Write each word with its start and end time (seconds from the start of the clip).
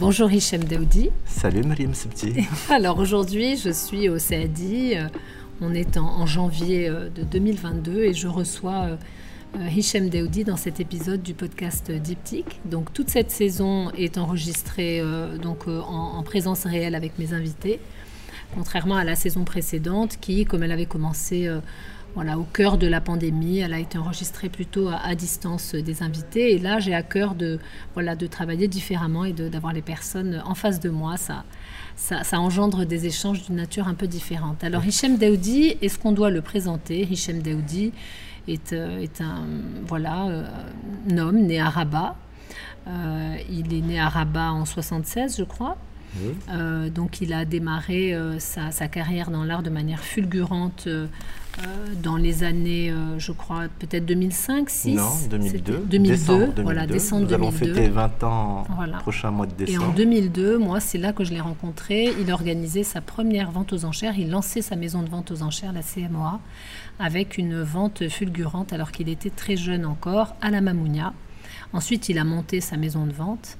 Bonjour 0.00 0.32
Hichem 0.32 0.64
Daoudi. 0.64 1.10
Salut 1.26 1.62
Mariam 1.62 1.92
Sebti. 1.92 2.32
Alors 2.70 2.98
aujourd'hui, 3.00 3.58
je 3.58 3.68
suis 3.68 4.08
au 4.08 4.16
CADI. 4.16 4.94
Euh, 4.96 5.08
on 5.60 5.74
est 5.74 5.98
en, 5.98 6.24
janvier 6.24 6.88
euh, 6.88 7.10
de 7.10 7.22
2022 7.22 8.04
et 8.04 8.14
je 8.14 8.26
reçois 8.26 8.96
euh, 9.58 9.68
Hichem 9.68 10.08
Daoudi 10.08 10.44
dans 10.44 10.56
cet 10.56 10.80
épisode 10.80 11.22
du 11.22 11.34
podcast 11.34 11.92
Diptyque. 11.92 12.60
Donc 12.64 12.94
toute 12.94 13.10
cette 13.10 13.30
saison 13.30 13.90
est 13.90 14.16
enregistrée 14.16 15.02
donc, 15.42 15.68
en, 15.68 16.22
présence 16.22 16.64
réelle 16.64 16.94
avec 16.94 17.18
mes 17.18 17.34
invités, 17.34 17.78
contrairement 18.54 18.96
à 18.96 19.04
la 19.04 19.16
saison 19.16 19.44
précédente 19.44 20.16
qui, 20.18 20.46
comme 20.46 20.62
elle 20.62 20.72
avait 20.72 20.86
commencé 20.86 21.46
voilà, 22.14 22.38
au 22.38 22.44
cœur 22.44 22.78
de 22.78 22.86
la 22.86 23.00
pandémie. 23.00 23.58
Elle 23.58 23.74
a 23.74 23.78
été 23.78 23.98
enregistrée 23.98 24.48
plutôt 24.48 24.88
à, 24.88 25.14
distance 25.14 25.74
des 25.74 26.02
invités. 26.02 26.54
Et 26.54 26.58
là, 26.58 26.78
j'ai 26.78 26.94
à 26.94 27.02
cœur 27.02 27.34
de, 27.34 27.58
voilà, 27.94 28.16
de 28.16 28.26
travailler 28.26 28.68
différemment 28.68 29.24
et 29.24 29.32
d'avoir 29.32 29.72
les 29.72 29.82
personnes 29.82 30.42
en 30.44 30.54
face 30.54 30.80
de 30.80 30.90
moi. 30.90 31.16
Ça, 31.16 31.44
ça, 31.96 32.40
engendre 32.40 32.84
des 32.84 33.06
échanges 33.06 33.44
d'une 33.44 33.56
nature 33.56 33.88
un 33.88 33.94
peu 33.94 34.06
différente. 34.06 34.64
Alors, 34.64 34.84
Hichem 34.84 35.16
Daoudi, 35.18 35.76
est-ce 35.82 35.98
qu'on 35.98 36.12
doit 36.12 36.30
le 36.30 36.40
présenter? 36.40 37.06
Hichem 37.10 37.42
Daoudi 37.42 37.92
est, 38.48 38.72
euh, 38.72 39.06
un, 39.20 39.44
voilà, 39.86 40.26
euh, 40.26 40.44
homme 41.18 41.40
né 41.40 41.60
à 41.60 41.68
Rabat. 41.68 42.16
Euh, 42.86 43.36
il 43.50 43.72
est 43.74 43.82
né 43.82 44.00
à 44.00 44.08
Rabat 44.08 44.52
en 44.52 44.64
76, 44.64 45.36
je 45.38 45.44
crois. 45.44 45.76
Donc 46.94 47.20
il 47.20 47.32
a 47.32 47.44
démarré 47.44 48.16
sa, 48.38 48.70
sa, 48.70 48.88
carrière 48.88 49.30
dans 49.30 49.44
l'art 49.44 49.62
de 49.62 49.70
manière 49.70 50.00
fulgurante 50.00 50.88
euh, 51.58 51.94
dans 52.02 52.16
les 52.16 52.44
années, 52.44 52.90
euh, 52.90 53.18
je 53.18 53.32
crois, 53.32 53.64
peut-être 53.80 54.06
2005, 54.06 54.70
6 54.70 54.94
Non, 54.94 55.08
2002. 55.28 55.84
2002, 55.86 56.14
décembre 56.14 56.62
voilà, 56.62 56.86
décembre 56.86 57.26
Nous 57.26 57.34
allons 57.34 57.50
fêter 57.50 57.88
20 57.88 58.22
ans 58.22 58.66
prochain 59.00 59.30
mois 59.30 59.46
de 59.46 59.52
décembre. 59.52 59.84
Et 59.84 59.86
en 59.86 59.92
2002, 59.92 60.58
moi, 60.58 60.80
c'est 60.80 60.98
là 60.98 61.12
que 61.12 61.24
je 61.24 61.32
l'ai 61.32 61.40
rencontré. 61.40 62.14
Il 62.20 62.32
organisait 62.32 62.84
sa 62.84 63.00
première 63.00 63.50
vente 63.50 63.72
aux 63.72 63.84
enchères. 63.84 64.18
Il 64.18 64.30
lançait 64.30 64.62
sa 64.62 64.76
maison 64.76 65.02
de 65.02 65.10
vente 65.10 65.32
aux 65.32 65.42
enchères, 65.42 65.72
la 65.72 65.82
CMOA, 65.82 66.40
avec 66.98 67.36
une 67.36 67.62
vente 67.62 68.08
fulgurante 68.08 68.72
alors 68.72 68.92
qu'il 68.92 69.08
était 69.08 69.30
très 69.30 69.56
jeune 69.56 69.84
encore, 69.84 70.36
à 70.40 70.50
la 70.50 70.60
Mamounia. 70.60 71.12
Ensuite, 71.72 72.08
il 72.08 72.18
a 72.18 72.24
monté 72.24 72.60
sa 72.60 72.76
maison 72.76 73.06
de 73.06 73.12
vente. 73.12 73.58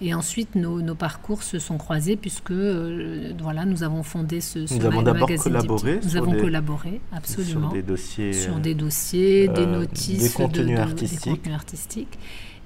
Et 0.00 0.14
ensuite, 0.14 0.54
nos, 0.54 0.94
parcours 0.94 1.42
se 1.42 1.58
sont 1.58 1.76
croisés 1.76 2.16
puisque 2.16 2.50
euh, 2.50 3.32
voilà, 3.40 3.64
nous 3.64 3.82
avons 3.82 4.02
fondé 4.02 4.40
ce, 4.40 4.66
ce 4.66 4.74
nous 4.74 4.86
avons 4.86 5.02
d'abord 5.02 5.28
collaboré. 5.42 6.00
Nous 6.02 6.16
avons 6.16 6.32
collaboré, 6.32 7.00
absolument. 7.12 7.68
Sur 7.68 7.72
des 7.72 7.82
dossiers. 7.82 8.32
Sur 8.32 8.56
des 8.56 8.74
dossiers, 8.74 9.48
des 9.48 9.60
euh, 9.60 9.80
notices. 9.80 10.22
Des 10.22 10.30
contenus, 10.30 10.78
artistiques. 10.78 11.24
des 11.24 11.30
contenus 11.30 11.54
artistiques. 11.54 12.18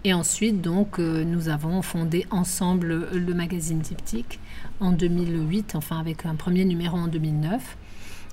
Et 0.04 0.12
ensuite, 0.12 0.60
donc, 0.60 0.98
euh, 0.98 1.24
nous 1.24 1.48
avons 1.48 1.80
fondé 1.82 2.26
ensemble 2.30 3.08
le 3.12 3.34
magazine 3.34 3.80
Diptyque 3.80 4.38
en 4.80 4.92
2008, 4.92 5.74
enfin 5.76 5.98
avec 5.98 6.26
un 6.26 6.34
premier 6.34 6.64
numéro 6.64 6.96
en 6.96 7.08
2009. 7.08 7.76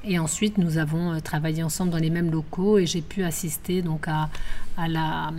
Et 0.04 0.20
ensuite, 0.20 0.58
nous 0.58 0.78
avons 0.78 1.20
travaillé 1.22 1.64
ensemble 1.64 1.92
dans 1.92 1.98
les 1.98 2.10
mêmes 2.10 2.32
locaux 2.32 2.78
et 2.78 2.86
j'ai 2.86 3.02
pu 3.02 3.24
assister 3.24 3.82
donc 3.82 4.08
à, 4.08 4.30
à 4.76 4.88
la 4.88 5.32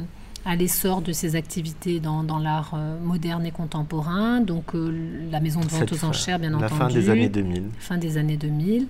à 0.45 0.57
l'essor 0.57 1.03
de 1.03 1.13
ces 1.13 1.37
activités 1.37 2.01
dans, 2.01 2.25
dans 2.25 2.39
l'art 2.39 2.73
euh, 2.75 2.99
moderne 3.01 3.47
et 3.47 3.51
contemporain. 3.51 4.41
Donc 4.41 4.75
euh, 4.75 5.29
la 5.31 5.41
maison 5.41 5.61
de 5.61 5.67
vente 5.67 5.93
aux 5.93 6.05
enchères, 6.05 6.39
bien 6.39 6.55
entendu. 6.55 6.73
La 6.73 6.79
fin 6.79 6.89
des 6.89 7.11
années 7.11 7.29
2000. 7.29 7.65
Fin 7.79 7.99
des 7.99 8.19
années 8.19 8.37
2000. 8.37 8.87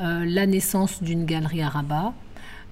Euh, 0.00 0.24
la 0.26 0.46
naissance 0.46 1.02
d'une 1.02 1.24
galerie 1.24 1.62
à 1.62 1.68
Rabat. 1.68 2.12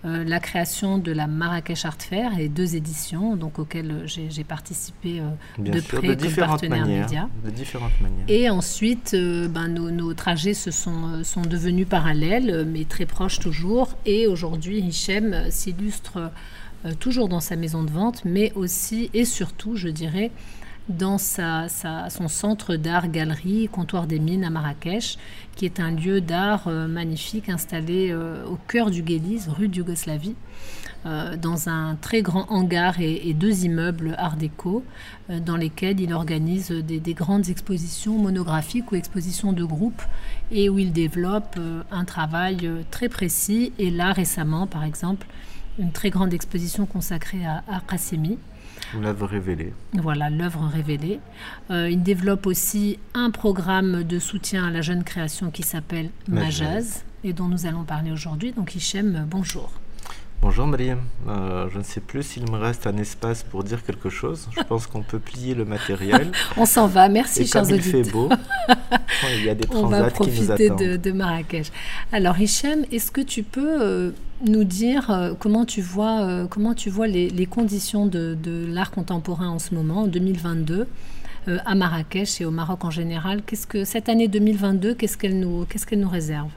la 0.04 0.38
création 0.38 0.98
de 0.98 1.10
la 1.10 1.26
Marrakech 1.26 1.84
Art 1.84 1.98
Fair 1.98 2.38
et 2.38 2.48
deux 2.48 2.76
éditions 2.76 3.34
donc 3.34 3.58
auxquelles 3.58 4.04
j'ai 4.06 4.44
participé 4.44 5.20
de 5.58 5.80
près 5.80 6.16
comme 6.16 6.34
partenaire 6.36 6.86
média. 6.86 7.28
De 7.44 7.50
différentes 7.50 8.00
manières. 8.00 8.26
Et 8.28 8.48
ensuite, 8.48 9.16
ben, 9.16 9.66
nos, 9.66 9.90
nos, 9.90 10.14
trajets 10.14 10.54
se 10.54 10.70
sont, 10.70 11.24
sont 11.24 11.42
devenus 11.42 11.88
parallèles, 11.88 12.64
mais 12.70 12.84
très 12.84 13.06
proches 13.06 13.40
toujours. 13.40 13.96
Et 14.04 14.28
aujourd'hui, 14.28 14.78
Hichem 14.78 15.50
s'illustre 15.50 16.18
euh, 16.18 16.28
toujours 17.00 17.28
dans 17.28 17.40
sa 17.40 17.56
maison 17.56 17.82
de 17.82 17.90
vente, 17.90 18.24
mais 18.24 18.52
aussi 18.54 19.10
et 19.14 19.24
surtout, 19.24 19.76
je 19.76 19.88
dirais, 19.88 20.30
dans 20.88 21.18
son 21.18 22.28
centre 22.28 22.76
d'art 22.76 23.08
galerie 23.08 23.68
Comptoir 23.68 24.06
des 24.06 24.18
Mines 24.18 24.44
à 24.44 24.50
Marrakech, 24.50 25.18
qui 25.56 25.64
est 25.64 25.80
un 25.80 25.90
lieu 25.90 26.20
d'art 26.20 26.68
euh, 26.68 26.86
magnifique 26.86 27.48
installé 27.48 28.10
euh, 28.10 28.44
au 28.46 28.56
cœur 28.68 28.90
du 28.90 29.02
Guéliz, 29.02 29.48
rue 29.48 29.68
de 29.68 29.78
Yougoslavie, 29.78 30.36
dans 31.40 31.68
un 31.68 31.94
très 31.94 32.20
grand 32.20 32.50
hangar 32.50 33.00
et, 33.00 33.32
deux 33.32 33.64
immeubles 33.64 34.16
art 34.18 34.36
déco, 34.36 34.82
dans 35.28 35.56
lesquels 35.56 36.00
il 36.00 36.12
organise 36.12 36.72
des, 36.72 36.98
des, 36.98 37.14
grandes 37.14 37.48
expositions 37.48 38.18
monographiques 38.18 38.90
ou 38.90 38.96
expositions 38.96 39.52
de 39.52 39.62
groupe, 39.62 40.02
et 40.50 40.68
où 40.68 40.80
il 40.80 40.92
développe 40.92 41.60
un 41.92 42.04
travail 42.04 42.68
très 42.90 43.08
précis. 43.08 43.72
Et 43.78 43.92
là, 43.92 44.10
récemment, 44.10 44.66
par 44.66 44.82
exemple, 44.82 45.28
une 45.78 45.92
très 45.92 46.10
grande 46.10 46.32
exposition 46.32 46.86
consacrée 46.86 47.44
à, 47.44 47.62
à 47.68 47.80
L'œuvre 48.98 49.26
révélée. 49.26 49.72
Voilà, 49.94 50.30
l'œuvre 50.30 50.66
révélée. 50.66 51.20
Euh, 51.70 51.90
il 51.90 52.02
développe 52.02 52.46
aussi 52.46 52.98
un 53.14 53.30
programme 53.30 54.04
de 54.04 54.18
soutien 54.18 54.66
à 54.66 54.70
la 54.70 54.82
jeune 54.82 55.02
création 55.02 55.50
qui 55.50 55.62
s'appelle 55.62 56.10
Majaz 56.28 57.04
et 57.24 57.32
dont 57.32 57.48
nous 57.48 57.66
allons 57.66 57.84
parler 57.84 58.12
aujourd'hui. 58.12 58.52
Donc 58.52 58.74
Hichem, 58.74 59.26
bonjour. 59.28 59.72
Bonjour 60.42 60.66
Mariam, 60.66 61.00
euh, 61.28 61.68
je 61.72 61.78
ne 61.78 61.82
sais 61.82 62.00
plus 62.00 62.22
s'il 62.22 62.50
me 62.50 62.56
reste 62.56 62.86
un 62.86 62.96
espace 62.98 63.42
pour 63.42 63.64
dire 63.64 63.84
quelque 63.84 64.10
chose. 64.10 64.48
Je 64.56 64.62
pense 64.62 64.86
qu'on 64.86 65.02
peut 65.02 65.18
plier 65.18 65.54
le 65.54 65.64
matériel. 65.64 66.30
On 66.56 66.66
s'en 66.66 66.86
va, 66.86 67.08
merci 67.08 67.42
Et 67.42 67.46
chers 67.46 67.62
comme 67.62 67.74
il 67.74 67.82
fait 67.82 68.02
beau, 68.10 68.28
il 69.34 69.44
y 69.44 69.50
a 69.50 69.54
des 69.54 69.66
On 69.74 69.86
va 69.86 70.10
profiter 70.10 70.70
de, 70.70 70.96
de, 70.96 71.12
Marrakech. 71.12 71.72
Alors 72.12 72.38
Hichem, 72.38 72.84
est-ce 72.92 73.10
que 73.10 73.20
tu 73.20 73.42
peux 73.42 73.82
euh, 73.82 74.10
nous 74.46 74.64
dire 74.64 75.10
euh, 75.10 75.34
comment 75.38 75.64
tu 75.64 75.80
vois, 75.80 76.46
comment 76.48 76.74
tu 76.74 76.90
vois 76.90 77.06
les, 77.06 77.46
conditions 77.46 78.06
de, 78.06 78.36
de 78.40 78.66
l'art 78.68 78.90
contemporain 78.90 79.48
en 79.48 79.58
ce 79.58 79.74
moment, 79.74 80.02
en 80.02 80.06
2022 80.06 80.86
à 81.64 81.74
Marrakech 81.74 82.40
et 82.40 82.44
au 82.44 82.50
Maroc 82.50 82.84
en 82.84 82.90
général? 82.90 83.42
Qu'est-ce 83.42 83.66
que 83.66 83.84
cette 83.84 84.08
année 84.08 84.28
2022, 84.28 84.94
qu'est-ce 84.94 85.16
qu'elle 85.16 85.38
nous, 85.38 85.64
qu'est-ce 85.64 85.86
qu'elle 85.86 86.00
nous 86.00 86.08
réserve? 86.08 86.50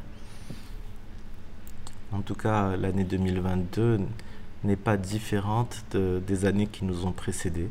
En 2.12 2.22
tout 2.22 2.36
cas, 2.36 2.75
l'année 2.75 3.03
2022 3.03 4.00
n'est 4.64 4.75
pas 4.75 4.97
différente 4.97 5.84
des 5.94 6.46
années 6.46 6.68
qui 6.68 6.86
nous 6.86 7.06
ont 7.06 7.12
précédées. 7.12 7.70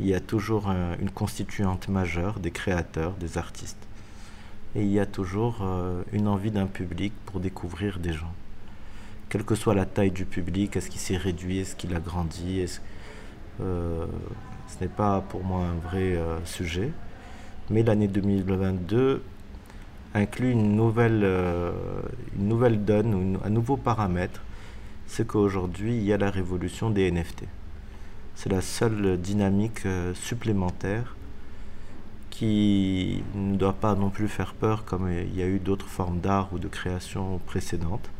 Il 0.00 0.06
y 0.06 0.14
a 0.14 0.20
toujours 0.20 0.70
une 1.00 1.10
constituante 1.10 1.88
majeure 1.88 2.38
des 2.40 2.50
créateurs, 2.50 3.14
des 3.14 3.38
artistes. 3.38 3.88
Et 4.74 4.82
il 4.82 4.92
y 4.92 5.00
a 5.00 5.06
toujours 5.06 5.60
euh, 5.62 6.02
une 6.12 6.28
envie 6.28 6.50
d'un 6.50 6.66
public 6.66 7.12
pour 7.26 7.40
découvrir 7.40 7.98
des 7.98 8.12
gens. 8.12 8.32
Quelle 9.28 9.44
que 9.44 9.54
soit 9.54 9.74
la 9.74 9.86
taille 9.86 10.10
du 10.10 10.24
public, 10.24 10.76
est-ce 10.76 10.90
qu'il 10.90 11.00
s'est 11.00 11.16
réduit, 11.16 11.58
est-ce 11.58 11.74
qu'il 11.74 11.94
a 11.94 12.00
grandi, 12.00 12.64
euh, 13.60 14.06
ce 14.66 14.84
n'est 14.84 14.90
pas 14.90 15.20
pour 15.22 15.42
moi 15.42 15.64
un 15.64 15.74
vrai 15.74 16.16
euh, 16.16 16.38
sujet. 16.44 16.92
Mais 17.70 17.82
l'année 17.82 18.08
2022 18.08 19.22
inclut 20.14 20.52
une 20.52 20.76
nouvelle, 20.76 21.22
euh, 21.24 21.72
une 22.38 22.48
nouvelle 22.48 22.84
donne, 22.84 23.38
un 23.44 23.50
nouveau 23.50 23.76
paramètre, 23.76 24.42
c'est 25.06 25.26
qu'aujourd'hui, 25.26 25.96
il 25.96 26.04
y 26.04 26.12
a 26.12 26.18
la 26.18 26.30
révolution 26.30 26.90
des 26.90 27.10
NFT. 27.10 27.44
C'est 28.34 28.50
la 28.50 28.60
seule 28.60 29.18
dynamique 29.18 29.86
euh, 29.86 30.14
supplémentaire 30.14 31.16
qui 32.30 33.22
ne 33.34 33.56
doit 33.56 33.72
pas 33.72 33.94
non 33.94 34.10
plus 34.10 34.28
faire 34.28 34.54
peur 34.54 34.84
comme 34.84 35.10
il 35.10 35.34
y 35.36 35.42
a 35.42 35.46
eu 35.46 35.58
d'autres 35.58 35.88
formes 35.88 36.20
d'art 36.20 36.50
ou 36.52 36.58
de 36.58 36.68
création 36.68 37.40
précédentes. 37.46 38.10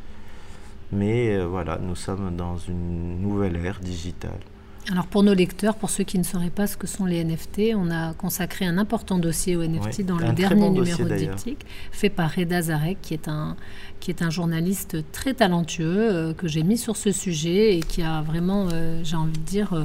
Mais 0.90 1.36
euh, 1.36 1.46
voilà, 1.46 1.78
nous 1.78 1.94
sommes 1.94 2.34
dans 2.34 2.56
une 2.56 3.20
nouvelle 3.20 3.56
ère 3.56 3.80
digitale. 3.80 4.40
Alors 4.90 5.06
pour 5.06 5.22
nos 5.22 5.34
lecteurs, 5.34 5.76
pour 5.76 5.90
ceux 5.90 6.04
qui 6.04 6.18
ne 6.18 6.22
sauraient 6.22 6.48
pas 6.48 6.66
ce 6.66 6.78
que 6.78 6.86
sont 6.86 7.04
les 7.04 7.22
NFT, 7.22 7.74
on 7.76 7.90
a 7.90 8.14
consacré 8.14 8.64
un 8.64 8.78
important 8.78 9.18
dossier 9.18 9.54
aux 9.54 9.62
NFT 9.62 10.06
dans 10.06 10.16
le 10.16 10.32
dernier 10.32 10.70
numéro 10.70 11.04
de 11.04 11.14
Diptyque, 11.14 11.66
fait 11.92 12.08
par 12.08 12.34
Reda 12.34 12.62
Zarek, 12.62 12.96
qui 13.02 13.12
est 13.12 13.28
un, 13.28 13.56
qui 14.00 14.10
est 14.10 14.22
un 14.22 14.30
journaliste 14.30 14.96
très 15.12 15.34
talentueux, 15.34 15.84
euh, 16.10 16.32
que 16.32 16.48
j'ai 16.48 16.62
mis 16.62 16.78
sur 16.78 16.96
ce 16.96 17.12
sujet 17.12 17.76
et 17.76 17.80
qui 17.80 18.00
a 18.02 18.22
vraiment, 18.22 18.68
euh, 18.72 19.02
j'ai 19.04 19.16
envie 19.16 19.32
de 19.38 19.44
dire, 19.44 19.74
euh, 19.74 19.84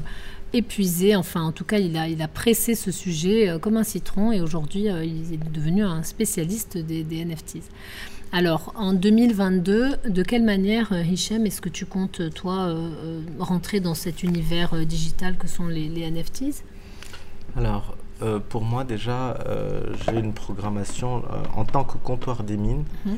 épuisé, 0.54 1.18
enfin 1.18 1.42
en 1.42 1.52
tout 1.52 1.66
cas 1.66 1.80
il 1.80 1.98
a, 1.98 2.08
il 2.08 2.22
a 2.22 2.28
pressé 2.28 2.76
ce 2.76 2.92
sujet 2.92 3.58
comme 3.60 3.76
un 3.76 3.84
citron 3.84 4.32
et 4.32 4.40
aujourd'hui 4.40 4.84
il 4.84 5.34
est 5.34 5.52
devenu 5.52 5.84
un 5.84 6.04
spécialiste 6.04 6.78
des, 6.78 7.04
des, 7.04 7.26
NFTs. 7.26 7.68
Alors 8.34 8.74
en 8.76 8.94
2022, 8.94 9.98
de 10.10 10.24
quelle 10.24 10.44
manière 10.44 10.92
Hichem 10.92 11.46
est-ce 11.46 11.62
que 11.62 11.70
tu 11.70 11.86
comptes 11.86 12.34
toi 12.34 12.76
rentrer 13.38 13.80
dans 13.80 13.94
cet 13.94 14.24
univers 14.24 14.76
digital 14.88 15.38
que 15.38 15.48
sont 15.48 15.68
les, 15.68 15.88
les 15.88 16.10
NFTs 16.10 16.64
Alors 17.56 17.96
pour 18.50 18.64
moi 18.64 18.86
déjà 18.86 19.38
j'ai 20.08 20.20
une 20.20 20.34
programmation 20.34 21.22
en 21.56 21.64
tant 21.64 21.84
que 21.84 21.98
comptoir 21.98 22.44
des 22.44 22.58
mines. 22.58 22.86
Mhm. 23.06 23.18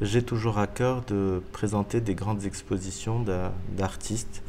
J'ai 0.00 0.22
toujours 0.22 0.58
à 0.58 0.66
cœur 0.66 1.04
de 1.06 1.40
présenter 1.52 2.00
des 2.00 2.16
grandes 2.16 2.44
expositions 2.44 3.24
d'artistes 3.76 4.42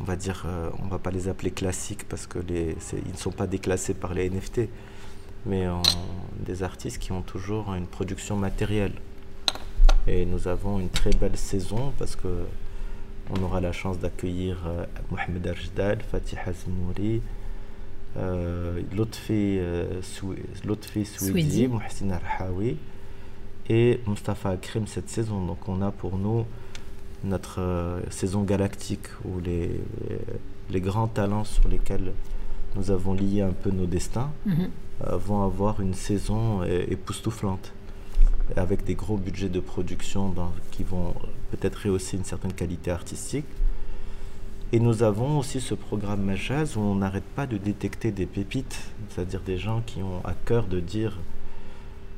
on 0.00 0.04
va 0.04 0.16
dire, 0.16 0.44
euh, 0.46 0.70
on 0.82 0.86
va 0.86 0.98
pas 0.98 1.10
les 1.10 1.28
appeler 1.28 1.50
classiques 1.50 2.08
parce 2.08 2.26
que 2.26 2.38
les, 2.38 2.76
ils 2.92 3.12
ne 3.12 3.16
sont 3.16 3.30
pas 3.30 3.46
déclassés 3.46 3.94
par 3.94 4.14
les 4.14 4.30
NFT, 4.30 4.62
mais 5.46 5.66
des 6.44 6.62
artistes 6.62 6.98
qui 6.98 7.12
ont 7.12 7.22
toujours 7.22 7.74
une 7.74 7.86
production 7.86 8.36
matérielle. 8.36 8.92
Et 10.06 10.24
nous 10.24 10.48
avons 10.48 10.78
une 10.78 10.88
très 10.88 11.10
belle 11.10 11.36
saison 11.36 11.92
parce 11.98 12.16
que 12.16 12.28
on 13.30 13.42
aura 13.44 13.60
la 13.60 13.72
chance 13.72 13.98
d'accueillir 13.98 14.56
euh, 14.66 14.84
Mohamed 15.10 15.46
Arjdal, 15.46 15.98
Fatih 16.02 16.36
Azmouri, 16.44 17.22
euh, 18.16 18.80
Lotfi, 18.92 19.58
euh, 19.58 20.02
Swidi, 20.02 21.68
Mohsin 21.68 22.10
Arhawi 22.10 22.76
et 23.68 24.00
Mustafa 24.06 24.50
Akrim 24.50 24.86
cette 24.86 25.08
saison. 25.08 25.44
Donc 25.46 25.68
on 25.68 25.80
a 25.80 25.92
pour 25.92 26.18
nous 26.18 26.44
notre 27.22 27.60
euh, 27.60 28.00
saison 28.10 28.42
galactique 28.42 29.06
où 29.24 29.40
les, 29.40 29.80
les, 30.70 30.80
grands 30.80 31.06
talents 31.06 31.44
sur 31.44 31.68
lesquels 31.68 32.12
nous 32.76 32.90
avons 32.90 33.12
lié 33.12 33.42
un 33.42 33.52
peu 33.52 33.70
nos 33.70 33.86
destins 33.86 34.30
mhm. 34.46 34.54
euh, 34.62 34.66
vont 35.06 35.42
avoir 35.44 35.80
une 35.80 35.94
saison 35.94 36.62
époustouflante 36.64 37.72
avec 38.56 38.84
des 38.84 38.94
gros 38.94 39.16
budgets 39.16 39.48
de 39.48 39.60
production 39.60 40.34
qui 40.70 40.82
vont 40.82 41.14
peut-être 41.50 41.76
rehausser 41.84 42.16
une 42.16 42.24
certaine 42.24 42.52
qualité 42.52 42.90
artistique. 42.90 43.46
Et 44.72 44.80
nous 44.80 45.02
avons 45.02 45.38
aussi 45.38 45.60
ce 45.60 45.74
programme 45.74 46.22
Majaz 46.22 46.76
où 46.76 46.80
on 46.80 46.96
n'arrête 46.96 47.24
pas 47.24 47.46
de 47.46 47.56
détecter 47.56 48.12
des 48.12 48.26
pépites, 48.26 48.90
c'est-à-dire 49.08 49.40
des 49.40 49.58
gens 49.58 49.82
qui 49.84 50.02
ont 50.02 50.20
à 50.24 50.34
cœur 50.44 50.66
de 50.66 50.80
dire 50.80 51.18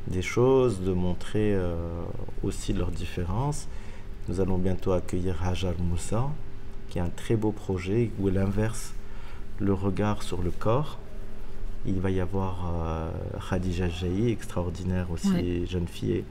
des 0.08 0.22
choses, 0.22 0.80
de 0.80 0.92
montrer 0.92 1.54
euh, 1.54 1.74
aussi 2.42 2.72
leurs 2.72 2.90
différences 2.90 3.68
nous 4.28 4.40
allons 4.40 4.56
bientôt 4.56 4.92
accueillir 4.92 5.44
Hajar 5.44 5.74
Moussa, 5.80 6.30
qui 6.88 6.98
est 6.98 7.02
un 7.02 7.08
très 7.08 7.34
beau 7.34 7.50
projet 7.50 8.12
où 8.20 8.28
elle 8.28 8.38
inverse 8.38 8.94
le 9.58 9.72
regard 9.72 10.22
sur 10.22 10.42
le 10.42 10.52
corps. 10.52 11.00
Il 11.86 12.00
va 12.00 12.10
y 12.10 12.20
avoir 12.20 12.72
euh, 12.74 13.10
Khadija 13.48 13.88
Jaï, 13.88 14.30
extraordinaire 14.30 15.10
aussi, 15.10 15.66
jeune 15.66 15.86
fille, 15.86 16.24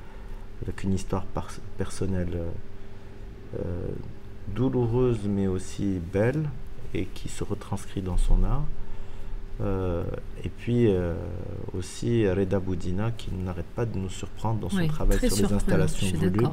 avec 0.62 0.84
une 0.84 0.94
histoire 0.94 1.26
personnelle 1.78 2.34
euh, 2.36 2.50
euh, 3.60 3.88
douloureuse 4.56 5.20
mais 5.28 5.48
aussi 5.48 6.00
belle 6.14 6.50
et 6.94 7.06
qui 7.06 7.30
se 7.30 7.44
retranscrit 7.44 8.02
dans 8.02 8.18
son 8.18 8.44
art. 8.44 8.66
et 10.44 10.50
puis 10.50 10.90
aussi 11.74 12.28
Reda 12.28 12.60
Boudina 12.60 13.12
qui 13.12 13.30
n'arrête 13.32 13.72
pas 13.76 13.86
de 13.86 13.98
nous 13.98 14.10
surprendre 14.10 14.60
dans 14.60 14.70
son 14.70 14.88
travail 14.88 15.20
sur 15.20 15.48
les 15.48 15.54
installations 15.54 16.08
voulues. 16.18 16.48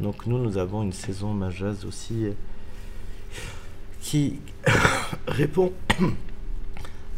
Donc 0.00 0.26
nous, 0.26 0.38
nous 0.38 0.58
avons 0.58 0.82
une 0.82 0.92
saison 0.92 1.32
majeuse 1.34 1.84
aussi 1.84 2.26
euh, 2.26 2.32
qui 4.00 4.38
répond 5.26 5.72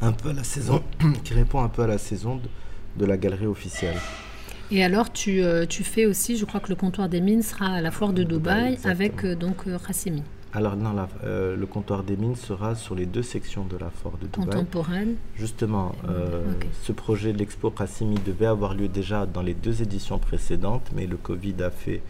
un 0.01 0.13
peu 0.13 0.31
à 0.31 0.33
la 0.33 0.45
saison, 0.45 0.83
qui 1.25 1.35
répond 1.35 1.63
un 1.63 1.69
peu 1.69 1.83
à 1.83 1.87
la 1.87 1.99
saison 1.99 2.41
de, 2.97 3.07
la 3.07 3.17
galerie 3.17 3.47
officielle. 3.47 3.97
Et 4.71 4.85
alors, 4.85 5.13
tu, 5.13 5.43
euh, 5.43 5.67
tu, 5.67 5.83
fais 5.83 6.07
aussi, 6.07 6.37
je 6.37 6.45
crois 6.45 6.61
que 6.61 6.69
le 6.69 6.75
comptoir 6.77 7.09
des 7.09 7.21
mines 7.21 7.43
sera 7.43 7.67
à 7.67 7.81
la 7.81 7.91
foire 7.91 8.13
de 8.13 8.23
Dubaï, 8.23 8.79
avec 8.85 9.25
euh, 9.25 9.35
donc 9.35 9.63
Rassimi. 9.67 10.23
Alors 10.53 10.77
non, 10.77 10.93
le 11.23 11.65
comptoir 11.67 12.03
des 12.03 12.17
mines 12.17 12.35
sera 12.35 12.75
sur 12.75 12.97
les 12.97 13.07
deux 13.07 13.23
sections 13.23 13.65
de 13.65 13.77
la 13.77 13.89
foire 13.89 14.15
de 14.19 14.27
Dubaï. 14.27 14.47
Contemporaine. 14.47 15.15
Justement, 15.37 15.93
ce 16.83 16.91
projet 16.91 17.33
de 17.33 17.39
l'expo 17.39 17.73
Rassimi 17.75 18.19
devait 18.27 18.47
avoir 18.47 18.75
lieu 18.75 18.89
déjà 18.89 19.27
dans 19.27 19.43
les 19.43 19.55
deux 19.55 19.81
éditions 19.81 20.19
précédentes, 20.19 20.91
mais 20.95 21.07
le 21.07 21.17
Covid 21.17 21.63
a 21.63 21.71
fait 21.71 22.03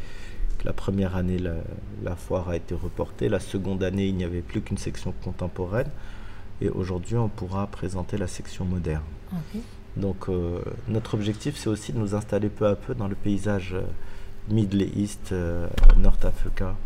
la 0.65 0.73
première 0.73 1.17
année, 1.17 1.39
la, 1.39 2.17
foire 2.17 2.49
a 2.49 2.57
été 2.57 2.75
reportée. 2.75 3.29
La 3.29 3.41
seconde 3.41 3.83
année, 3.83 4.07
il 4.07 4.17
n'y 4.17 4.25
avait 4.25 4.43
plus 4.43 4.61
qu'une 4.61 4.79
section 4.79 5.15
contemporaine. 5.25 5.89
Et 6.61 6.69
aujourd'hui, 6.69 7.17
on 7.17 7.29
pourra 7.29 7.67
présenter 7.67 8.19
la 8.19 8.27
section 8.27 8.65
moderne. 8.65 9.03
Donc, 9.97 10.29
euh, 10.29 10.61
notre 10.89 11.15
objectif, 11.15 11.57
c'est 11.57 11.69
aussi 11.69 11.93
de 11.93 11.99
nous 11.99 12.15
installer 12.15 12.49
peu 12.49 12.67
à 12.67 12.77
peu 12.77 12.95
dans 12.95 13.09
le 13.09 13.15
paysage 13.15 13.75
euh, 13.75 13.83
Middle 14.49 14.83
East, 14.97 15.33
euh, 15.33 15.69
North 15.97 16.25
Africa, 16.25 16.77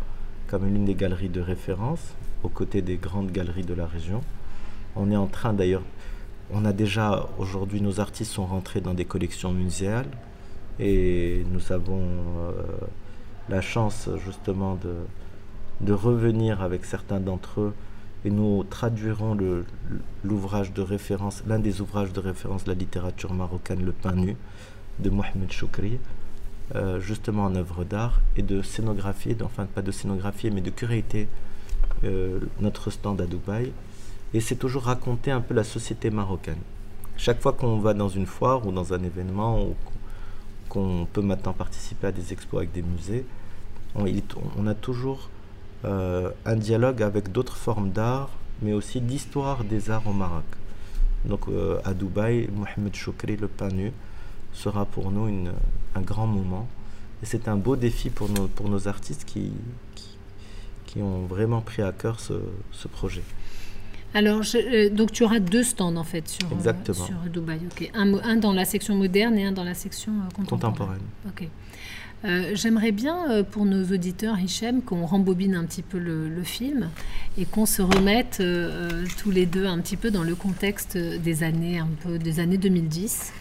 comme 0.47 0.65
l'une 0.65 0.85
des 0.85 0.95
galeries 0.95 1.29
de 1.29 1.41
référence, 1.41 2.15
aux 2.43 2.49
côtés 2.49 2.81
des 2.81 2.95
grandes 2.95 3.31
galeries 3.31 3.65
de 3.65 3.73
la 3.73 3.85
région. 3.85 4.21
On 4.95 5.11
est 5.11 5.15
en 5.15 5.27
train 5.27 5.53
d'ailleurs, 5.53 5.83
on 6.51 6.63
a 6.63 6.73
déjà, 6.73 7.27
aujourd'hui, 7.37 7.81
nos 7.81 7.99
artistes 7.99 8.31
sont 8.31 8.45
rentrés 8.45 8.81
dans 8.81 8.93
des 8.93 9.05
collections 9.05 9.51
muséales 9.51 10.07
et 10.79 11.43
nous 11.51 11.71
avons 11.71 12.05
la 13.49 13.61
chance 13.61 14.09
justement 14.23 14.75
de, 14.75 14.93
de 15.81 15.93
revenir 15.93 16.61
avec 16.61 16.85
certains 16.85 17.19
d'entre 17.19 17.61
eux 17.61 17.73
et 18.25 18.31
nous 18.31 18.63
traduirons 18.63 19.37
l'ouvrage 20.23 20.73
de 20.73 20.81
référence, 20.81 21.43
l'un 21.47 21.59
des 21.59 21.79
ouvrages 21.79 22.11
de 22.11 22.19
référence 22.19 22.63
de 22.63 22.71
la 22.71 22.77
littérature 22.77 23.33
marocaine, 23.33 23.85
Le 23.85 23.91
pain 23.91 24.13
nu, 24.13 24.35
de 24.99 25.11
Mohamed 25.11 25.51
Choukri, 25.51 25.99
euh, 26.73 26.99
justement 26.99 27.45
en 27.45 27.55
œuvre 27.55 27.83
d'art, 27.83 28.21
et 28.35 28.41
de 28.41 28.63
scénographier, 28.63 29.37
enfin 29.43 29.67
pas 29.67 29.83
de 29.83 29.91
scénographier, 29.91 30.49
mais 30.49 30.61
de 30.61 30.71
curater 30.71 31.27
euh, 32.03 32.39
notre 32.59 32.89
stand 32.89 33.21
à 33.21 33.27
Dubaï. 33.27 33.71
Et 34.33 34.41
c'est 34.41 34.55
toujours 34.55 34.83
raconter 34.83 35.29
un 35.29 35.41
peu 35.41 35.53
la 35.53 35.63
société 35.63 36.09
marocaine. 36.09 36.57
Chaque 37.17 37.39
fois 37.39 37.53
qu'on 37.53 37.77
va 37.77 37.93
dans 37.93 38.09
une 38.09 38.25
foire 38.25 38.65
ou 38.65 38.71
dans 38.71 38.91
un 38.91 39.03
événement, 39.03 39.61
ou 39.61 39.75
qu'on 40.67 41.07
peut 41.13 41.21
maintenant 41.21 41.53
participer 41.53 42.07
à 42.07 42.11
des 42.11 42.33
expos 42.33 42.57
avec 42.57 42.71
des 42.71 42.81
musées, 42.81 43.23
on, 43.95 44.67
a 44.67 44.73
toujours 44.73 45.29
un 45.85 46.55
dialogue 46.55 47.03
avec 47.03 47.31
d'autres 47.31 47.55
formes 47.57 47.91
d'art, 47.91 48.29
mais 48.61 48.73
aussi 48.73 49.01
d'histoire 49.01 49.63
des 49.63 49.89
arts 49.89 50.07
au 50.07 50.13
Maroc. 50.13 50.45
Donc 51.25 51.47
euh, 51.47 51.79
à 51.83 51.93
Dubaï, 51.93 52.47
Mohamed 52.55 52.95
Choukri, 52.95 53.35
le 53.35 53.47
panu, 53.47 53.91
sera 54.53 54.85
pour 54.85 55.11
nous 55.11 55.27
une, 55.27 55.51
un 55.95 56.01
grand 56.01 56.27
moment. 56.27 56.67
Et 57.23 57.25
c'est 57.25 57.47
un 57.47 57.55
beau 57.55 57.75
défi 57.75 58.09
pour 58.09 58.29
nos, 58.29 58.47
pour 58.47 58.69
nos 58.69 58.87
artistes 58.87 59.25
qui, 59.25 59.51
qui, 60.85 61.01
ont 61.01 61.25
vraiment 61.25 61.61
pris 61.61 61.81
à 61.81 61.91
cœur 61.91 62.19
ce, 62.19 62.33
ce 62.71 62.87
projet. 62.87 63.23
Alors, 64.13 64.43
euh, 64.55 64.89
donc 64.89 65.11
tu 65.11 65.23
auras 65.23 65.39
deux 65.39 65.63
stands 65.63 65.95
en 65.97 66.03
fait 66.05 66.27
sur, 66.29 66.47
euh, 66.47 66.93
sur 66.93 67.15
Dubaï. 67.29 67.59
Un, 67.93 68.13
un, 68.13 68.35
dans 68.37 68.53
la 68.53 68.63
section 68.63 68.95
moderne 68.95 69.37
et 69.37 69.45
un 69.45 69.51
dans 69.51 69.65
la 69.65 69.73
section 69.73 70.13
euh, 70.13 70.43
contemporaine. 70.45 71.01
Ok. 72.25 72.55
J'aimerais 72.55 72.91
bien 72.91 73.43
pour 73.51 73.65
nos 73.65 73.83
auditeurs, 73.83 74.39
Hichem, 74.39 74.81
qu'on 74.81 75.05
rembobine 75.05 75.55
un 75.55 75.65
petit 75.65 75.81
peu 75.81 75.99
le, 75.99 76.43
film 76.43 76.89
et 77.37 77.45
qu'on 77.45 77.65
se 77.65 77.81
remette 77.81 78.41
tous 79.17 79.31
les 79.31 79.45
deux 79.45 79.65
un 79.65 79.79
petit 79.79 79.97
peu 79.97 80.11
dans 80.11 80.23
le 80.23 80.35
contexte 80.35 80.97
des 80.97 81.43
années, 81.43 81.79
un 81.79 81.89
peu 82.03 82.17
des 82.17 82.39
années 82.39 82.57
2010. 82.57 83.31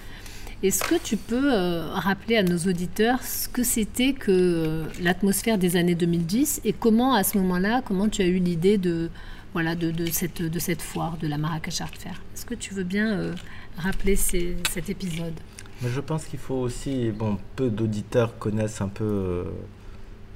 Est-ce 0.63 0.83
que 0.83 0.95
tu 0.95 1.17
peux 1.17 1.51
rappeler 1.93 2.37
à 2.37 2.43
nos 2.43 2.57
auditeurs 2.57 3.23
ce 3.23 3.49
que 3.49 3.63
c'était 3.63 4.13
que 4.13 4.85
l'atmosphère 5.03 5.59
des 5.59 5.77
années 5.77 5.95
2010 5.95 6.63
et 6.65 6.73
comment 6.73 7.15
à 7.15 7.23
ce 7.23 7.37
moment-là, 7.39 7.83
comment 7.85 8.09
tu 8.09 8.23
as 8.23 8.27
eu 8.27 8.39
l'idée 8.39 8.79
de 8.79 9.11
voilà, 9.55 9.77
de, 9.77 10.07
cette, 10.07 10.43
de 10.43 10.59
cette 10.59 10.83
foire, 10.83 11.17
de 11.17 11.29
la 11.29 11.39
Marrakech 11.39 11.81
Art 11.81 11.95
Fair? 11.97 12.21
Est-ce 12.35 12.45
que 12.45 12.55
tu 12.55 12.75
veux 12.75 12.83
bien 12.83 13.13
euh, 13.13 13.35
rappeler 13.79 14.17
cet 14.17 14.91
épisode? 14.91 15.35
Mais 15.83 15.89
Je 15.89 16.01
pense 16.01 16.25
qu'il 16.25 16.39
faut 16.39 16.55
aussi, 16.55 17.11
bon, 17.11 17.39
peu 17.57 17.71
d'auditeurs 17.71 18.39
connaissent 18.39 18.81
un 18.81 18.89
peu 18.89 19.05
euh, 19.05 19.45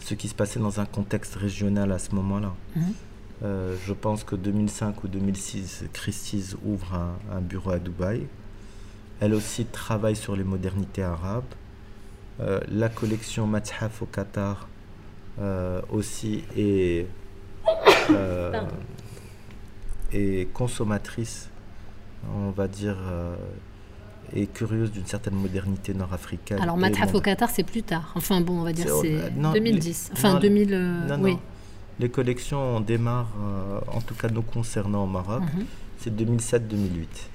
ce 0.01 0.15
qui 0.15 0.29
se 0.29 0.35
passait 0.35 0.61
dans 0.61 0.81
un 0.81 0.87
contexte 0.87 1.37
régional 1.37 1.93
à 1.93 1.99
ce 1.99 2.15
moment-là. 2.15 2.55
Mhm. 2.77 2.83
Euh, 3.45 3.77
je 3.87 3.93
pense 3.93 4.25
que 4.25 4.35
2005 4.35 5.05
ou 5.05 5.09
2006, 5.09 5.85
Christie's 5.93 6.57
ouvre 6.65 6.95
un, 7.33 7.41
bureau 7.41 7.71
à 7.71 7.79
Dubaï. 7.79 8.27
Elle 9.21 9.35
aussi 9.35 9.65
travaille 9.65 10.17
sur 10.17 10.37
les 10.37 10.45
modernités 10.45 11.03
arabes. 11.03 11.45
la 12.69 12.89
collection 12.89 13.49
Mathaf 13.49 14.03
au 14.03 14.07
Qatar 14.07 14.69
aussi 15.91 16.45
est 16.57 17.07
est 20.13 20.53
consommatrice, 20.53 21.49
on 22.35 22.51
va 22.51 22.69
dire, 22.69 22.97
euh, 23.01 23.37
et 24.35 24.47
curieuse 24.47 24.91
d'une 24.93 25.07
certaine 25.07 25.35
modernité 25.35 25.95
nord-africaine. 25.95 26.61
Alors, 26.61 26.77
Matraf 26.77 27.15
au 27.15 27.21
Qatar, 27.21 27.51
c'est 27.51 27.63
plus 27.63 27.83
tard. 27.83 28.13
Enfin, 28.15 28.41
bon, 28.41 28.61
on 28.61 28.63
va 28.63 28.73
dire 28.73 28.87
c'est 29.03 29.31
2010. 29.37 30.11
enfin, 30.13 30.39
2000. 30.39 30.69
Euh, 30.73 31.17
oui. 31.21 31.37
Les 32.01 32.09
collections 32.09 32.81
démarrent, 32.81 33.35
euh, 33.43 33.81
en 33.89 34.01
tout 34.01 34.15
cas 34.15 34.29
nous 34.29 34.43
concernant 34.43 35.05
au 35.05 35.07
Maroc, 35.09 35.43
Mhm. 35.43 35.65
c'est 35.99 36.15
2007-2008. 36.15 37.31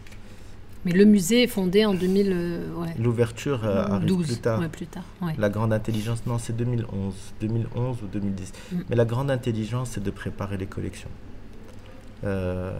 Mais 0.85 0.91
le 0.91 1.05
musée 1.05 1.43
est 1.43 1.47
fondé 1.47 1.85
en 1.85 1.93
2000, 1.93 2.31
euh, 2.33 2.73
ouais, 2.75 2.93
L'ouverture 2.99 3.61
euh, 3.63 3.85
arrive 3.85 4.05
12, 4.07 4.25
plus 4.27 4.35
tard. 4.37 4.59
ouais, 4.59 4.67
plus 4.67 4.85
tard. 4.85 5.03
ouais. 5.21 5.33
La 5.37 5.49
grande 5.49 5.71
intelligence, 5.73 6.25
non, 6.25 6.37
c'est 6.37 6.55
2011, 6.55 7.13
2011 7.39 7.97
ou 8.03 8.07
2010. 8.07 8.51
Mm. 8.71 8.75
Mais 8.89 8.95
la 8.97 9.05
grande 9.05 9.31
intelligence, 9.31 9.91
c'est 9.91 10.03
de 10.03 10.11
préparer 10.11 10.57
les 10.57 10.65
collections. 10.65 11.09
Euh, 12.25 12.71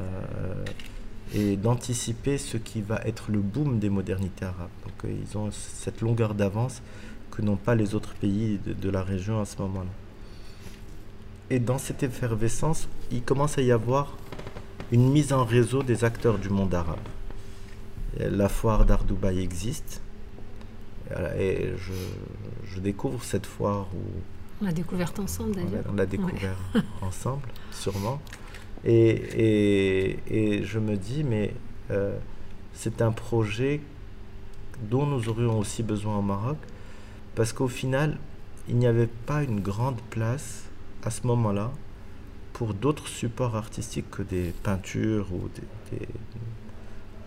et 1.34 1.56
d'anticiper 1.58 2.38
ce 2.38 2.58
qui 2.58 2.82
va 2.82 3.02
être 3.06 3.32
le 3.32 3.40
boom 3.40 3.80
des 3.80 3.90
modernités 3.90 4.46
arabes. 4.46 4.70
Donc 4.84 5.06
euh, 5.06 5.16
ils 5.28 5.38
ont 5.38 5.50
cette 5.52 6.02
longueur 6.02 6.34
d'avance 6.36 6.82
que 7.32 7.42
n'ont 7.42 7.56
pas 7.56 7.76
les 7.76 7.96
autres 7.96 8.14
pays 8.16 8.60
de, 8.66 8.74
de 8.74 8.90
la 8.90 9.04
région 9.04 9.42
à 9.42 9.46
ce 9.46 9.58
moment-là. 9.62 9.90
Et 11.50 11.60
dans 11.60 11.78
cette 11.78 12.04
effervescence, 12.04 12.88
il 13.12 13.22
commence 13.24 13.58
à 13.58 13.62
y 13.62 13.72
avoir 13.72 14.16
une 14.92 15.12
mise 15.12 15.34
en 15.34 15.44
réseau 15.44 15.82
des 15.84 16.04
acteurs 16.04 16.38
du 16.38 16.50
monde 16.50 16.74
arabe. 16.74 17.00
La 18.20 18.48
foire 18.50 18.86
d'art 18.86 19.04
Dubaï 19.04 19.40
existe. 19.42 20.02
Et 21.38 21.72
je, 21.78 21.94
je 22.66 22.80
découvre 22.80 23.24
cette 23.24 23.46
foire 23.46 23.88
où 23.94 24.02
On 24.62 24.66
l'a 24.66 24.72
découverte 24.72 25.20
ensemble 25.20 25.56
d'ailleurs. 25.56 25.84
on 25.92 25.94
l'a 25.96 26.06
découvert 26.06 26.58
ensemble, 27.02 27.48
sûrement. 27.72 28.20
Et, 28.86 29.10
et, 29.10 30.20
et 30.58 30.64
je 30.64 30.80
me 30.80 30.96
dis, 30.98 31.24
mais 31.24 31.54
euh, 31.92 32.18
c'est 32.74 33.02
un 33.02 33.12
projet 33.12 33.80
dont 34.90 35.06
nous 35.06 35.30
aurions 35.30 35.58
aussi 35.60 35.84
besoin 35.84 36.18
au 36.18 36.22
Maroc, 36.22 36.58
parce 37.36 37.54
qu'au 37.54 37.68
final, 37.68 38.18
il 38.68 38.76
n'y 38.78 38.88
avait 38.88 39.08
pas 39.08 39.44
une 39.44 39.60
grande 39.62 40.02
place 40.10 40.64
à 41.04 41.10
ce 41.12 41.26
moment-là 41.28 41.72
pour 42.54 42.74
d'autres 42.74 43.08
supports 43.08 43.56
artistiques 43.56 44.10
que 44.12 44.22
des 44.22 44.54
peintures 44.64 45.28
ou 45.34 45.50
des, 45.92 45.98
des- 46.00 46.08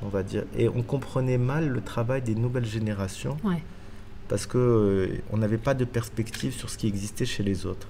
on 0.03 0.09
va 0.09 0.23
dire. 0.23 0.45
Et 0.57 0.69
on 0.69 0.83
comprenait 0.83 1.39
mal 1.39 1.69
le 1.69 1.81
travail 1.81 2.23
des 2.23 2.35
nouvelles 2.35 2.67
générations 2.67 3.37
Ouais. 3.45 3.63
parce 4.29 4.47
que 4.47 4.59
euh, 4.59 5.19
on 5.33 5.39
n'avait 5.39 5.59
pas 5.59 5.75
de 5.75 5.85
perspective 5.85 6.53
sur 6.53 6.69
ce 6.71 6.79
qui 6.79 6.87
existait 6.87 7.25
chez 7.27 7.43
les 7.43 7.67
autres. 7.67 7.89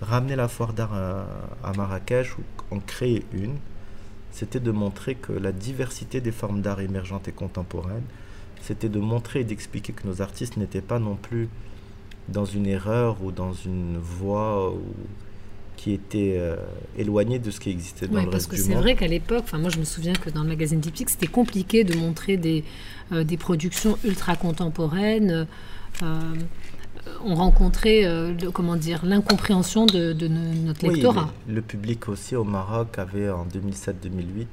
Ramener 0.00 0.36
la 0.36 0.48
foire 0.48 0.72
d'art 0.72 0.92
à, 0.94 1.26
à 1.64 1.72
Marrakech 1.74 2.36
ou 2.38 2.42
en 2.74 2.80
créer 2.80 3.24
une, 3.32 3.54
c'était 4.30 4.60
de 4.60 4.70
montrer 4.70 5.14
que 5.14 5.32
la 5.32 5.52
diversité 5.52 6.20
des 6.20 6.32
formes 6.32 6.60
d'art 6.60 6.80
émergentes 6.80 7.28
et 7.28 7.32
contemporaines, 7.32 8.04
c'était 8.62 8.88
de 8.90 8.98
montrer 8.98 9.40
et 9.40 9.44
d'expliquer 9.44 9.92
que 9.94 10.06
nos 10.06 10.20
artistes 10.20 10.56
n'étaient 10.58 10.80
pas 10.82 10.98
non 10.98 11.14
plus 11.16 11.48
dans 12.28 12.44
une 12.44 12.66
erreur 12.66 13.22
ou 13.22 13.30
dans 13.32 13.52
une 13.54 13.96
voie 13.98 14.70
ou- 14.72 14.82
qui 15.76 15.92
était 15.92 16.36
euh, 16.38 16.56
éloignée 16.98 17.38
de 17.38 17.50
ce 17.50 17.60
qui 17.60 17.70
existait 17.70 18.08
dans 18.08 18.14
Ouais, 18.16 18.24
le 18.24 18.30
parce 18.30 18.44
reste 18.44 18.50
que 18.50 18.56
du 18.56 18.62
c'est 18.62 18.74
monde. 18.74 18.82
vrai 18.82 18.96
qu'à 18.96 19.06
l'époque, 19.06 19.44
moi 19.54 19.70
je 19.70 19.78
me 19.78 19.84
souviens 19.84 20.14
que 20.14 20.30
dans 20.30 20.42
le 20.42 20.48
magazine 20.48 20.80
Diptyque, 20.80 21.10
c'était 21.10 21.26
compliqué 21.26 21.84
de 21.84 21.94
montrer 21.96 22.36
des, 22.38 22.64
euh, 23.12 23.24
des 23.24 23.36
productions 23.36 23.96
ultra 24.04 24.36
contemporaines. 24.36 25.46
Euh, 26.02 26.34
on 27.24 27.34
rencontrait, 27.34 28.04
euh, 28.04 28.32
le- 28.40 28.50
comment 28.50 28.76
dire, 28.76 29.04
l'incompréhension 29.04 29.86
de, 29.86 30.12
de 30.12 30.28
no- 30.28 30.54
notre 30.66 30.86
Oui, 30.86 30.94
lectorat. 30.94 31.30
le, 31.48 31.54
le 31.54 31.62
public 31.62 32.08
aussi 32.08 32.36
au 32.36 32.44
Maroc 32.44 32.98
avait 32.98 33.28
en 33.30 33.44
2007-2008 33.46 34.46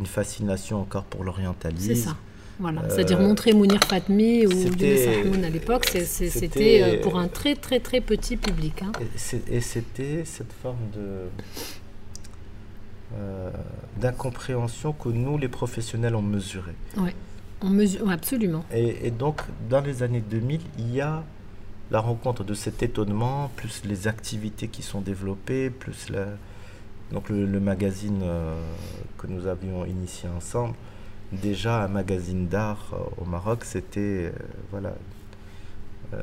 une 0.00 0.06
fascination 0.06 0.80
encore 0.80 1.04
pour 1.04 1.24
l'orientalisme. 1.24 1.88
C'est 1.94 1.94
ça. 1.94 2.16
Voilà. 2.60 2.82
Euh, 2.82 2.86
C'est-à-dire 2.90 3.20
montrer 3.20 3.52
Mounir 3.52 3.80
Fatmi 3.84 4.44
ou 4.46 4.50
Younes 4.50 5.44
à 5.44 5.48
l'époque, 5.50 5.86
c'était- 5.94 6.82
euh, 6.82 7.02
pour 7.02 7.16
un 7.18 7.28
très 7.28 7.54
très 7.54 7.78
très 7.80 8.00
petit 8.00 8.36
public. 8.36 8.82
hein. 8.82 8.92
Et 9.50 9.60
c'était 9.60 10.24
cette 10.24 10.52
forme 10.52 10.90
de 10.94 11.28
euh, 13.16 13.50
d'incompréhension 14.00 14.92
que 14.92 15.08
nous, 15.08 15.38
les 15.38 15.48
professionnels, 15.48 16.14
on 16.14 16.22
mesurait. 16.22 16.74
Ouais. 16.96 17.14
On 17.62 17.70
mesure, 17.70 18.08
absolument. 18.10 18.64
Et, 18.72 19.06
et 19.06 19.10
donc, 19.10 19.40
dans 19.68 19.80
les 19.80 20.02
années 20.02 20.22
2000, 20.28 20.60
il 20.78 20.94
y 20.94 21.00
a 21.00 21.24
la 21.90 22.00
rencontre 22.00 22.44
de 22.44 22.54
cet 22.54 22.82
étonnement, 22.82 23.50
plus 23.56 23.82
les 23.84 24.08
activités 24.08 24.68
qui 24.68 24.82
sont 24.82 25.00
développées, 25.00 25.70
plus 25.70 26.10
le 26.10 27.60
magazine 27.60 28.20
euh, 28.22 28.60
que 29.16 29.26
nous 29.26 29.46
avions 29.46 29.84
initié 29.86 30.28
ensemble. 30.28 30.74
Déjà, 31.32 31.84
un 31.84 31.88
magazine 31.88 32.46
d'art 32.48 32.90
euh, 32.92 33.22
au 33.22 33.24
Maroc, 33.24 33.64
c'était 33.64 34.00
euh, 34.00 34.32
voilà, 34.70 34.94
euh, 36.14 36.22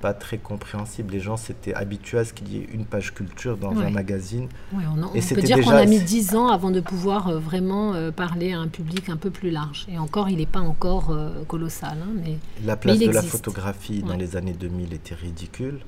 pas 0.00 0.14
très 0.14 0.38
compréhensible. 0.38 1.12
Les 1.12 1.20
gens 1.20 1.36
s'étaient 1.36 1.74
habitués 1.74 2.18
à 2.18 2.24
ce 2.24 2.32
qu'il 2.32 2.52
y 2.52 2.58
ait 2.58 2.68
une 2.72 2.84
page 2.86 3.12
culture 3.12 3.56
dans 3.56 3.74
Ouais. 3.74 3.84
un 3.86 3.90
magazine. 3.90 4.48
Ouais, 4.72 4.84
on, 4.90 5.14
Et 5.14 5.20
peut 5.20 5.42
dire 5.42 5.60
qu'on 5.60 5.70
a 5.70 5.84
mis 5.86 6.00
10 6.00 6.34
ans 6.36 6.48
avant 6.48 6.70
de 6.70 6.80
pouvoir 6.80 7.28
euh, 7.28 7.38
vraiment 7.38 7.92
euh, 7.94 8.10
parler 8.10 8.52
à 8.52 8.58
un 8.60 8.68
public 8.68 9.08
un 9.10 9.16
peu 9.16 9.30
plus 9.30 9.50
large. 9.50 9.86
Et 9.90 9.98
encore, 9.98 10.28
il 10.30 10.38
n'est 10.38 10.46
pas 10.46 10.60
encore 10.60 11.14
colossal. 11.48 11.98
hein, 12.02 12.12
mais 12.24 12.38
La 12.64 12.76
place 12.76 12.98
de 12.98 13.10
la 13.10 13.22
photographie 13.22 14.02
dans 14.02 14.16
les 14.16 14.36
années 14.36 14.54
2000 14.54 14.94
était 14.94 15.14
ridicule. 15.14 15.80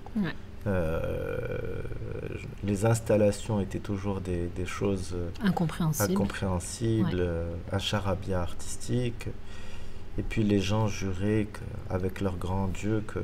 Les 2.65 2.85
installations 2.85 3.61
étaient 3.61 3.79
toujours 3.79 4.21
des, 4.21 4.49
des 4.55 4.67
choses 4.67 5.15
incompréhensible. 5.43 6.13
incompréhensibles, 6.13 7.11
euh, 7.15 7.51
un 7.73 7.79
charabia 7.79 8.41
artistique. 8.41 9.29
Et 10.19 10.23
puis 10.23 10.43
les 10.43 10.61
gens 10.61 10.89
juraient 10.89 11.47
que- 11.53 11.61
avec 11.95 12.21
leur 12.21 12.37
grand 12.37 12.67
Dieu 12.69 13.03
que 13.07 13.21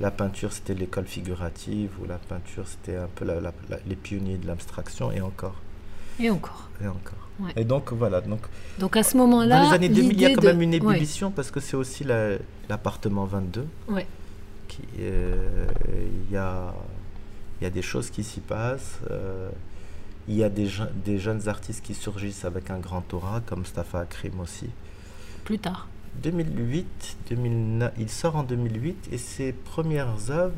la 0.00 0.10
peinture 0.10 0.52
c'était 0.52 0.74
l'école 0.74 1.06
figurative 1.06 1.90
ou 2.00 2.06
la 2.06 2.18
peinture 2.18 2.64
c'était 2.66 2.96
un 2.96 3.08
peu 3.14 3.24
la- 3.24 3.40
la- 3.40 3.52
la- 3.68 3.78
les 3.86 3.94
pionniers 3.96 4.38
de 4.38 4.46
l'abstraction 4.46 5.12
et 5.12 5.20
encore 5.20 5.56
Et 6.18 6.30
encore. 6.30 6.68
et 6.82 6.86
encore. 6.88 7.28
Ouais. 7.40 7.52
Et 7.56 7.64
donc 7.64 7.92
voilà, 7.92 8.20
donc 8.20 8.40
Donc 8.78 8.96
à 8.96 9.02
ce 9.02 9.16
moment-là, 9.16 9.62
dans 9.64 9.68
les 9.70 9.74
années 9.74 9.88
2000 9.88 10.12
il 10.12 10.20
y 10.20 10.24
a 10.26 10.34
quand 10.34 10.40
de- 10.42 10.46
même 10.46 10.62
une 10.62 10.70
Ouais, 10.70 10.76
ébullition 10.94 11.30
parce 11.30 11.50
que 11.50 11.60
c'est 11.60 11.76
aussi 11.76 12.04
la- 12.04 12.36
l'appartement 12.68 13.24
22 13.26 13.66
ouais. 13.88 14.06
qui, 14.68 14.82
euh, 15.00 15.66
il 16.28 16.32
y, 16.32 16.36
a, 16.36 16.72
y 17.60 17.66
a 17.66 17.70
des 17.70 17.82
choses 17.82 18.08
qui 18.10 18.24
s'y 18.24 18.40
passent. 18.40 18.98
euh, 19.10 19.50
il 20.26 20.36
y 20.36 20.42
a 20.44 20.48
des, 20.48 20.66
je- 20.68 20.84
des 21.04 21.18
jeunes 21.18 21.48
artistes 21.48 21.84
qui 21.84 21.92
surgissent 21.94 22.46
avec 22.46 22.70
un 22.70 22.78
grand 22.78 23.12
aura, 23.12 23.40
comme 23.44 23.58
Mustafa 23.60 24.00
Akrim 24.00 24.40
aussi. 24.40 24.70
plus 25.44 25.58
tard. 25.58 25.86
2008, 26.22 27.16
2009, 27.30 27.92
il 27.98 28.08
sort 28.08 28.36
en 28.36 28.42
2008 28.42 29.08
et 29.12 29.18
ses 29.18 29.52
premières 29.52 30.30
œuvres, 30.30 30.54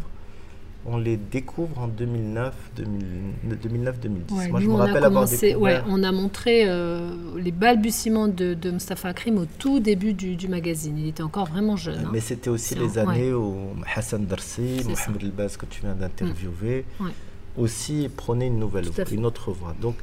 on 0.88 0.98
les 0.98 1.16
découvre 1.16 1.78
en 1.80 1.88
2009, 1.88 2.54
2009-2010. 2.78 4.32
Ouais, 4.36 4.48
Moi, 4.48 4.60
je 4.60 4.66
me 4.66 4.72
on 4.72 4.76
a 4.80 4.86
rappelle 4.86 5.04
avoir 5.04 5.24
commencé- 5.24 5.54
ouais, 5.56 5.72
découvert. 5.74 5.84
on 5.88 6.02
a 6.04 6.12
montré 6.12 6.62
euh, 6.68 7.10
les 7.36 7.50
balbutiements 7.50 8.28
de, 8.28 8.54
de 8.54 8.70
Mustafa 8.70 9.08
Akrim 9.08 9.38
au 9.38 9.46
tout 9.58 9.80
début 9.80 10.12
du, 10.12 10.36
du 10.36 10.48
magazine. 10.48 10.96
Il 10.98 11.08
était 11.08 11.22
encore 11.24 11.46
vraiment 11.46 11.76
jeune. 11.76 12.04
hein. 12.04 12.10
Mais 12.12 12.20
c'était 12.20 12.50
aussi 12.50 12.74
les 12.76 12.98
un- 12.98 13.08
années 13.08 13.32
où 13.32 13.56
Hassan 13.94 14.24
Darsi. 14.26 14.82
Mohamed 14.88 15.22
Elbaz 15.22 15.56
que 15.56 15.66
tu 15.66 15.80
viens 15.80 15.94
d'interviewer, 15.94 16.84
Ouais. 17.00 17.10
aussi 17.56 18.08
prenaient 18.14 18.46
une 18.46 18.58
nouvelle 18.60 18.84
voie, 18.88 19.04
une 19.10 19.26
autre 19.26 19.50
voie. 19.52 19.74
Donc 19.80 19.96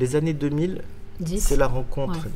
les 0.00 0.16
années 0.16 0.32
2000, 0.34 0.80
10. 1.20 1.40
c'est 1.40 1.56
la 1.56 1.66
rencontre 1.66 2.26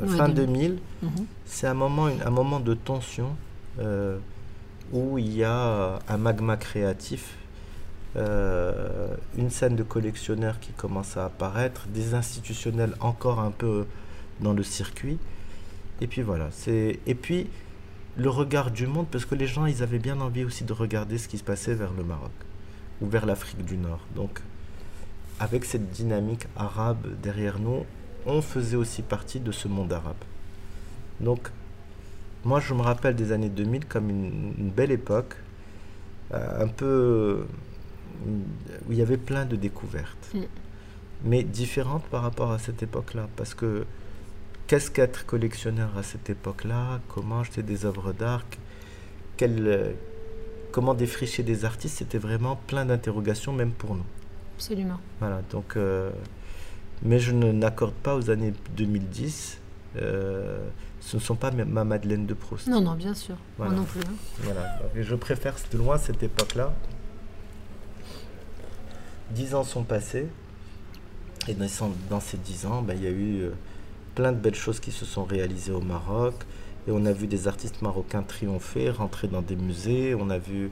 Ouais. 0.00 0.08
fin 0.16 0.28
Ouais, 0.28 0.34
2000, 0.34 0.78
Mhm. 1.02 1.10
c'est 1.46 1.66
un 1.66 1.74
moment, 1.74 2.06
un 2.06 2.30
moment 2.30 2.60
de 2.60 2.74
tension 2.74 3.34
euh, 3.80 4.18
où 4.92 5.18
il 5.18 5.34
y 5.34 5.44
a 5.44 5.98
un 6.08 6.16
magma 6.18 6.56
créatif, 6.56 7.36
euh, 8.16 9.08
une 9.38 9.48
scène 9.50 9.74
de 9.76 9.82
collectionneurs 9.82 10.60
qui 10.60 10.72
commence 10.72 11.16
à 11.16 11.24
apparaître, 11.26 11.86
des 11.88 12.14
institutionnels 12.14 12.94
encore 13.00 13.40
un 13.40 13.50
peu 13.50 13.86
dans 14.40 14.52
le 14.52 14.62
circuit. 14.62 15.18
Et 16.00 16.06
puis 16.06 16.20
voilà, 16.22 16.48
c'est 16.50 17.00
et 17.06 17.14
puis 17.14 17.46
le 18.16 18.28
regard 18.28 18.70
du 18.70 18.86
monde 18.86 19.06
parce 19.10 19.24
que 19.24 19.34
les 19.34 19.46
gens 19.46 19.64
ils 19.64 19.82
avaient 19.82 19.98
bien 19.98 20.20
envie 20.20 20.44
aussi 20.44 20.64
de 20.64 20.72
regarder 20.74 21.16
ce 21.16 21.28
qui 21.28 21.38
se 21.38 21.44
passait 21.44 21.74
vers 21.74 21.92
le 21.96 22.04
Maroc 22.04 22.32
ou 23.00 23.06
vers 23.06 23.24
l'Afrique 23.24 23.64
du 23.64 23.76
Nord. 23.78 24.00
Donc 24.14 24.40
avec 25.40 25.64
cette 25.64 25.90
dynamique 25.90 26.46
arabe 26.56 27.06
derrière 27.22 27.58
nous, 27.58 27.86
on 28.26 28.40
faisait 28.42 28.76
aussi 28.76 29.02
partie 29.02 29.40
de 29.40 29.52
ce 29.52 29.68
monde 29.68 29.92
arabe. 29.92 30.16
Donc, 31.20 31.48
moi, 32.44 32.60
je 32.60 32.74
me 32.74 32.82
rappelle 32.82 33.14
des 33.14 33.32
années 33.32 33.48
2000 33.48 33.86
comme 33.86 34.10
une, 34.10 34.54
une 34.58 34.70
belle 34.70 34.90
époque, 34.90 35.36
euh, 36.34 36.64
un 36.64 36.68
peu 36.68 37.46
où 38.26 38.92
il 38.92 38.98
y 38.98 39.02
avait 39.02 39.16
plein 39.16 39.44
de 39.44 39.56
découvertes, 39.56 40.30
Mm. 40.34 40.40
mais 41.24 41.42
différentes 41.42 42.04
par 42.04 42.22
rapport 42.22 42.52
à 42.52 42.58
cette 42.58 42.82
époque-là, 42.82 43.28
parce 43.36 43.54
que 43.54 43.84
qu'est-ce 44.66 44.90
qu'être 44.90 45.24
collectionneur 45.26 45.96
à 45.96 46.02
cette 46.02 46.30
époque-là? 46.30 47.00
Comment 47.08 47.40
acheter 47.40 47.62
des 47.62 47.84
œuvres 47.84 48.12
d'art? 48.12 48.44
Quel, 49.36 49.66
euh, 49.66 49.92
Comment 50.72 50.94
défricher 50.94 51.42
des 51.42 51.66
artistes? 51.66 51.98
C'était 51.98 52.16
vraiment 52.18 52.56
plein 52.66 52.86
d'interrogations, 52.86 53.52
même 53.52 53.72
pour 53.72 53.94
nous. 53.94 54.06
Absolument. 54.56 54.98
Voilà, 55.20 55.42
donc, 55.50 55.76
euh, 55.76 56.10
mais 57.02 57.18
je 57.18 57.32
ne 57.32 57.52
n'accorde 57.52 57.94
pas 57.94 58.14
aux 58.16 58.30
années 58.30 58.52
2010. 58.76 59.58
euh, 59.96 60.58
ce 61.00 61.16
ne 61.16 61.20
sont 61.20 61.34
pas 61.34 61.50
ma- 61.50 61.64
ma 61.64 61.82
Madeleine 61.84 62.26
de 62.26 62.34
Proust. 62.34 62.68
Non, 62.68 62.80
non, 62.80 62.94
bien 62.94 63.12
sûr. 63.12 63.34
Voilà. 63.58 63.72
Moi 63.72 63.80
non 63.80 63.86
plus. 63.86 64.00
hein. 64.00 64.14
Voilà, 64.42 64.78
donc 64.78 65.02
je 65.02 65.14
préfère 65.16 65.56
de 65.72 65.76
loin 65.78 65.98
cette 65.98 66.22
époque-là. 66.22 66.72
dix 69.32 69.54
ans 69.54 69.64
sont 69.64 69.82
passés. 69.82 70.28
Et 71.48 71.54
dans, 71.54 72.20
ces 72.20 72.36
dix 72.36 72.66
ans, 72.66 72.82
ben, 72.82 72.96
il 72.96 73.02
y 73.02 73.06
a 73.08 73.10
eu 73.10 73.50
plein 74.14 74.30
de 74.30 74.36
belles 74.38 74.54
choses 74.54 74.78
qui 74.78 74.92
se 74.92 75.04
sont 75.04 75.24
réalisées 75.24 75.72
au 75.72 75.80
Maroc. 75.80 76.34
Et 76.86 76.92
on 76.92 77.04
a 77.04 77.12
vu 77.12 77.26
des 77.26 77.48
artistes 77.48 77.82
marocains 77.82 78.22
triompher, 78.22 78.90
rentrer 78.90 79.26
dans 79.26 79.42
des 79.42 79.56
musées. 79.56 80.14
On 80.14 80.30
a 80.30 80.38
vu 80.38 80.70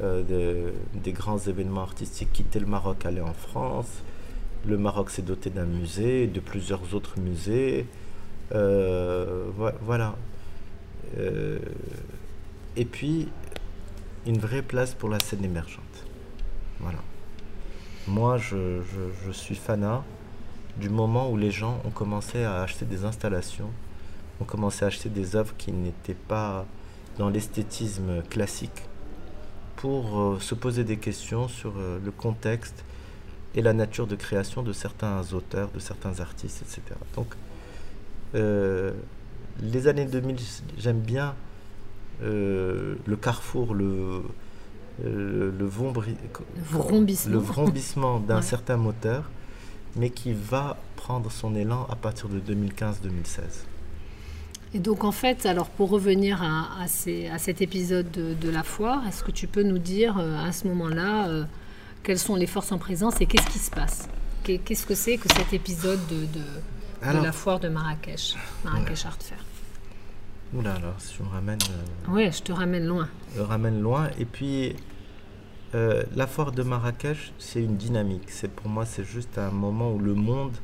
euh, 0.00 0.70
des 0.94 1.12
grands 1.12 1.38
événements 1.38 1.82
artistiques 1.82 2.32
quitter 2.32 2.60
le 2.60 2.66
Maroc, 2.66 3.04
aller 3.04 3.20
en 3.20 3.32
France. 3.32 3.88
Le 4.66 4.76
Maroc 4.76 5.10
s'est 5.10 5.22
doté 5.22 5.48
d'un 5.48 5.64
musée, 5.64 6.26
de 6.26 6.40
plusieurs 6.40 6.92
autres 6.94 7.20
musées. 7.20 7.86
Euh, 8.52 9.48
voilà. 9.80 10.16
Euh, 11.18 11.58
et 12.76 12.84
puis, 12.84 13.28
une 14.26 14.38
vraie 14.38 14.62
place 14.62 14.92
pour 14.92 15.08
la 15.08 15.20
scène 15.20 15.44
émergente. 15.44 15.84
Voilà. 16.80 16.98
Moi, 18.08 18.38
je, 18.38 18.80
suis 19.30 19.54
fanat 19.54 20.02
du 20.78 20.90
moment 20.90 21.30
où 21.30 21.36
les 21.36 21.52
gens 21.52 21.80
ont 21.84 21.90
commencé 21.90 22.42
à 22.42 22.62
acheter 22.62 22.84
des 22.84 23.04
installations 23.04 23.70
ont 24.38 24.44
commencé 24.44 24.84
à 24.84 24.88
acheter 24.88 25.08
des 25.08 25.34
œuvres 25.34 25.54
qui 25.56 25.72
n'étaient 25.72 26.12
pas 26.12 26.66
dans 27.16 27.30
l'esthétisme 27.30 28.22
classique 28.28 28.82
pour 29.76 30.18
euh, 30.18 30.38
se 30.40 30.54
poser 30.54 30.84
des 30.84 30.98
questions 30.98 31.48
sur 31.48 31.72
le 31.76 32.10
contexte 32.10 32.84
et 33.56 33.62
la 33.62 33.72
nature 33.72 34.06
de 34.06 34.14
création 34.14 34.62
de 34.62 34.72
certains 34.72 35.22
auteurs, 35.32 35.70
de 35.72 35.80
certains 35.80 36.20
artistes, 36.20 36.62
etc. 36.62 36.82
Donc, 37.16 37.34
euh, 38.34 38.92
les 39.60 39.88
années 39.88 40.04
2000, 40.04 40.36
j'aime 40.78 41.00
bien 41.00 41.34
le 42.20 43.16
carrefour, 43.20 43.74
le, 43.74 44.22
le, 45.04 45.50
le, 45.50 45.66
vrombissement, 47.38 48.20
d'un 48.20 48.42
certain 48.52 48.76
moteur, 48.76 49.24
mais 49.96 50.10
qui 50.10 50.32
va 50.32 50.76
prendre 50.96 51.30
son 51.30 51.54
élan 51.54 51.86
à 51.90 51.96
partir 51.96 52.28
de 52.28 52.40
2015-2016. 52.40 53.64
Et 54.74 54.78
donc 54.78 55.04
en 55.04 55.12
fait, 55.12 55.46
alors 55.46 55.68
pour 55.70 55.90
revenir 55.90 56.42
à, 56.42 56.86
cet 56.88 57.62
épisode 57.62 58.10
de, 58.10 58.50
la 58.50 58.62
foire, 58.62 59.06
est-ce 59.06 59.22
que 59.22 59.30
tu 59.30 59.46
peux 59.46 59.62
nous 59.62 59.78
dire 59.78 60.18
euh, 60.18 60.44
à 60.44 60.52
ce 60.52 60.66
moment-là 60.68 61.28
euh, 61.28 61.44
quelles 62.06 62.20
sont 62.20 62.36
les 62.36 62.46
forces 62.46 62.70
en 62.70 62.78
présence 62.78 63.20
et 63.20 63.26
qu'est-ce 63.26 63.50
qui 63.50 63.58
se 63.58 63.70
passe? 63.70 64.08
Qu'est-ce 64.44 64.86
que 64.86 64.94
c'est 64.94 65.16
que 65.16 65.28
cet 65.34 65.52
épisode 65.52 65.98
de, 66.06 66.40
la 67.02 67.32
foire 67.32 67.58
de 67.58 67.68
Marrakech, 67.68 68.36
Marrakech 68.64 69.06
Art 69.06 69.18
Fair? 69.18 69.44
Oula, 70.54 70.74
alors 70.74 70.94
si 70.98 71.16
je 71.18 71.24
me 71.24 71.28
ramène... 71.28 71.58
Euh, 71.68 72.12
oui, 72.12 72.30
je 72.30 72.42
te 72.42 72.52
ramène 72.52 72.86
loin. 72.86 73.08
Je 73.34 73.40
ramène 73.40 73.80
loin. 73.80 74.08
Et 74.20 74.24
puis, 74.24 74.76
la 75.72 76.28
foire 76.28 76.52
de 76.52 76.62
Marrakech, 76.62 77.32
c'est 77.40 77.60
une 77.60 77.76
dynamique. 77.76 78.28
C'est 78.28 78.52
Pour 78.52 78.68
moi, 78.68 78.86
c'est 78.86 79.04
juste 79.04 79.36
un 79.36 79.50
moment 79.50 79.92
où 79.92 79.98
le 79.98 80.14
monde 80.14 80.54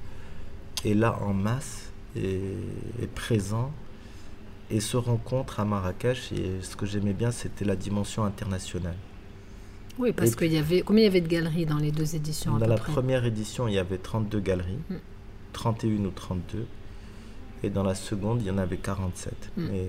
est 0.85 0.95
là 0.95 1.19
en 1.23 1.35
masse 1.35 1.91
et 2.15 2.41
est 3.03 3.13
présent 3.13 3.73
et 4.71 4.79
ce 4.79 4.97
rencontre 4.97 5.59
à 5.59 5.65
Marrakech, 5.65 6.33
et 6.33 6.63
ce 6.63 6.77
que 6.77 6.87
j'aimais 6.87 7.13
bien, 7.13 7.31
c'était 7.31 7.65
la 7.65 7.77
dimension 7.77 8.25
internationale. 8.25 8.97
Oui, 9.99 10.13
parce 10.13 10.35
qu'il 10.35 10.53
y 10.53 10.59
avait. 10.59 10.83
Combien 10.83 11.03
il 11.03 11.07
y 11.07 11.09
avait 11.09 11.21
de 11.21 11.29
galeries 11.29 11.67
dans 11.67 11.79
les 11.79 11.93
deux 11.93 12.17
éditions 12.17 12.57
Dans 12.57 12.67
la 12.67 12.77
première 12.77 13.25
édition, 13.25 13.69
il 13.69 13.75
y 13.75 13.79
avait 13.79 13.99
32 13.99 14.41
galeries, 14.41 14.79
31 15.53 15.91
mm. 15.91 16.07
ou 16.07 16.11
32. 16.11 16.67
Et 17.65 17.71
dans 17.71 17.83
la 17.83 17.95
seconde, 17.95 18.43
il 18.43 18.49
y 18.49 18.51
en 18.51 18.59
avait 18.59 18.79
47. 18.79 19.35
Mm. 19.57 19.63
Et 19.75 19.89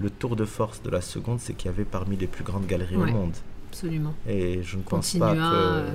le 0.00 0.10
tour 0.10 0.36
de 0.36 0.44
force 0.44 0.82
de 0.82 0.90
la 0.90 1.00
seconde, 1.00 1.40
c'est 1.40 1.54
qu'il 1.54 1.70
y 1.70 1.74
avait 1.74 1.84
parmi 1.84 2.16
les 2.16 2.26
plus 2.26 2.44
grandes 2.44 2.66
galeries 2.66 2.96
au 2.96 3.06
monde. 3.06 3.34
Absolument. 3.70 4.14
Et 4.28 4.62
je 4.62 4.76
ne 4.76 4.82
pense 4.82 5.14
pas 5.16 5.34
que. 5.34 5.40
Euh, 5.40 5.90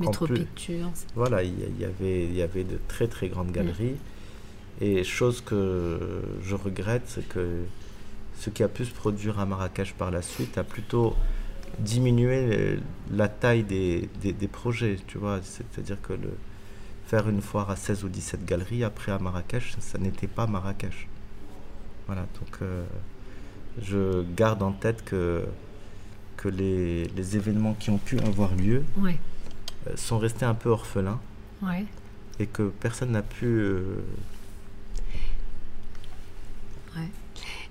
Métro 0.00 0.26
Pictures. 0.26 0.90
Voilà, 1.14 1.44
il 1.44 1.54
y, 1.78 1.84
avait, 1.84 2.24
il 2.24 2.34
y 2.34 2.42
avait 2.42 2.64
de 2.64 2.78
très 2.88 3.06
très 3.06 3.28
grandes 3.28 3.50
mm. 3.50 3.52
galeries. 3.52 3.96
Et 4.80 5.04
chose 5.04 5.40
que 5.40 6.22
je 6.42 6.54
regrette, 6.56 7.04
c'est 7.06 7.28
que 7.28 7.62
ce 8.40 8.50
qui 8.50 8.62
a 8.62 8.68
pu 8.68 8.84
se 8.84 8.92
produire 8.92 9.38
à 9.38 9.46
Marrakech 9.46 9.94
par 9.94 10.10
la 10.10 10.20
suite 10.20 10.58
a 10.58 10.64
plutôt 10.64 11.14
diminué 11.78 12.78
la 13.10 13.28
taille 13.28 13.62
des, 13.62 14.08
des, 14.22 14.48
projets, 14.48 14.98
tu 15.06 15.18
vois. 15.18 15.40
C'est-à-dire 15.42 16.00
que 16.02 16.12
le, 16.12 16.30
faire 17.06 17.28
une 17.28 17.42
foire 17.42 17.70
à 17.70 17.76
16 17.76 18.04
ou 18.04 18.08
17 18.08 18.44
galeries 18.44 18.84
après 18.84 19.12
à 19.12 19.18
Marrakech, 19.18 19.74
ça 19.78 19.98
n'était 19.98 20.26
pas 20.26 20.46
Marrakech. 20.46 21.08
Voilà, 22.06 22.22
donc 22.22 22.58
euh, 22.62 22.84
je 23.82 24.24
garde 24.36 24.62
en 24.62 24.72
tête 24.72 25.04
que, 25.04 25.44
que 26.36 26.48
les, 26.48 27.04
les 27.08 27.36
événements 27.36 27.74
qui 27.74 27.90
ont 27.90 27.98
pu 27.98 28.18
avoir 28.20 28.54
lieu 28.54 28.82
euh, 29.04 29.10
sont 29.96 30.18
restés 30.18 30.44
un 30.44 30.54
peu 30.54 30.68
orphelins 30.68 31.20
et 32.38 32.46
que 32.46 32.70
personne 32.80 33.12
n'a 33.12 33.22
pu 33.22 33.46
euh, 33.46 33.96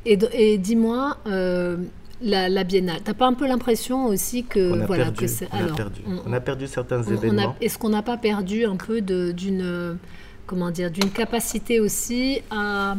Et, 0.05 0.57
dis-moi, 0.57 1.17
euh, 1.27 1.77
la, 2.23 2.49
la, 2.49 2.63
Biennale, 2.63 3.01
t'as 3.03 3.13
pas 3.13 3.27
un 3.27 3.33
peu 3.33 3.47
l'impression 3.47 4.05
aussi 4.07 4.43
que 4.43 4.71
on 4.71 4.81
a 4.81 4.85
voilà 4.85 5.11
perdu, 5.11 5.25
que 5.25 5.45
on, 5.51 5.71
a 5.71 5.75
perdu. 5.75 6.01
On, 6.25 6.33
a 6.33 6.39
perdu 6.39 6.67
certains 6.67 7.03
événements. 7.03 7.55
Est-ce 7.61 7.77
qu'on 7.77 7.89
n'a 7.89 8.01
pas 8.01 8.17
perdu 8.17 8.65
un 8.65 8.75
peu 8.75 9.01
d'une 9.01 9.97
comment 10.45 10.71
dire 10.71 10.91
d'une 10.91 11.09
capacité 11.09 11.79
aussi 11.79 12.41
à, 12.49 12.97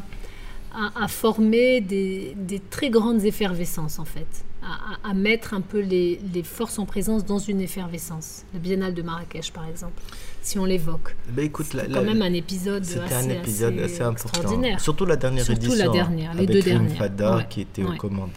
à, 0.73 1.09
former 1.09 1.81
des, 1.81 2.35
des, 2.37 2.59
très 2.59 2.91
grandes 2.91 3.25
effervescences 3.25 3.99
en 3.99 4.05
fait, 4.05 4.45
à, 4.63 5.09
à 5.09 5.15
mettre 5.15 5.55
un 5.55 5.61
peu 5.61 5.81
les, 5.81 6.21
les, 6.33 6.43
forces 6.43 6.79
en 6.79 6.87
présence 6.87 7.25
dans 7.25 7.39
une 7.39 7.61
effervescence. 7.61 8.45
La 8.53 8.61
Biennale 8.61 8.95
de 8.95 9.03
Marrakech 9.03 9.53
par 9.53 9.67
exemple 9.69 10.01
si 10.45 10.59
on 10.59 10.65
l'évoque. 10.67 11.17
Ben 11.31 11.47
écoute, 11.47 11.67
quand 11.93 12.03
même 12.03 12.23
un 12.23 12.33
épisode 12.33 12.83
assez, 12.83 12.99
un 12.99 13.29
épisode 13.31 13.79
assez, 13.79 14.03
extraordinaire. 14.03 14.79
Surtout 14.81 15.07
la 15.07 15.17
dernière 15.17 15.45
Surtout 15.45 15.67
édition. 15.67 15.87
la 15.87 15.93
dernière, 15.93 16.35
les 16.35 16.47
deux 16.47 16.61
dernières. 16.61 16.97
Fada 16.97 17.47
qui 17.49 17.63
était 17.63 17.83
aux 17.83 17.97
commandes. 17.97 18.31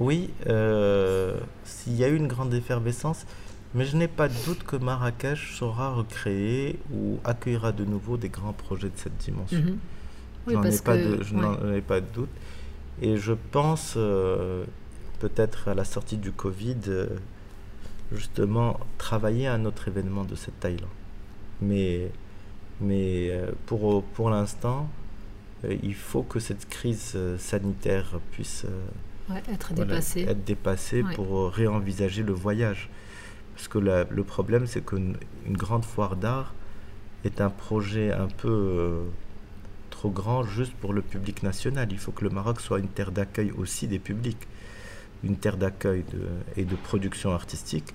Oui, 0.00 0.30
euh, 0.48 1.38
s'il 1.64 1.94
y 1.94 2.02
a 2.02 2.08
eu 2.08 2.16
une 2.16 2.26
grande 2.26 2.52
effervescence, 2.52 3.24
mais 3.74 3.84
je 3.84 3.96
n'ai 3.96 4.08
pas 4.08 4.28
de 4.28 4.34
doute 4.44 4.64
que 4.64 4.74
Marrakech 4.74 5.54
saura 5.56 5.94
recréer 5.94 6.80
ou 6.92 7.20
accueillera 7.22 7.70
de 7.70 7.84
nouveau 7.84 8.16
des 8.16 8.28
grands 8.28 8.52
projets 8.52 8.88
de 8.88 8.96
cette 8.96 9.16
dimension. 9.18 9.60
Mm 9.60 9.78
je 10.46 10.54
n'en 11.34 11.72
ai, 11.72 11.80
pas 11.80 12.00
de 12.00 12.06
doute. 12.12 12.28
Et 13.02 13.16
je 13.16 13.32
pense, 13.32 13.94
euh, 13.96 14.64
peut-être 15.20 15.68
à 15.68 15.74
la 15.74 15.84
sortie 15.84 16.16
du 16.16 16.32
Covid, 16.32 16.76
euh, 16.88 17.06
justement 18.12 18.78
travailler 18.98 19.46
à 19.46 19.54
un 19.54 19.64
autre 19.64 19.88
événement 19.88 20.24
de 20.24 20.34
cette 20.34 20.58
taille-là. 20.60 20.88
Mais, 21.62 22.10
mais 22.80 23.30
euh, 23.30 23.50
pour, 23.66 24.02
pour 24.02 24.30
l'instant, 24.30 24.88
il 25.64 25.94
faut 25.94 26.22
que 26.22 26.40
cette 26.40 26.68
crise 26.68 27.16
sanitaire 27.38 28.18
puisse 28.30 28.64
être 29.48 29.74
dépassée, 29.74 30.22
être 30.22 30.44
dépassée 30.44 31.02
pour 31.14 31.50
réenvisager 31.50 32.22
le 32.22 32.32
voyage. 32.32 32.88
Parce 33.54 33.68
que 33.68 33.78
le 33.78 34.24
problème, 34.24 34.66
c'est 34.66 34.84
qu'une 34.84 35.16
une 35.46 35.56
grande 35.56 35.84
foire 35.84 36.16
d'art 36.16 36.54
est 37.24 37.40
un 37.40 37.50
projet 37.50 38.12
un 38.12 38.28
peu 38.28 39.02
trop 39.90 40.10
grand 40.10 40.44
juste 40.44 40.72
pour 40.74 40.92
le 40.92 41.02
public 41.02 41.42
national. 41.42 41.88
Il 41.90 41.98
faut 41.98 42.12
que 42.12 42.24
le 42.24 42.30
Maroc 42.30 42.60
soit 42.60 42.78
une 42.78 42.88
terre 42.88 43.12
d'accueil 43.12 43.52
aussi 43.52 43.86
des 43.86 43.98
publics 43.98 44.46
une 45.24 45.36
terre 45.36 45.56
d'accueil 45.56 46.04
et 46.56 46.64
de 46.64 46.76
production 46.76 47.32
artistique, 47.32 47.94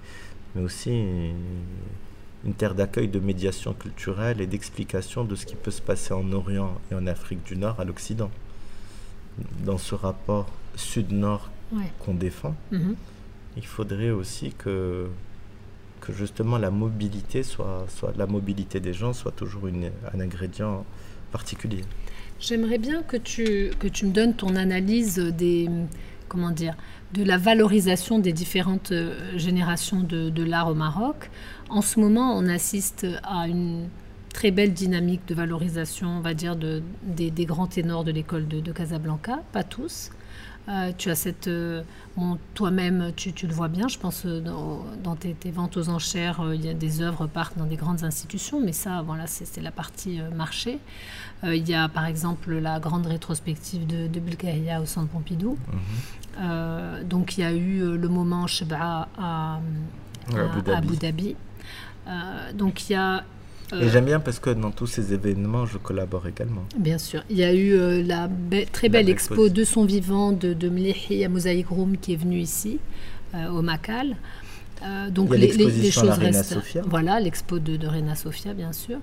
mais 0.54 0.62
aussi 0.62 0.92
une, 0.92 2.54
terre 2.54 2.76
d'accueil 2.76 3.08
de 3.08 3.20
médiation 3.20 3.74
culturelle 3.74 4.42
et 4.42 4.48
d'explication 4.48 5.24
de 5.24 5.36
ce 5.36 5.46
qui 5.46 5.56
peut 5.56 5.72
se 5.72 5.82
passer 5.82 6.14
en 6.14 6.32
Orient 6.32 6.80
et 6.92 6.96
en 6.96 7.08
Afrique 7.08 7.44
du 7.44 7.58
Nord 7.58 7.80
à 7.80 7.86
l'Occident. 7.86 8.30
Dans 9.64 9.78
ce 9.78 9.96
rapport 9.96 10.48
sud-nord 10.76 11.50
qu'on 12.00 12.14
défend, 12.14 12.56
mhm. 12.72 12.96
il 13.58 13.66
faudrait 13.66 14.12
aussi 14.12 14.54
que, 14.58 15.08
que 16.00 16.14
justement 16.14 16.58
la 16.58 16.72
mobilité 16.72 17.44
soit, 17.44 17.86
soit 17.90 18.14
la 18.18 18.28
mobilité 18.28 18.80
des 18.80 18.94
gens 18.94 19.14
soit 19.14 19.32
toujours 19.32 19.68
une, 19.68 19.92
un 20.14 20.20
ingrédient 20.20 20.86
particulier. 21.32 21.84
J'aimerais 22.40 22.78
bien 22.78 23.02
que 23.02 23.18
tu, 23.18 23.72
que 23.80 23.88
tu 23.88 24.06
me 24.06 24.12
donnes 24.12 24.36
ton 24.36 24.56
analyse 24.56 25.18
des, 25.18 25.70
comment 26.28 26.52
dire, 26.52 26.76
de 27.14 27.24
la 27.24 27.38
valorisation 27.38 28.20
des 28.20 28.34
différentes 28.34 28.92
euh, 28.92 29.38
générations 29.38 30.02
de, 30.02 30.44
l'art 30.44 30.68
au 30.68 30.74
Maroc. 30.74 31.30
En 31.70 31.82
ce 31.82 32.00
moment, 32.00 32.38
on 32.38 32.48
assiste 32.48 33.08
à 33.24 33.48
une 33.48 33.88
très 34.34 34.52
belle 34.52 34.74
dynamique 34.74 35.26
de 35.28 35.34
valorisation, 35.34 36.10
on 36.10 36.20
va 36.20 36.34
dire, 36.34 36.56
de, 36.56 36.84
des, 37.04 37.46
grands 37.46 37.68
ténors 37.68 38.04
de 38.04 38.12
l'école 38.12 38.48
de, 38.48 38.72
Casablanca, 38.72 39.40
pas 39.54 39.64
tous. 39.64 40.10
Euh, 40.68 40.92
tu 40.98 41.10
as 41.10 41.16
cette. 41.16 41.48
Euh, 41.48 41.84
toi-même, 42.54 43.12
tu, 43.16 43.34
le 43.46 43.54
vois 43.54 43.68
bien, 43.68 43.90
je 43.90 44.00
pense, 44.00 44.26
dans, 44.26 45.16
tes, 45.16 45.36
ventes 45.52 45.76
aux 45.76 45.90
enchères, 45.90 46.42
il 46.54 46.66
y 46.66 46.70
a 46.70 46.74
des 46.74 47.02
œuvres 47.02 47.28
partent 47.28 47.58
dans 47.58 47.66
des 47.66 47.76
grandes 47.76 48.06
institutions, 48.06 48.62
mais 48.62 48.72
ça, 48.72 49.02
voilà, 49.02 49.28
c'est 49.28 49.62
la 49.62 49.72
partie 49.72 50.22
marché. 50.34 50.80
il 51.44 51.68
y 51.68 51.74
a 51.74 51.90
par 51.90 52.06
exemple 52.06 52.58
la 52.58 52.80
grande 52.80 53.06
rétrospective 53.06 53.86
de, 53.86 54.08
de 54.08 54.82
au 54.82 54.86
Centre 54.86 55.10
Pompidou. 55.10 55.58
Mhm. 55.68 55.80
Euh, 56.40 57.04
donc 57.04 57.38
il 57.38 57.42
y 57.42 57.44
a 57.44 57.54
eu 57.54 57.82
euh, 57.82 57.98
le 57.98 58.10
moment 58.10 58.48
Sheba 58.48 59.08
à, 59.18 59.60
à, 60.38 60.76
Abu 60.76 60.98
Dhabi. 60.98 61.36
donc 62.54 62.90
il 62.90 62.94
y 62.94 62.96
a 62.96 63.24
et 63.74 63.90
j'aime 63.90 64.06
bien 64.06 64.20
parce 64.20 64.40
que 64.40 64.52
dans 64.52 64.72
tous 64.72 64.88
ces 64.88 65.14
événements, 65.14 65.66
je 65.66 65.78
collabore 65.78 66.28
également. 66.28 66.64
Bien 66.78 66.98
sûr. 66.98 67.24
Il 67.30 67.38
y 67.38 67.44
a 67.44 67.54
eu 67.54 68.04
la 68.04 68.30
très 68.72 68.90
belle 68.90 69.10
expo 69.10 69.50
de 69.50 69.64
son 69.64 69.86
vivant 69.86 70.32
de, 70.32 70.54
de 70.54 70.70
Mlihi 70.70 71.26
à 71.26 71.30
Room 71.70 71.98
qui 71.98 72.14
est 72.14 72.18
venue 72.18 72.40
ici, 72.40 72.80
au 73.34 73.62
Macal. 73.62 74.16
Euh, 74.84 75.10
donc 75.10 75.36
les, 75.36 75.48
les, 75.52 75.92
choses 75.92 76.10
restent. 76.10 76.58
Voilà, 76.86 77.20
l'expo 77.20 77.60
de, 77.60 77.76
de 77.78 77.88
Rena 77.88 78.16
Sofia, 78.16 78.54
bien 78.54 78.74
sûr. 78.74 78.98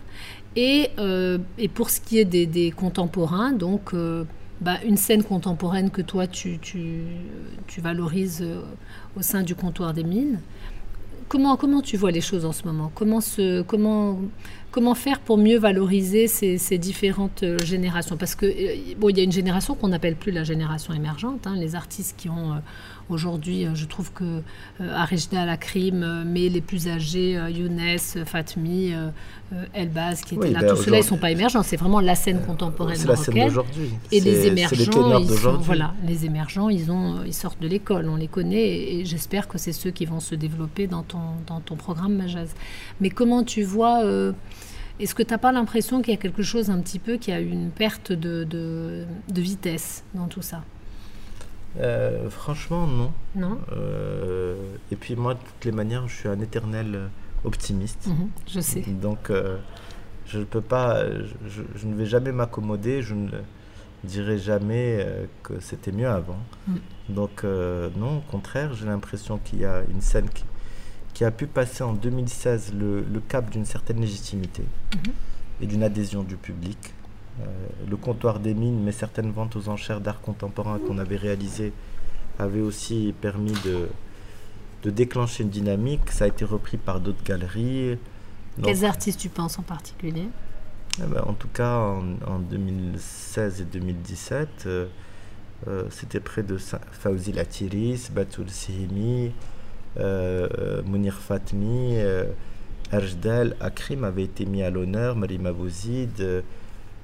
Et, 0.55 0.91
euh, 0.99 1.39
et, 1.59 1.69
pour 1.69 1.91
ce 1.91 2.01
qui 2.01 2.19
est 2.19 2.25
des, 2.25 2.47
des 2.47 2.71
contemporains, 2.71 3.53
donc 3.53 3.95
euh, 3.95 4.25
bah, 4.61 4.79
une 4.87 4.97
scène 4.97 5.25
contemporaine 5.25 5.91
que 5.91 6.03
toi 6.03 6.27
tu, 6.27 6.59
tu, 6.59 7.03
tu 7.67 7.81
valorises 7.81 8.45
au 9.17 9.23
sein 9.23 9.43
du 9.43 9.55
comptoir 9.55 9.95
des 9.95 10.05
mines. 10.05 10.41
Comment, 11.33 11.57
comment 11.57 11.81
tu 11.81 11.97
vois 11.97 12.11
les 12.11 12.21
choses 12.21 12.45
en 12.45 12.53
ce 12.53 12.67
moment? 12.67 12.93
Comment, 12.95 13.23
faire 14.95 15.21
pour 15.21 15.39
mieux 15.39 15.59
valoriser 15.59 16.27
ces, 16.27 16.77
différentes 16.77 17.43
générations? 17.65 18.19
Parce 18.19 18.35
que 18.35 18.45
bon, 18.97 19.09
il 19.09 19.17
y 19.17 19.21
a 19.23 19.25
une 19.25 19.33
génération 19.33 19.75
qu'on 19.75 19.89
n'appelle 19.89 20.17
plus 20.17 20.31
la 20.31 20.45
génération 20.45 20.93
émergente, 20.93 21.47
hein, 21.47 21.55
les 21.57 21.75
artistes 21.75 22.19
qui 22.19 22.29
ont 22.29 22.61
Aujourd'hui, 23.13 23.67
euh, 23.67 23.75
je 23.75 23.85
trouve 23.85 24.11
que 24.13 24.25
euh, 24.25 24.95
Arejda 24.95 25.45
Lakrim, 25.45 26.03
euh, 26.03 26.25
mais 26.27 26.49
les 26.49 26.63
plus 26.63 26.89
âgés, 26.89 27.33
Younes, 27.51 27.99
Fatmi, 28.25 28.93
Elbaz, 29.75 30.23
qui 30.23 30.37
étaient 30.37 30.51
là, 30.51 30.61
ben 30.61 30.71
tout 30.71 30.83
cela, 30.83 30.97
ils 30.97 31.01
ne 31.03 31.07
sont 31.07 31.19
pas 31.19 31.31
émergents. 31.31 31.63
C'est 31.63 31.77
vraiment 31.77 32.01
la 32.01 32.15
scène 32.15 32.41
contemporaine 32.41 32.97
C'est 32.97 33.09
la 33.09 33.17
scène 33.17 33.47
d'aujourd'hui. 33.47 33.91
Et 34.11 34.21
les 34.21 34.47
émergents, 34.47 35.19
ils 35.19 35.27
voilà, 35.61 35.95
les 36.07 36.25
émergents, 36.25 36.71
ils, 36.71 36.91
ont, 36.91 37.23
ils 37.27 37.35
sortent 37.35 37.61
de 37.61 37.69
l'école, 37.69 38.09
on 38.09 38.17
les 38.17 38.29
connaît, 38.29 38.95
et, 38.95 39.05
j'espère 39.05 39.47
que 39.47 39.59
c'est 39.59 39.73
ceux 39.73 39.91
qui 39.91 40.07
vont 40.07 40.21
se 40.21 40.35
développer 40.35 40.87
dans 40.87 41.03
ton, 41.03 41.19
dans 41.47 41.61
ton 41.61 41.77
programme 41.77 42.17
Majaz. 42.17 42.55
Mais 43.01 43.11
comment 43.11 43.43
tu 43.45 43.63
vois 43.63 44.03
est-ce 45.01 45.15
que 45.15 45.23
tu 45.23 45.31
n'as 45.31 45.39
pas 45.39 45.53
l'impression 45.53 46.01
qu'il 46.01 46.13
y 46.13 46.17
a 46.17 46.21
quelque 46.21 46.43
chose 46.43 46.71
un 46.71 46.79
petit 46.81 46.99
peu, 46.99 47.17
qui 47.17 47.33
a 47.33 47.41
une 47.41 47.71
perte 47.71 48.13
de, 48.13 48.45
de, 48.45 49.05
de 49.29 49.41
vitesse 49.41 50.05
dans 50.15 50.29
tout 50.29 50.43
ça? 50.43 50.63
Euh, 51.79 52.29
franchement, 52.31 52.87
non. 52.87 53.13
Non. 53.35 53.59
Euh, 53.73 54.57
et 54.91 54.97
puis 54.97 55.17
moi, 55.17 55.35
de 55.35 55.39
toutes 55.39 55.65
les 55.65 55.73
manières, 55.73 56.07
je 56.09 56.15
suis 56.15 56.29
un 56.29 56.41
éternel 56.41 57.09
optimiste. 57.45 58.07
Mhm, 58.07 58.29
je 58.47 58.61
sais. 58.61 58.81
Donc, 58.81 59.31
euh, 59.31 59.59
je 60.27 60.39
ne 60.39 60.45
peux 60.45 60.61
pas, 60.61 61.05
je, 61.47 61.87
ne 61.87 61.95
vais 61.95 62.07
jamais 62.07 62.33
m'accommoder. 62.33 63.03
Je 63.03 63.15
ne 63.15 63.29
dirai 64.05 64.39
jamais 64.39 65.07
que 65.43 65.61
c'était 65.61 65.93
mieux 65.93 66.09
avant. 66.09 66.39
Mhm. 66.69 66.79
Donc, 67.09 67.45
non, 67.45 68.19
au 68.19 68.31
contraire, 68.31 68.75
j'ai 68.75 68.87
l'impression 68.87 69.39
qu'il 69.39 69.61
y 69.61 69.65
a 69.65 69.83
une 69.91 70.01
scène 70.01 70.29
qui, 70.29 70.45
qui, 71.15 71.25
a 71.25 71.31
pu 71.31 71.47
passer 71.47 71.83
en 71.83 71.93
2016 71.93 72.75
le, 72.79 73.01
le 73.01 73.21
cap 73.21 73.51
d'une 73.51 73.65
certaine 73.65 74.01
légitimité 74.01 74.63
mhm. 74.95 75.13
et 75.63 75.67
d'une 75.67 75.83
adhésion 75.83 76.23
du 76.23 76.37
public. 76.37 76.95
Euh, 77.41 77.45
le 77.89 77.97
comptoir 77.97 78.41
des 78.41 78.53
mines, 78.53 78.83
mais 78.83 78.93
certaines 78.93 79.31
ventes 79.31 79.57
aux 79.57 79.71
enchères 79.71 80.03
d'art 80.03 80.21
contemporain 80.21 80.79
qu'on 80.79 80.99
avait 80.99 81.17
réalisées 81.17 81.73
avaient 82.39 82.61
aussi 82.61 83.15
permis 83.21 83.55
de, 83.65 83.89
de 84.83 84.91
déclencher 84.91 85.43
une 85.43 85.49
dynamique. 85.49 86.11
Ça 86.11 86.25
a 86.25 86.29
été 86.29 86.45
repris 86.45 86.77
par 86.77 87.01
d'autres 87.01 87.25
galeries. 87.25 87.99
Quels 88.63 88.85
artistes 88.85 89.19
tu 89.19 89.31
penses 89.31 89.59
en 89.59 89.63
particulier? 89.63 90.29
Eh 90.99 91.07
ben, 91.07 91.23
En 91.27 91.33
tout 91.33 91.49
cas, 91.49 91.79
en, 91.79 92.39
2016 92.39 93.63
et 93.63 93.65
2017, 93.65 94.49
euh, 94.67 94.87
euh, 95.69 95.85
c'était 95.89 96.21
près 96.21 96.43
de 96.43 96.59
Fawzi 96.59 97.33
Latiris, 97.33 98.11
Batoul 98.11 98.51
Sihimi, 98.51 99.33
Mounir 99.97 101.15
Fatmi, 101.15 101.97
Ajdel, 102.91 103.57
Akrim 103.61 104.05
avait 104.05 104.25
été 104.25 104.45
mis 104.45 104.63
à 104.63 104.69
l'honneur, 104.69 105.17
Marie 105.17 105.39
Bouzid. 105.39 106.45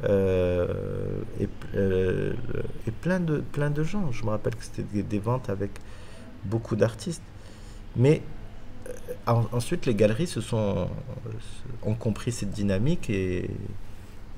Euh, 0.04 1.22
et, 1.40 1.48
euh, 1.74 2.32
et, 2.86 2.90
plein, 2.90 3.20
de, 3.20 3.38
plein 3.38 3.70
de 3.70 3.82
gens. 3.82 4.12
Je 4.12 4.24
me 4.24 4.30
rappelle 4.30 4.54
que 4.54 4.64
c'était 4.64 5.02
des, 5.02 5.18
ventes 5.18 5.50
avec 5.50 5.72
beaucoup 6.44 6.76
d'artistes. 6.76 7.22
Mais 7.96 8.22
euh, 9.28 9.32
ensuite, 9.52 9.86
les 9.86 9.94
galeries 9.94 10.26
se 10.26 10.40
sont, 10.40 10.88
ont 11.82 11.94
compris 11.94 12.32
cette 12.32 12.50
dynamique 12.50 13.10
et 13.10 13.50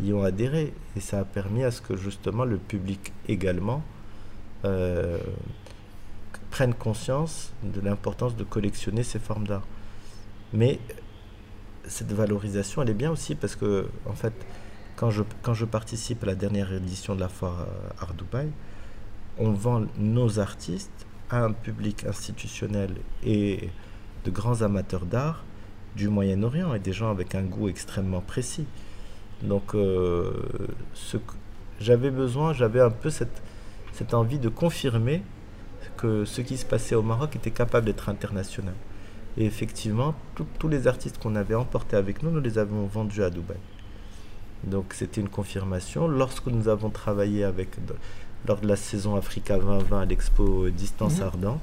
y 0.03 0.13
ont 0.13 0.23
adhéré. 0.23 0.73
Et 0.97 1.01
ça 1.01 1.21
a 1.21 1.25
permis 1.25 1.63
à 1.65 1.71
ce 1.71 1.83
que 1.83 1.97
justement 1.97 2.45
le 2.45 2.57
public 2.57 3.13
également 3.29 3.83
prenne 6.51 6.75
conscience 6.75 7.53
de 7.63 7.81
l'importance 7.81 8.37
de 8.37 8.45
collectionner 8.45 9.03
ces 9.03 9.19
formes 9.19 9.47
d'art. 9.47 9.67
Mais 10.53 10.79
cette 11.87 12.13
valorisation, 12.13 12.83
elle 12.83 12.91
est 12.91 12.95
bien 12.95 13.11
aussi 13.11 13.35
parce 13.35 13.57
que, 13.57 13.89
en 14.07 14.13
fait, 14.13 14.35
quand 15.01 15.09
je, 15.09 15.23
quand 15.41 15.55
je 15.55 15.65
participe 15.65 16.25
à 16.25 16.27
la 16.27 16.35
dernière 16.35 16.71
édition 16.75 17.15
de 17.15 17.21
la 17.21 17.31
foire 17.31 17.67
Art 18.01 18.13
Dubaï, 18.13 18.51
on 19.39 19.51
vend 19.51 19.87
nos 19.97 20.39
artistes 20.39 21.07
à 21.31 21.43
un 21.43 21.53
public 21.53 22.05
institutionnel 22.05 22.91
et 23.25 23.71
de 24.27 24.31
grands 24.31 24.61
amateurs 24.61 25.07
d'art 25.07 25.43
du 25.97 26.09
Moyen-Orient 26.11 26.75
et 26.75 26.81
des 26.81 26.93
gens 26.93 27.11
avec 27.11 27.35
un 27.35 27.45
goût 27.45 27.71
extrêmement 27.71 28.21
précis. 28.21 28.67
Donc, 29.43 29.75
euh, 29.75 30.35
j'avais 31.81 32.11
besoin, 32.11 32.53
j'avais 32.53 32.83
un 32.83 32.91
peu 32.91 33.09
cette, 33.09 33.43
cette 33.95 34.13
envie 34.13 34.39
de 34.39 34.51
confirmer 34.51 35.23
que 35.97 36.27
ce 36.27 36.43
qui 36.43 36.59
se 36.59 36.67
passait 36.67 36.95
au 36.95 37.03
Maroc 37.03 37.35
était 37.37 37.51
capable 37.51 37.87
d'être 37.87 38.11
international. 38.11 38.75
Et 39.39 39.47
effectivement, 39.47 40.15
tous 40.59 40.69
les 40.69 40.87
artistes 40.87 41.17
qu'on 41.17 41.37
avait 41.37 41.55
emportés 41.55 41.97
avec 41.97 42.23
nous, 42.23 42.31
nous 42.31 42.41
les 42.41 42.59
avons 42.59 42.85
vendus 42.85 43.23
à 43.23 43.31
Dubaï. 43.31 43.57
Donc 44.65 44.93
c'était 44.95 45.21
une 45.21 45.29
confirmation. 45.29 46.09
Lorsque 46.09 46.47
nous 46.47 46.69
avons 46.69 46.91
travaillé 46.91 47.45
avec, 47.45 47.77
lors 48.47 48.61
de 48.61 48.67
la 48.67 48.77
saison 48.77 49.17
Africa 49.17 49.59
2020 49.59 50.01
à 50.01 50.05
l'expo 50.05 50.69
Distance 50.71 51.19
mhm. 51.19 51.23
Ardente, 51.23 51.61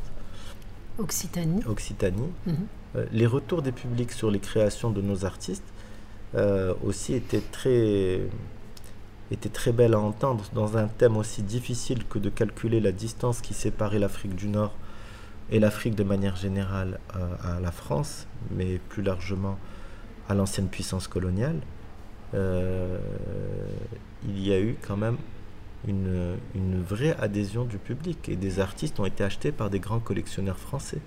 Occitanie, 0.97 1.63
Occitanie 1.67 2.31
mhm. 2.47 2.55
euh, 2.95 3.05
les 3.11 3.27
retours 3.27 3.61
des 3.61 3.71
publics 3.71 4.11
sur 4.11 4.31
les 4.31 4.39
créations 4.39 4.89
de 4.89 5.01
nos 5.01 5.25
artistes 5.25 5.63
euh, 6.35 6.73
aussi 6.83 7.13
étaient 7.13 7.43
très, 7.51 8.21
étaient 9.31 9.49
très 9.49 9.71
belles 9.71 9.93
à 9.93 9.99
entendre 9.99 10.43
dans 10.53 10.75
un 10.75 10.87
thème 10.87 11.15
aussi 11.17 11.43
difficile 11.43 12.03
que 12.05 12.19
de 12.19 12.29
calculer 12.29 12.79
la 12.79 12.91
distance 12.91 13.41
qui 13.41 13.53
séparait 13.53 13.99
l'Afrique 13.99 14.35
du 14.35 14.47
Nord 14.47 14.73
et 15.51 15.59
l'Afrique 15.59 15.95
de 15.95 16.03
manière 16.03 16.35
générale 16.35 16.99
euh, 17.15 17.57
à 17.57 17.59
la 17.59 17.71
France, 17.71 18.27
mais 18.51 18.79
plus 18.89 19.03
largement 19.03 19.57
à 20.27 20.33
l'ancienne 20.33 20.67
puissance 20.67 21.07
coloniale. 21.07 21.61
Euh, 22.33 22.99
il 24.27 24.45
y 24.45 24.51
a 24.51 24.59
eu 24.59 24.75
quand 24.85 24.97
même 24.97 25.17
une, 25.87 26.35
une, 26.55 26.81
vraie 26.81 27.15
adhésion 27.19 27.63
du 27.63 27.77
public 27.77 28.27
et 28.27 28.35
des 28.35 28.59
artistes 28.59 28.99
ont 28.99 29.05
été 29.05 29.23
achetés 29.23 29.51
par 29.51 29.69
des 29.69 29.79
grands 29.79 29.99
collectionneurs 29.99 30.59
français. 30.59 30.99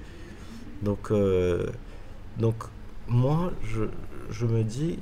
Donc, 0.82 1.10
euh, 1.10 1.66
donc 2.38 2.54
moi, 3.06 3.52
je, 3.64 3.84
je, 4.30 4.46
me 4.46 4.62
dis, 4.62 4.98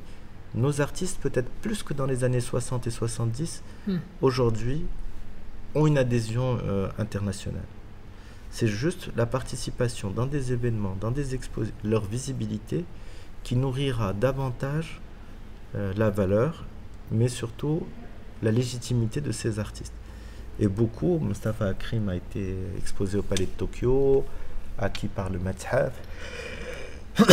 nos 0.55 0.81
artistes, 0.81 1.21
peut-être 1.21 1.51
plus 1.63 1.83
que 1.83 1.95
dans 1.95 2.07
les 2.07 2.25
années 2.25 2.41
60 2.41 2.87
et 2.87 2.91
70, 2.91 3.63
hmm. 3.87 3.97
aujourd'hui, 4.23 4.85
ont 5.75 5.87
une 5.87 5.99
adhésion 5.99 6.59
euh, 6.65 6.89
internationale. 6.99 7.63
C'est 8.51 8.67
juste 8.67 9.11
la 9.15 9.27
participation 9.27 10.11
dans 10.11 10.27
des 10.27 10.53
événements, 10.53 10.97
dans 11.01 11.11
des 11.11 11.35
expositions, 11.35 11.77
leur 11.85 12.05
visibilité 12.05 12.85
qui 13.45 13.55
nourrira 13.55 14.15
davantage 14.15 15.01
euh, 15.75 15.93
la 15.97 16.11
valeur, 16.11 16.65
mais 17.11 17.29
surtout 17.29 17.87
la 18.43 18.51
légitimité 18.51 19.21
de 19.21 19.33
ces 19.33 19.59
artistes. 19.59 19.93
Et 20.61 20.69
beaucoup, 20.69 21.19
Mustafa 21.21 21.67
Akrim 21.67 22.09
a 22.09 22.17
été 22.17 22.57
exposé 22.79 23.19
au 23.19 23.23
Palais 23.23 23.47
de 23.47 23.51
Tokyo, 23.51 24.25
acquis 24.79 25.09
par 25.09 25.31
le 25.31 25.39
Mathaf. 25.39 25.93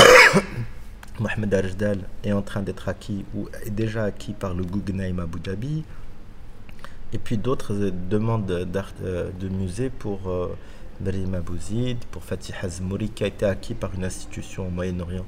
Mohamed 1.19 1.53
Ajdal 1.53 1.99
est 2.23 2.33
en 2.33 2.41
train 2.41 2.61
d'être 2.61 2.89
acquis 2.89 3.23
ou 3.33 3.47
est 3.65 3.69
déjà 3.69 4.03
acquis 4.03 4.33
par 4.33 4.53
le 4.53 4.63
Guggenheim 4.63 5.19
Abu 5.19 5.39
Dhabi. 5.39 5.83
Et 7.13 7.17
puis 7.17 7.37
d'autres 7.37 7.73
demandes 8.09 8.51
euh, 8.51 9.31
de 9.39 9.47
musées 9.47 9.89
pour 9.89 10.27
euh, 10.27 10.55
Abouzid, 11.33 11.97
pour 12.11 12.23
Fatih 12.23 12.53
Azmouri, 12.61 13.09
qui 13.09 13.23
a 13.23 13.27
été 13.27 13.45
acquis 13.45 13.73
par 13.73 13.93
une 13.93 14.03
institution 14.03 14.67
au 14.67 14.69
Moyen-Orient, 14.69 15.25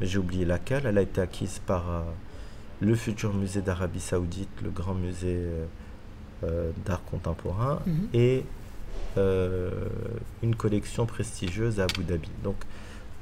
mais 0.00 0.06
j'ai 0.06 0.18
oublié 0.18 0.44
laquelle. 0.44 0.86
Elle 0.86 0.98
a 0.98 1.02
été 1.02 1.20
acquise 1.20 1.60
par 1.66 1.90
euh, 1.90 2.02
le 2.80 2.94
futur 2.94 3.32
musée 3.34 3.62
d'Arabie 3.62 4.00
Saoudite, 4.00 4.48
le 4.62 4.70
grand 4.70 4.94
musée 4.94 5.38
euh, 5.38 5.64
euh, 6.44 6.70
d'art 6.84 7.02
contemporain, 7.04 7.80
mhm. 7.86 8.08
et 8.12 8.44
euh, 9.16 9.70
une 10.42 10.54
collection 10.54 11.06
prestigieuse 11.06 11.80
à 11.80 11.84
Abu 11.84 12.04
Dhabi. 12.04 12.28
Donc, 12.42 12.56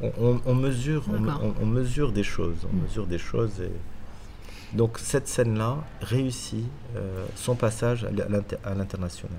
on, 0.00 0.54
mesure, 0.54 1.04
on, 1.08 1.66
mesure 1.66 2.10
des 2.10 2.24
choses, 2.24 2.66
on 2.70 2.76
mhm. 2.76 2.82
mesure 2.82 3.06
des 3.06 3.18
choses. 3.18 3.60
Et... 3.60 4.76
Donc, 4.76 4.98
cette 4.98 5.28
scène-là 5.28 5.84
réussit 6.00 6.66
son 7.36 7.54
passage 7.54 8.04
à 8.64 8.74
l'international. 8.74 9.38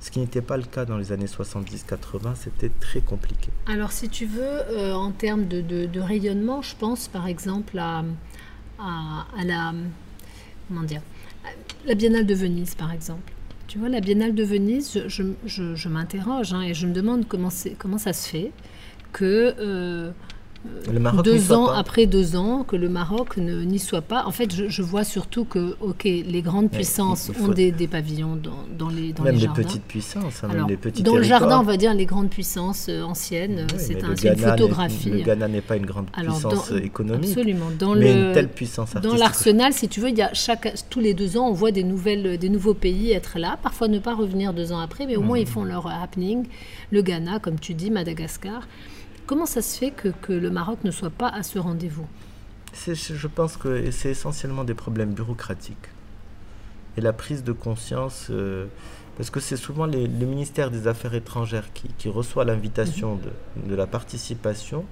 Ce 0.00 0.10
qui 0.10 0.18
n'était 0.18 0.40
pas 0.40 0.56
le 0.56 0.62
cas 0.62 0.86
dans 0.86 0.96
les 0.96 1.12
années 1.12 1.26
70-80, 1.26 2.34
c'était 2.34 2.70
très 2.80 3.02
compliqué. 3.02 3.50
Alors 3.66 3.92
si 3.92 4.08
tu 4.08 4.24
veux, 4.24 4.94
en 4.94 5.12
termes 5.12 5.46
de, 5.46 5.60
de, 5.60 6.00
rayonnement, 6.00 6.62
je 6.62 6.74
pense 6.74 7.06
par 7.06 7.26
exemple 7.26 7.78
à, 7.78 8.02
à, 8.80 9.44
la... 9.44 9.72
Comment 10.68 10.82
Biennale 11.94 12.26
de 12.26 12.34
Venise, 12.34 12.74
par 12.74 12.92
exemple. 12.92 13.32
Tu 13.66 13.78
vois, 13.78 13.88
la 13.88 14.00
Biennale 14.00 14.34
de 14.34 14.42
Venise, 14.42 15.04
je, 15.06 15.88
m'interroge 15.88 16.52
hein, 16.52 16.62
et 16.62 16.74
je 16.74 16.86
me 16.86 16.92
demande 16.92 17.26
comment, 17.28 17.50
comment 17.78 17.98
ça 17.98 18.12
se 18.12 18.28
fait 18.28 18.52
que 19.12 19.54
euh, 19.58 20.10
deux 21.24 21.52
ans 21.52 21.68
après 21.68 22.06
deux 22.06 22.36
ans 22.36 22.64
que 22.64 22.76
le 22.76 22.88
Maroc 22.88 23.36
n'y 23.38 23.78
soit 23.78 24.02
pas. 24.02 24.24
En 24.26 24.30
fait, 24.30 24.54
je, 24.68 24.82
vois 24.82 25.04
surtout 25.04 25.44
que, 25.44 25.76
ok, 25.80 26.04
les 26.04 26.42
grandes 26.42 26.70
puissances 26.70 27.30
ont 27.40 27.48
des, 27.48 27.72
pavillons 27.90 28.36
dans, 28.36 28.64
dans 28.78 28.88
les 28.88 29.12
dans 29.12 29.24
même 29.24 29.36
les, 29.36 29.48
petites 29.48 29.84
puissances, 29.84 30.44
hein, 30.44 30.48
même 30.48 30.66
les 30.68 30.76
petits 30.76 31.02
Dans 31.02 31.16
le 31.16 31.22
jardin, 31.22 31.60
on 31.60 31.64
va 31.64 31.76
dire 31.76 31.94
les 31.94 32.06
grandes 32.06 32.28
puissances 32.28 32.86
euh, 32.88 33.02
anciennes. 33.02 33.66
c'est 33.78 34.04
un, 34.04 34.14
une 34.14 34.36
photographie. 34.36 35.10
Le 35.10 35.22
Ghana 35.22 35.48
n'est 35.48 35.60
pas 35.60 35.76
une 35.76 35.86
grande 35.86 36.10
puissance 36.10 36.72
économique. 36.72 37.30
Absolument. 37.30 37.70
Dans 37.78 37.94
mais 37.94 38.14
le, 38.14 38.28
une 38.28 38.32
telle 38.32 38.48
puissance 38.48 38.94
Dans 38.94 39.14
l'arsenal, 39.14 39.72
si 39.72 39.88
tu 39.88 40.00
veux, 40.00 40.10
il 40.10 40.18
y 40.18 40.22
a 40.22 40.32
chaque, 40.34 40.74
tous 40.90 41.00
les 41.00 41.14
deux 41.14 41.36
ans, 41.36 41.48
on 41.48 41.52
voit 41.52 41.72
des 41.72 41.84
nouvelles, 41.84 42.38
des 42.38 42.48
nouveaux 42.48 42.74
pays 42.74 43.12
être 43.12 43.38
là. 43.38 43.58
Parfois 43.62 43.88
ne 43.88 43.98
pas 43.98 44.14
revenir 44.14 44.52
deux 44.52 44.72
ans 44.72 44.80
après, 44.80 45.06
mais 45.06 45.16
au 45.16 45.22
moins 45.22 45.38
ils 45.38 45.46
font 45.46 45.64
leur 45.64 45.86
happening. 45.86 46.46
Le 46.90 47.02
Ghana, 47.02 47.38
comme 47.38 47.58
tu 47.58 47.74
dis, 47.74 47.90
Madagascar. 47.90 48.66
Comment 49.30 49.46
ça 49.46 49.62
se 49.62 49.78
fait 49.78 49.92
que, 49.92 50.32
le 50.32 50.50
Maroc 50.50 50.80
ne 50.82 50.90
soit 50.90 51.08
pas 51.08 51.28
à 51.28 51.44
ce 51.44 51.60
rendez-vous? 51.60 52.04
Je 52.74 53.26
pense 53.28 53.56
que 53.56 53.88
c'est 53.92 54.10
essentiellement 54.10 54.64
des 54.64 54.74
problèmes 54.74 55.12
bureaucratiques. 55.12 55.86
Et 56.96 57.00
la 57.00 57.12
prise 57.12 57.44
de 57.44 57.52
conscience, 57.52 58.26
euh, 58.30 58.66
parce 59.16 59.30
que 59.30 59.38
c'est 59.38 59.56
souvent 59.56 59.86
le 59.86 60.26
ministère 60.26 60.72
des 60.72 60.88
Affaires 60.88 61.14
étrangères 61.14 61.68
qui, 61.72 62.08
reçoit 62.08 62.44
l'invitation 62.44 63.20
mhm. 63.20 63.68
de, 63.68 63.74
la 63.76 63.86
participation 63.86 64.84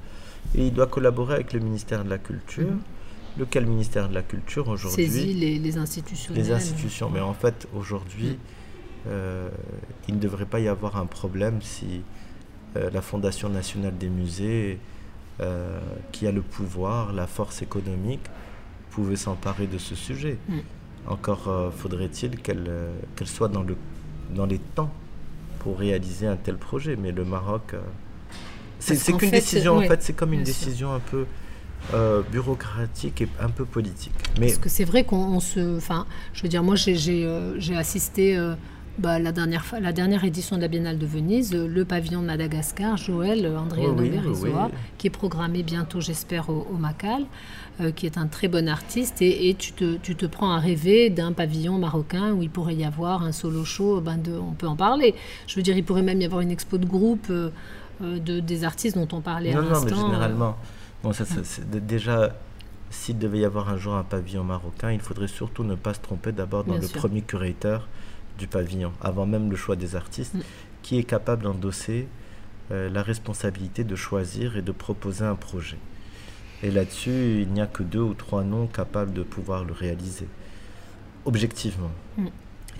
et 0.54 0.68
il 0.68 0.72
doit 0.72 0.86
collaborer 0.86 1.34
avec 1.34 1.52
le 1.52 1.58
ministère 1.58 2.04
de 2.04 2.10
la 2.10 2.18
Culture. 2.18 2.70
Mhm. 2.70 2.80
Lequel 3.40 3.66
ministère 3.66 4.08
de 4.08 4.14
la 4.14 4.22
Culture 4.22 4.68
aujourd'hui 4.68 5.04
Saisit 5.04 5.34
les, 5.34 5.78
institutions. 5.78 6.32
Les 6.32 6.52
institutions. 6.52 7.10
Mais 7.10 7.18
en 7.18 7.34
fait, 7.34 7.66
aujourd'hui, 7.74 8.28
mhm. 8.28 8.38
euh, 9.08 9.48
il 10.06 10.14
ne 10.14 10.20
devrait 10.20 10.46
pas 10.46 10.60
y 10.60 10.68
avoir 10.68 10.96
un 10.96 11.06
problème 11.06 11.60
si 11.60 12.02
la 12.74 13.02
Fondation 13.02 13.48
nationale 13.48 13.96
des 13.98 14.08
musées, 14.08 14.78
euh, 15.40 15.78
qui 16.10 16.26
a 16.26 16.32
le 16.32 16.42
pouvoir, 16.42 17.12
la 17.12 17.28
force 17.28 17.62
économique, 17.62 18.24
pouvait 18.90 19.14
s'emparer 19.14 19.68
de 19.68 19.78
ce 19.78 19.94
sujet. 19.94 20.36
Mm. 20.48 20.58
Encore 21.06 21.46
euh, 21.46 21.70
faudrait-il 21.70 22.38
qu'elle 22.40 22.90
soit 23.24 23.46
dans, 23.46 23.62
le, 23.62 23.76
dans 24.34 24.46
les 24.46 24.58
temps 24.58 24.90
pour 25.60 25.78
réaliser 25.78 26.26
un 26.26 26.34
tel 26.34 26.56
projet. 26.56 26.96
Mais 26.96 27.12
le 27.12 27.24
Maroc, 27.24 27.76
c'est 28.80 28.96
qu'une 29.16 29.30
décision, 29.30 29.76
en 29.76 29.82
fait, 29.82 30.02
c'est 30.02 30.12
comme 30.12 30.32
une 30.32 30.42
décision 30.42 30.92
un 30.92 30.98
peu 30.98 31.24
bureaucratique 32.32 33.20
et 33.20 33.28
un 33.38 33.50
peu 33.50 33.64
politique. 33.64 34.14
Mais 34.40 34.46
Parce 34.46 34.58
que 34.58 34.68
c'est 34.68 34.84
vrai 34.84 35.04
qu'on 35.04 35.38
se. 35.38 35.76
Enfin, 35.76 36.04
je 36.32 36.42
veux 36.42 36.48
dire, 36.48 36.64
moi, 36.64 36.74
j'ai 36.74 37.76
assisté 37.76 38.36
bah, 38.98 39.18
la, 39.20 39.30
dernière, 39.30 39.64
la 39.80 39.92
dernière 39.92 40.24
édition 40.24 40.56
de 40.56 40.62
la 40.62 40.68
Biennale 40.68 40.98
de 40.98 41.06
Venise, 41.06 41.54
euh, 41.54 41.68
le 41.68 41.84
pavillon 41.84 42.20
de 42.20 42.26
Madagascar, 42.26 42.96
Joël 42.96 43.46
euh, 43.46 43.56
André 43.56 43.84
oh 43.86 43.94
qui 44.98 45.06
est 45.06 45.10
programmé 45.10 45.62
bientôt, 45.62 46.00
j'espère, 46.00 46.50
au, 46.50 46.76
Macal, 46.76 47.24
euh, 47.80 47.92
qui 47.92 48.06
est 48.06 48.18
un 48.18 48.26
très 48.26 48.48
bon 48.48 48.68
artiste. 48.68 49.22
Et, 49.22 49.54
tu, 49.56 49.72
te, 49.72 49.96
tu, 49.98 50.16
te, 50.16 50.26
prends 50.26 50.50
à 50.50 50.58
rêver 50.58 51.10
d'un 51.10 51.32
pavillon 51.32 51.78
marocain 51.78 52.32
où 52.32 52.42
il 52.42 52.50
pourrait 52.50 52.74
y 52.74 52.84
avoir 52.84 53.22
un 53.22 53.30
solo 53.30 53.64
show, 53.64 54.00
ben 54.00 54.18
de, 54.18 54.32
on 54.32 54.52
peut 54.52 54.66
en 54.66 54.76
parler. 54.76 55.14
Je 55.46 55.54
veux 55.54 55.62
dire, 55.62 55.76
il 55.76 55.84
pourrait 55.84 56.02
même 56.02 56.20
y 56.20 56.24
avoir 56.24 56.40
une 56.40 56.50
expo 56.50 56.76
de 56.76 56.86
groupe 56.86 57.30
de, 57.30 58.40
des 58.40 58.64
artistes 58.64 58.96
dont 58.96 59.08
on 59.12 59.20
parlait 59.20 59.52
à 59.52 59.60
l'instant. 59.60 59.90
Non, 59.90 59.96
mais 59.96 60.12
généralement, 60.12 60.56
bon, 61.04 61.12
ça, 61.12 61.24
déjà, 61.64 62.34
s'il 62.90 63.18
devait 63.18 63.38
y 63.38 63.44
avoir 63.44 63.68
un 63.68 63.76
jour 63.76 63.94
un 63.94 64.04
pavillon 64.04 64.42
marocain, 64.42 64.90
il 64.90 65.00
faudrait 65.00 65.28
surtout 65.28 65.62
ne 65.62 65.76
pas 65.76 65.94
se 65.94 66.00
tromper 66.00 66.32
d'abord 66.32 66.64
dans 66.64 66.76
le 66.76 66.88
premier 66.88 67.22
curateur 67.22 67.86
du 68.38 68.46
pavillon, 68.46 68.92
avant 69.00 69.26
même 69.26 69.50
le 69.50 69.56
choix 69.56 69.76
des 69.76 69.96
artistes, 69.96 70.34
mm. 70.34 70.40
qui 70.82 70.98
est 70.98 71.04
capable 71.04 71.42
d'endosser 71.42 72.06
euh, 72.70 72.88
la 72.88 73.02
responsabilité 73.02 73.84
de 73.84 73.96
choisir 73.96 74.56
et 74.56 74.62
de 74.62 74.72
proposer 74.72 75.24
un 75.24 75.34
projet. 75.34 75.78
Et 76.62 76.70
là-dessus, 76.70 77.42
il 77.42 77.48
n'y 77.48 77.60
a 77.60 77.66
que 77.66 77.82
deux 77.82 78.00
ou 78.00 78.14
trois 78.14 78.42
noms 78.42 78.66
capables 78.66 79.12
de 79.12 79.22
pouvoir 79.22 79.64
le 79.64 79.72
réaliser, 79.72 80.28
objectivement. 81.24 81.90
Mm. 82.16 82.26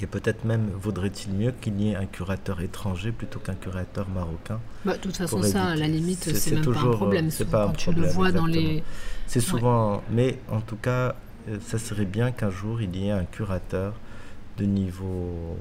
Et 0.01 0.07
peut-être 0.07 0.45
même 0.45 0.71
vaudrait-il 0.81 1.33
mieux 1.33 1.53
qu'il 1.61 1.81
y 1.81 1.91
ait 1.91 1.97
un 1.97 2.07
curateur 2.07 2.61
étranger 2.61 3.11
plutôt 3.11 3.41
qu'un 3.41 3.55
curateur 3.55 4.09
marocain. 4.09 4.61
Bah, 4.85 4.93
de 4.95 4.99
toute 4.99 5.17
façon, 5.17 5.43
ça, 5.43 5.67
à 5.67 5.75
la 5.75 5.89
limite, 5.89 6.37
c'est 6.37 6.53
même 6.53 6.65
pas 6.65 6.81
un 6.81 6.91
problème. 6.93 7.31
C'est 7.31 7.51
pas 7.51 7.67
un 7.67 7.73
tu 7.73 7.93
le 7.93 8.07
vois 8.07 8.31
dans 8.31 8.47
les. 8.47 8.85
C'est 9.27 9.41
souvent. 9.41 10.03
Mais 10.13 10.39
en 10.51 10.61
tout 10.61 10.77
cas, 10.77 11.17
euh, 11.49 11.59
ça 11.67 11.79
serait 11.79 12.05
bien 12.05 12.31
qu'un 12.31 12.51
jour 12.51 12.81
il 12.81 12.95
y 12.97 13.09
ait 13.09 13.11
un 13.11 13.25
curateur 13.25 13.95
de 14.59 14.65
niveau 14.65 15.57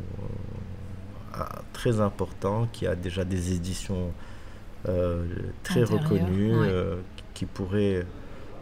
euh, 1.35 1.43
très 1.73 1.99
important, 2.01 2.67
qui 2.71 2.87
a 2.87 2.95
déjà 2.95 3.23
des 3.23 3.53
éditions 3.53 4.11
euh, 4.89 5.25
très 5.63 5.83
reconnues, 5.83 6.53
euh, 6.53 6.95
qui 7.33 7.45
pourraient 7.45 8.05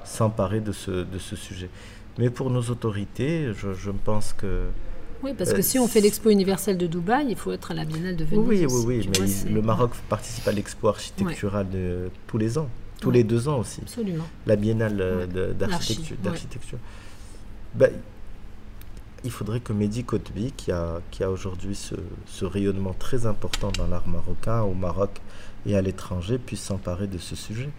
s'emparer 0.03 0.59
de 0.59 0.71
ce, 0.71 0.91
de 0.91 1.17
ce 1.17 1.35
sujet. 1.35 1.69
Mais 2.17 2.29
pour 2.29 2.49
nos 2.49 2.61
autorités, 2.63 3.51
je, 3.53 3.73
je 3.73 3.91
pense 3.91 4.33
que... 4.33 4.65
Oui, 5.23 5.33
parce 5.35 5.53
que 5.53 5.61
si 5.61 5.79
on 5.79 5.87
fait 5.87 6.01
l'expo 6.01 6.29
universelle 6.29 6.77
de 6.77 6.85
Dubaï, 6.85 7.27
il 7.29 7.35
faut 7.35 7.51
être 7.51 7.71
à 7.71 7.73
la 7.73 7.85
Biennale 7.85 8.15
de 8.15 8.25
Venise. 8.25 8.47
Oui, 8.47 8.65
oui, 8.69 9.09
oui, 9.09 9.09
mais 9.45 9.51
le 9.51 9.61
Maroc 9.61 9.91
participe 10.09 10.47
à 10.47 10.51
l'expo 10.51 10.87
architecturale 10.89 11.69
de, 11.69 12.09
tous 12.27 12.37
les 12.37 12.57
ans, 12.57 12.69
tous 13.01 13.11
les 13.11 13.23
deux 13.23 13.47
ans 13.47 13.59
aussi. 13.59 13.81
Absolument. 13.81 14.25
La 14.45 14.55
Biennale 14.55 15.27
d'architecture. 15.57 16.77
Ben, 17.73 17.91
il 19.25 19.31
faudrait 19.31 19.59
que 19.59 19.73
Mehdi 19.73 20.03
Kotbi, 20.03 20.53
qui 20.55 20.71
a, 20.71 21.01
qui 21.09 21.23
a 21.23 21.31
aujourd'hui 21.31 21.75
ce, 21.75 22.45
rayonnement 22.45 22.93
très 22.93 23.25
important 23.25 23.71
dans 23.71 23.87
l'art 23.87 24.07
marocain, 24.07 24.61
au 24.61 24.75
Maroc 24.75 25.19
et 25.65 25.75
à 25.75 25.81
l'étranger, 25.81 26.37
puisse 26.37 26.61
s'emparer 26.61 27.07
de 27.07 27.17
ce 27.17 27.35
sujet. 27.35 27.69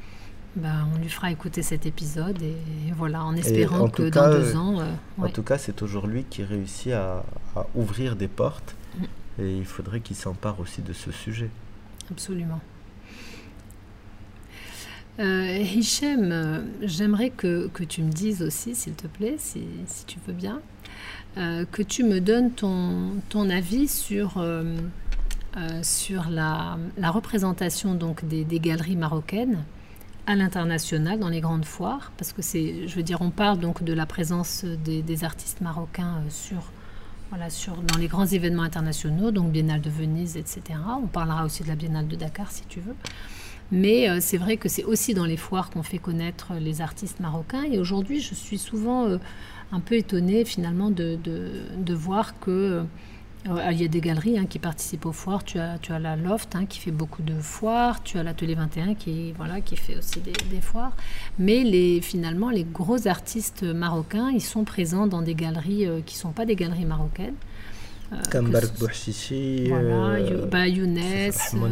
Bah, 0.56 0.86
on 0.92 0.98
lui 0.98 1.08
fera 1.08 1.30
écouter 1.30 1.62
cet 1.62 1.86
épisode 1.86 2.42
et 2.42 2.56
voilà, 2.96 3.22
en 3.22 3.36
espérant 3.36 3.88
que 3.88 4.08
dans 4.08 4.30
deux 4.30 4.56
ans. 4.56 4.80
Euh, 4.80 4.90
en 5.18 5.28
tout 5.28 5.42
cas, 5.42 5.56
c'est 5.56 5.74
toujours 5.74 6.06
lui 6.06 6.24
qui 6.24 6.42
réussit 6.42 6.92
à, 6.92 7.24
ouvrir 7.74 8.16
des 8.16 8.28
portes 8.28 8.74
mm. 8.98 9.42
et 9.42 9.56
il 9.56 9.66
faudrait 9.66 10.00
qu'il 10.00 10.16
s'empare 10.16 10.58
aussi 10.58 10.82
de 10.82 10.92
ce 10.92 11.12
sujet. 11.12 11.50
Absolument. 12.10 12.60
Euh, 15.18 15.58
Hichem, 15.58 16.30
euh, 16.32 16.62
j'aimerais 16.82 17.30
que, 17.30 17.68
que, 17.68 17.84
tu 17.84 18.02
me 18.02 18.10
dises 18.10 18.42
aussi, 18.42 18.74
s'il 18.74 18.94
te 18.94 19.06
plaît, 19.06 19.36
si, 19.38 19.64
si 19.86 20.04
tu 20.04 20.18
veux 20.26 20.34
bien, 20.34 20.60
que 21.36 21.82
tu 21.82 22.02
me 22.02 22.20
donnes 22.20 22.50
ton, 22.50 23.12
ton 23.28 23.50
avis 23.50 23.88
sur, 23.88 24.38
euh, 24.38 24.74
euh, 25.58 25.80
sur 25.82 26.30
la, 26.30 26.78
la, 26.96 27.10
représentation 27.10 27.94
donc 27.94 28.26
des, 28.26 28.44
des 28.44 28.58
galeries 28.58 28.96
marocaines 28.96 29.62
à 30.26 30.34
l'international 30.34 31.18
dans 31.18 31.28
les 31.28 31.40
grandes 31.40 31.66
foires 31.66 32.10
parce 32.16 32.32
que 32.32 32.40
c'est 32.40 32.88
je 32.88 32.96
veux 32.96 33.02
dire 33.02 33.20
on 33.20 33.28
parle 33.30 33.58
donc 33.58 33.82
de 33.82 33.92
la 33.92 34.06
présence 34.06 34.64
des, 34.64 35.02
des 35.02 35.24
artistes 35.24 35.60
marocains 35.60 36.22
sur 36.30 36.72
voilà 37.28 37.50
sur 37.50 37.76
dans 37.76 37.98
les 37.98 38.08
grands 38.08 38.26
événements 38.26 38.62
internationaux 38.62 39.30
donc 39.30 39.52
Biennale 39.52 39.82
de 39.82 39.90
Venise 39.90 40.38
etc 40.38 40.78
on 41.02 41.06
parlera 41.06 41.44
aussi 41.44 41.62
de 41.64 41.68
la 41.68 41.76
Biennale 41.76 42.08
de 42.08 42.16
Dakar 42.16 42.50
si 42.50 42.64
tu 42.66 42.80
veux. 42.80 42.96
Mais 43.72 44.20
c'est 44.20 44.36
vrai 44.36 44.56
que 44.58 44.68
c'est 44.68 44.84
aussi 44.84 45.12
dans 45.12 45.24
les 45.24 45.36
foires 45.36 45.70
qu'on 45.70 45.82
fait 45.82 45.98
connaître 45.98 46.52
les 46.54 46.82
artistes 46.82 47.18
marocains. 47.18 47.64
Et 47.64 47.80
aujourd'hui 47.80 48.20
je 48.20 48.32
suis 48.32 48.58
souvent 48.58 49.18
un 49.72 49.80
peu 49.80 49.96
étonné 49.96 50.44
finalement 50.44 50.90
de, 50.90 51.18
de, 51.24 51.94
voir 51.94 52.38
que 52.38 52.84
euh, 53.48 53.70
il 53.70 53.80
y 53.80 53.84
a 53.84 53.88
des 53.88 54.00
galeries 54.00 54.38
hein, 54.38 54.46
qui 54.46 54.58
participent 54.58 55.06
aux 55.06 55.12
foires. 55.12 55.44
Tu 55.44 55.58
as, 55.58 55.78
tu 55.78 55.92
as 55.92 55.98
la 55.98 56.16
Loft 56.16 56.54
hein, 56.54 56.66
qui 56.66 56.78
fait 56.78 56.90
beaucoup 56.90 57.22
de 57.22 57.38
foires. 57.40 58.02
Tu 58.02 58.18
as 58.18 58.22
l'Atelier 58.22 58.54
21 58.54 58.94
qui, 58.94 59.32
voilà, 59.32 59.60
qui 59.60 59.76
fait 59.76 59.96
aussi 59.96 60.20
des, 60.20 60.60
foires. 60.60 60.92
Mais 61.38 61.62
les, 61.64 62.00
finalement, 62.00 62.50
les 62.50 62.64
gros 62.64 63.08
artistes 63.08 63.62
marocains, 63.62 64.30
ils 64.30 64.42
sont 64.42 64.64
présents 64.64 65.06
dans 65.06 65.22
des 65.22 65.34
galeries 65.34 65.86
euh, 65.86 66.00
qui 66.04 66.16
ne 66.16 66.20
sont 66.20 66.32
pas 66.32 66.46
des 66.46 66.56
galeries 66.56 66.86
marocaines. 66.86 67.36
Euh, 68.12 68.16
Comme 68.30 68.50
Bark 68.50 68.78
Bouchichi. 68.78 69.68
Voilà, 69.68 70.20
bah, 70.46 70.68
Younes. 70.68 70.98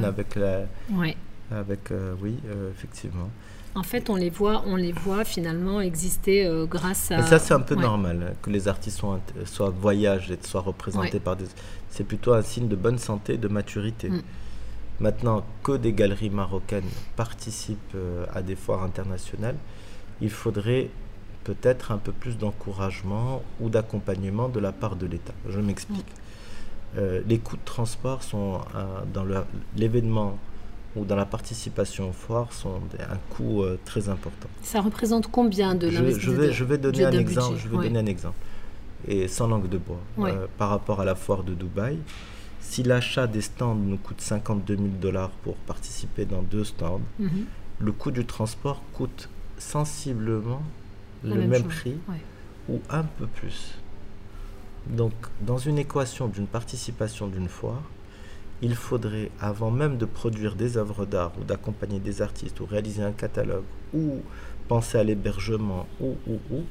avec 0.04 0.34
la. 0.34 0.62
Ouais. 0.90 1.16
Avec, 1.52 1.92
oui, 2.20 2.34
effectivement. 2.76 3.30
En 3.76 3.82
fait, 3.82 4.08
on 4.08 4.14
les 4.14 4.30
voit, 4.30 4.62
on 4.66 4.76
les 4.76 4.92
voit 4.92 5.24
finalement 5.24 5.80
exister 5.80 6.46
euh, 6.46 6.64
grâce 6.64 7.10
à. 7.10 7.18
Et 7.18 7.22
ça, 7.22 7.38
c'est 7.40 7.54
un 7.54 7.60
peu 7.60 7.74
normal 7.74 8.36
que 8.40 8.50
les 8.50 8.68
artistes 8.68 8.98
soient, 8.98 9.20
soient 9.44 9.70
voyagent 9.70 10.30
et 10.30 10.38
soient 10.42 10.60
représentés 10.60 11.18
par 11.18 11.36
des. 11.36 11.46
C'est 11.90 12.04
plutôt 12.04 12.32
un 12.34 12.42
signe 12.42 12.68
de 12.68 12.76
bonne 12.76 12.98
santé, 12.98 13.36
de 13.36 13.48
maturité. 13.48 14.10
Mm. 14.10 14.22
Maintenant, 15.00 15.44
que 15.64 15.76
des 15.76 15.92
galeries 15.92 16.30
marocaines 16.30 16.88
participent 17.16 17.94
euh, 17.96 18.26
à 18.32 18.42
des 18.42 18.54
foires 18.54 18.84
internationales, 18.84 19.56
il 20.20 20.30
faudrait 20.30 20.88
peut-être 21.42 21.90
un 21.90 21.98
peu 21.98 22.12
plus 22.12 22.38
d'encouragement 22.38 23.42
ou 23.60 23.70
d'accompagnement 23.70 24.48
de 24.48 24.60
la 24.60 24.70
part 24.70 24.94
de 24.94 25.06
l'État. 25.06 25.34
Je 25.48 25.58
m'explique. 25.58 26.06
euh, 26.96 27.22
les 27.26 27.38
coûts 27.38 27.56
de 27.56 27.64
transport 27.64 28.22
sont 28.22 28.60
dans 29.12 29.26
l'événement 29.76 30.38
ou 30.96 31.04
dans 31.04 31.16
la 31.16 31.26
participation 31.26 32.10
au 32.10 32.12
foire 32.12 32.52
sont 32.52 32.80
un 33.00 33.16
coût 33.34 33.62
euh, 33.62 33.78
très 33.84 34.08
important. 34.08 34.48
Ça 34.62 34.80
représente 34.80 35.28
combien 35.30 35.74
de 35.74 35.88
l'investissement 35.88 36.34
je 36.34 36.40
vais, 36.40 36.52
je 36.52 36.64
vais 36.64 36.78
donner 36.78 36.98
de- 37.00 37.04
un 37.06 37.10
exemple. 37.12 37.48
budget, 37.54 37.62
Je 37.64 37.68
vais 37.68 37.76
ouais. 37.76 37.84
donner 37.88 37.98
un 37.98 38.06
exemple. 38.06 38.36
Et 39.08 39.28
sans 39.28 39.48
langue 39.48 39.68
de 39.68 39.78
bois. 39.78 39.98
Ouais. 40.16 40.30
Euh, 40.32 40.46
par 40.56 40.68
rapport 40.70 41.00
à 41.00 41.04
la 41.04 41.14
foire 41.14 41.42
de 41.42 41.52
Dubaï, 41.54 41.98
si 42.60 42.82
l'achat 42.82 43.26
des 43.26 43.42
stands 43.42 43.74
nous 43.74 43.98
coûte 43.98 44.20
52 44.20 44.76
000 44.76 44.88
dollars 45.00 45.30
pour 45.42 45.56
participer 45.56 46.24
dans 46.24 46.42
deux 46.42 46.64
stands, 46.64 47.00
Mhm. 47.18 47.44
le 47.80 47.92
coût 47.92 48.10
du 48.10 48.24
transport 48.24 48.80
coûte 48.92 49.28
sensiblement 49.58 50.62
La 51.24 51.34
le 51.34 51.46
même 51.46 51.64
prix 51.64 51.96
ouais. 52.08 52.20
ou 52.68 52.80
un 52.88 53.02
peu 53.02 53.26
plus. 53.26 53.74
Donc, 54.86 55.12
dans 55.40 55.58
une 55.58 55.78
équation 55.78 56.28
d'une 56.28 56.46
participation 56.46 57.26
d'une 57.26 57.48
foire, 57.48 57.82
il 58.62 58.74
faudrait, 58.74 59.30
avant 59.40 59.70
même 59.70 59.98
de 59.98 60.04
produire 60.04 60.54
des 60.54 60.76
œuvres 60.76 61.06
d'art 61.06 61.32
ou 61.40 61.44
d'accompagner 61.44 61.98
des 61.98 62.22
artistes 62.22 62.60
ou 62.60 62.66
réaliser 62.66 63.02
un 63.02 63.12
catalogue 63.12 63.64
ou 63.92 64.20
penser 64.68 64.98
à 64.98 65.04
l'hébergement 65.04 65.86
ou, 66.00 66.16
ou, 66.26 66.38
ou, 66.50 66.62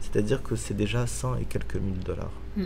c'est-à-dire 0.00 0.42
que 0.42 0.56
c'est 0.56 0.74
déjà 0.74 1.06
100 1.06 1.36
et 1.36 1.44
quelques 1.44 1.76
mille 1.76 1.98
dollars. 2.00 2.32
Mm. 2.56 2.64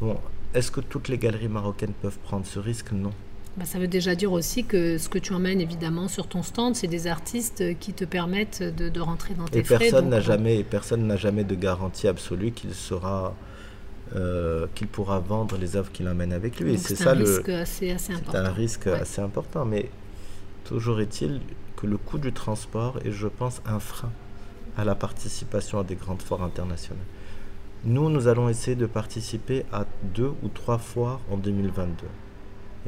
Bon, 0.00 0.16
est-ce 0.54 0.70
que 0.70 0.80
toutes 0.80 1.08
les 1.08 1.18
galeries 1.18 1.48
marocaines 1.48 1.92
peuvent 2.00 2.18
prendre 2.18 2.46
ce 2.46 2.58
risque? 2.58 2.92
Non. 2.92 3.12
Bah, 3.56 3.64
ça 3.64 3.78
veut 3.78 3.88
déjà 3.88 4.14
dire 4.14 4.32
aussi 4.32 4.64
que 4.64 4.96
ce 4.96 5.08
que 5.08 5.18
tu 5.18 5.32
emmènes 5.32 5.60
évidemment 5.60 6.08
sur 6.08 6.28
ton 6.28 6.42
stand, 6.42 6.76
c'est 6.76 6.86
des 6.86 7.06
artistes 7.06 7.78
qui 7.80 7.92
te 7.92 8.04
permettent 8.04 8.62
de, 8.62 8.88
de 8.88 9.00
rentrer 9.00 9.34
dans 9.34 9.44
tes 9.44 9.58
Et 9.58 9.64
frais. 9.64 9.78
personne 9.78 10.08
n'a 10.08 10.16
euh, 10.18 10.20
jamais, 10.20 10.58
et 10.58 10.64
personne 10.64 11.06
n'a 11.06 11.16
jamais 11.16 11.44
de 11.44 11.54
garantie 11.54 12.06
absolue 12.08 12.52
qu'il 12.52 12.74
sera, 12.74 13.34
euh, 14.16 14.66
qu'il 14.74 14.88
pourra 14.88 15.20
vendre 15.20 15.56
les 15.56 15.76
œuvres 15.76 15.92
qu'il 15.92 16.08
emmène 16.08 16.32
avec 16.32 16.58
lui. 16.60 16.78
C'est 16.78 17.06
un 17.06 17.12
risque 17.12 17.48
assez, 17.48 17.92
important. 17.92 18.38
un 18.38 18.50
risque 18.52 18.86
Ouais. 18.86 19.00
assez 19.00 19.20
important. 19.20 19.64
Mais 19.64 19.88
toujours 20.64 21.00
est-il 21.00 21.40
que 21.76 21.86
le 21.86 21.96
coût 21.96 22.18
du 22.18 22.32
transport 22.32 22.98
est, 23.04 23.12
je 23.12 23.28
pense, 23.28 23.62
un 23.66 23.78
frein 23.80 24.10
à 24.76 24.84
la 24.84 24.94
participation 24.94 25.78
à 25.78 25.84
des 25.84 25.94
grandes 25.96 26.22
foires 26.22 26.42
internationales. 26.42 27.04
Nous, 27.84 28.10
nous 28.10 28.28
allons 28.28 28.48
essayer 28.48 28.76
de 28.76 28.86
participer 28.86 29.64
à 29.72 29.86
deux 30.02 30.32
ou 30.42 30.48
trois 30.48 30.78
foires 30.78 31.20
en 31.30 31.36
2022. 31.36 32.06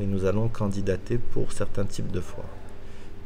Et 0.00 0.06
nous 0.06 0.24
allons 0.26 0.48
candidater 0.48 1.18
pour 1.18 1.52
certains 1.52 1.84
types 1.84 2.10
de 2.12 2.20
foires. 2.20 2.44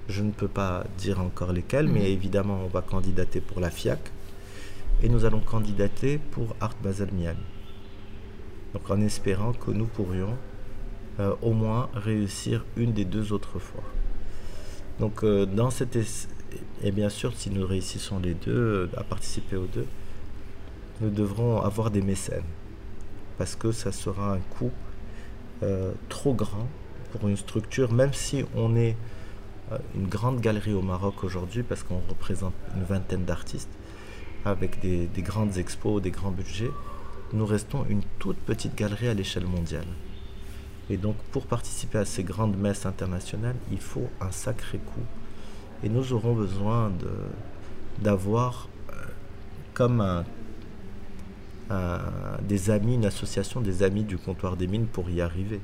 Je 0.08 0.22
ne 0.22 0.30
peux 0.30 0.48
pas 0.48 0.84
dire 0.98 1.20
encore 1.20 1.52
lesquelles, 1.52 1.88
mais 1.88 2.12
évidemment, 2.12 2.60
on 2.64 2.68
va 2.68 2.82
candidater 2.82 3.40
pour 3.40 3.60
la 3.60 3.70
FIAC. 3.70 3.98
Et 5.02 5.08
nous 5.08 5.24
allons 5.24 5.40
candidater 5.40 6.18
pour 6.18 6.54
Art 6.60 6.74
Basel 6.82 7.08
Miami. 7.12 7.38
En 8.88 9.00
espérant 9.00 9.52
que 9.52 9.70
nous 9.70 9.86
pourrions 9.86 10.36
euh, 11.20 11.34
au 11.42 11.52
moins 11.52 11.88
réussir 11.94 12.64
une 12.76 12.92
des 12.92 13.04
deux 13.04 13.32
autres 13.32 13.58
foires. 13.58 13.90
Donc 15.00 15.24
euh, 15.24 15.46
dans 15.46 15.70
es- 15.70 16.28
Et 16.82 16.90
bien 16.92 17.08
sûr, 17.08 17.32
si 17.36 17.50
nous 17.50 17.66
réussissons 17.66 18.18
les 18.20 18.34
deux, 18.34 18.52
euh, 18.52 18.88
à 18.96 19.02
participer 19.04 19.56
aux 19.56 19.66
deux, 19.66 19.86
nous 21.00 21.10
devrons 21.10 21.60
avoir 21.60 21.90
des 21.90 22.02
mécènes. 22.02 22.44
Parce 23.38 23.54
que 23.56 23.72
ça 23.72 23.92
sera 23.92 24.32
un 24.34 24.38
coût 24.38 24.70
trop 26.08 26.34
grand 26.34 26.68
pour 27.12 27.28
une 27.28 27.36
structure, 27.36 27.90
même 27.92 28.12
si 28.12 28.44
on 28.54 28.76
est 28.76 28.94
une 29.94 30.06
grande 30.06 30.40
galerie 30.40 30.74
au 30.74 30.82
Maroc 30.82 31.24
aujourd'hui, 31.24 31.62
parce 31.62 31.82
qu'on 31.82 32.00
représente 32.08 32.52
une 32.76 32.84
vingtaine 32.84 33.24
d'artistes, 33.24 33.70
avec 34.44 34.80
des 34.80 35.22
grandes 35.22 35.56
expos, 35.56 36.00
des 36.02 36.10
grands 36.10 36.30
budgets, 36.30 36.70
nous 37.32 37.46
restons 37.46 37.84
une 37.88 38.02
toute 38.18 38.36
petite 38.38 38.74
galerie 38.76 39.08
à 39.08 39.14
l'échelle 39.14 39.46
mondiale. 39.46 39.86
Et 40.88 40.96
donc 40.96 41.16
pour 41.32 41.46
participer 41.46 41.98
à 41.98 42.04
ces 42.04 42.22
grandes 42.22 42.56
messes 42.56 42.86
internationales, 42.86 43.56
il 43.72 43.80
faut 43.80 44.08
un 44.20 44.30
sacré 44.30 44.78
coût. 44.78 45.04
Et 45.84 45.88
nous 45.88 46.12
aurons 46.12 46.34
besoin 46.34 46.92
d'avoir 48.00 48.68
euh, 48.90 48.94
comme 49.74 50.00
un, 50.00 50.24
un- 51.70 52.00
des 52.42 52.70
amis, 52.70 52.94
une 52.94 53.04
association 53.06 53.60
des 53.60 53.82
amis 53.82 54.04
du 54.04 54.16
comptoir 54.18 54.56
des 54.56 54.66
mines 54.66 54.86
pour 54.86 55.10
y 55.10 55.20
arriver. 55.20 55.60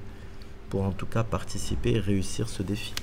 Pour 0.68 0.82
en 0.82 0.90
tout 0.92 1.06
cas 1.06 1.22
participer 1.22 1.92
et 1.94 2.00
réussir 2.00 2.48
ce 2.48 2.62
défi. 2.62 2.94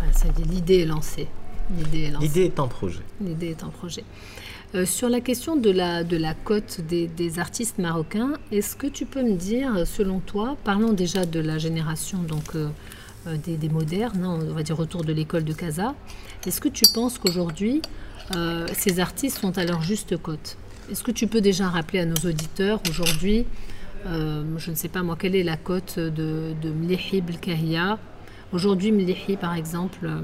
Ah, 0.00 0.04
est 0.04 0.84
lancée. 0.84 1.28
L'idée 1.70 2.02
est 2.04 2.10
lancée. 2.10 2.26
L'idée 2.26 2.44
est 2.44 2.60
en 2.60 2.68
projet. 2.68 3.00
L'idée 3.20 3.48
est 3.50 3.64
en 3.64 3.70
projet. 3.70 4.04
Euh, 4.76 4.84
sur 4.84 5.08
la 5.08 5.20
question 5.20 5.56
de 5.56 5.70
la, 5.70 6.34
cote 6.34 6.80
des, 6.82 7.38
artistes 7.38 7.78
marocains, 7.78 8.34
est-ce 8.52 8.76
que 8.76 8.86
tu 8.86 9.06
peux 9.06 9.22
me 9.22 9.34
dire, 9.34 9.86
selon 9.86 10.20
toi, 10.20 10.56
parlons 10.64 10.92
déjà 10.92 11.24
de 11.24 11.40
la 11.40 11.56
génération 11.56 12.18
donc, 12.18 12.54
euh, 12.54 12.68
euh, 13.26 13.36
des, 13.38 13.68
modernes, 13.68 14.22
hein, 14.22 14.38
on 14.50 14.52
va 14.52 14.62
dire 14.62 14.78
autour 14.78 15.02
de 15.04 15.12
l'école 15.12 15.44
de 15.44 15.52
Casa, 15.54 15.94
est-ce 16.46 16.60
que 16.60 16.68
tu 16.68 16.84
penses 16.92 17.18
qu'aujourd'hui, 17.18 17.80
euh, 18.34 18.66
ces 18.76 19.00
artistes 19.00 19.38
sont 19.38 19.56
à 19.56 19.64
leur 19.64 19.82
juste 19.82 20.16
cote? 20.18 20.58
Est-ce 20.90 21.02
que 21.02 21.10
tu 21.10 21.26
peux 21.26 21.40
déjà 21.40 21.68
rappeler 21.68 22.00
à 22.00 22.06
nos 22.06 22.28
auditeurs 22.28 22.80
aujourd'hui, 22.90 23.46
euh, 24.06 24.44
je 24.58 24.70
ne 24.70 24.76
sais 24.76 24.88
pas 24.88 25.02
moi, 25.02 25.16
quelle 25.18 25.34
est 25.34 25.42
la 25.42 25.56
cote 25.56 25.98
de, 25.98 26.52
de 26.62 26.70
Mlihi 26.70 27.22
Belkahia 27.22 27.98
Aujourd'hui, 28.52 28.92
Mlihi, 28.92 29.36
par 29.36 29.54
exemple, 29.54 30.04
euh, 30.04 30.20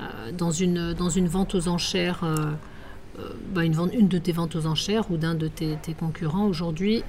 euh, 0.00 0.32
dans, 0.32 0.50
une, 0.50 1.26
vente 1.26 1.54
aux 1.54 1.68
enchères, 1.68 2.20
euh, 2.22 2.36
euh, 2.36 2.54
bah, 3.54 3.64
une, 3.64 3.72
vente- 3.74 3.92
une 3.94 4.08
de 4.08 4.18
tes 4.18 4.32
ventes 4.32 4.56
aux 4.56 4.66
enchères 4.66 5.10
ou 5.10 5.16
d'un 5.16 5.34
de 5.34 5.48
tes, 5.48 5.76
tes 5.82 5.94
concurrents, 5.94 6.46
aujourd'hui, 6.46 7.02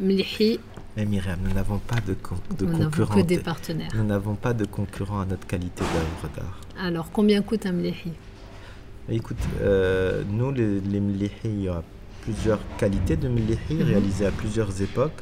Mlihi, 0.00 0.60
Mais 0.96 1.04
Myriam, 1.04 1.38
nous 1.44 1.52
n'avons 1.52 1.78
pas 1.78 2.00
de, 2.06 2.14
con- 2.14 2.36
de 2.58 2.64
nous 2.64 2.72
n'avons 2.72 2.84
concurrents. 2.90 3.14
que 3.16 3.20
des 3.26 3.38
partenaires. 3.38 3.90
Nous 3.94 4.04
n'avons 4.04 4.34
pas 4.36 4.52
de 4.54 4.64
concurrents 4.64 5.20
à 5.20 5.26
notre 5.26 5.46
qualité 5.46 5.82
d'œuvre 5.82 6.34
d'art. 6.36 6.60
Alors, 6.78 7.10
combien 7.12 7.42
coûte 7.42 7.66
un 7.66 7.72
Mlihi? 7.72 8.12
Écoute, 9.08 9.36
euh, 9.60 10.22
nous, 10.30 10.52
les, 10.52 10.80
les 10.80 11.00
mlihi, 11.00 11.30
il 11.44 11.62
y 11.62 11.68
a 11.68 11.82
plusieurs 12.22 12.60
qualités 12.76 13.16
de 13.16 13.28
mlihi 13.28 13.56
Mhm. 13.70 13.82
réalisées 13.82 14.26
à 14.26 14.30
plusieurs 14.30 14.80
époques. 14.80 15.20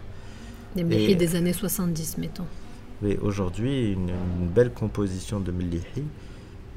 Des 0.77 0.85
Mlihi 0.85 1.17
des 1.17 1.35
années 1.37 1.55
70, 1.55 2.19
mettons. 2.19 2.45
Mais 3.01 3.17
aujourd'hui, 3.19 3.93
une, 3.93 4.11
une 4.41 4.49
belle 4.49 4.73
composition 4.73 5.41
de 5.41 5.51
mlihi 5.53 5.83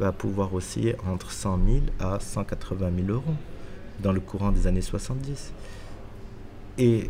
va 0.02 0.12
pouvoir 0.12 0.54
osciller 0.54 0.96
entre 1.08 1.32
100 1.32 1.60
000 1.66 1.78
à 2.00 2.20
180 2.20 2.90
000 3.06 3.10
euros 3.10 3.36
dans 4.02 4.12
le 4.12 4.20
courant 4.20 4.52
des 4.52 4.66
années 4.68 4.82
70. 4.82 5.52
Et 6.80 7.10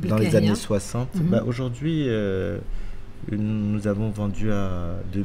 dans 0.00 0.16
les 0.16 0.34
années 0.36 0.54
60, 0.54 1.14
Mhm. 1.16 1.22
bah, 1.28 1.42
aujourd'hui, 1.46 2.04
euh, 2.08 2.58
nous 3.30 3.86
avons 3.86 4.08
vendu 4.10 4.50
à 4.52 4.94
2 5.12 5.22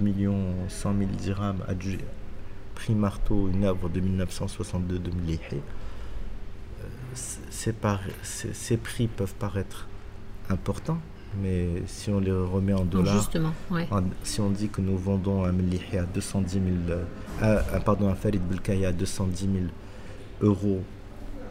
100 0.68 0.94
000 0.98 1.10
dirhams 1.12 1.62
à 1.68 1.74
du- 1.74 2.00
prix 2.76 2.96
marteau 2.96 3.50
une 3.54 3.64
œuvre 3.66 3.88
de 3.88 4.00
1962 4.02 5.00
de 5.00 5.12
par- 7.80 8.02
c'est- 8.24 8.54
Ces 8.54 8.78
prix 8.78 9.08
peuvent 9.08 9.36
paraître 9.36 9.88
importants, 10.50 10.98
mais 11.42 11.68
si 11.88 12.10
on 12.10 12.20
les 12.20 12.32
remet 12.32 12.74
en 12.74 12.86
dollars, 12.86 13.16
justement, 13.18 13.54
ouais. 13.72 13.88
en- 13.92 14.04
si 14.24 14.42
on 14.42 14.50
dit 14.50 14.70
que 14.70 14.82
nous 14.82 14.98
vendons 14.98 15.44
un 15.44 15.52
Mlihi 15.52 15.98
à 15.98 16.04
210 16.04 16.54
000, 16.54 16.66
euh, 17.42 17.60
à- 17.74 17.80
pardon, 17.80 18.10
un 18.10 18.16
Farid 18.16 18.42
à 18.86 18.92
210 18.92 19.46
000 19.46 19.54
euros 20.42 20.82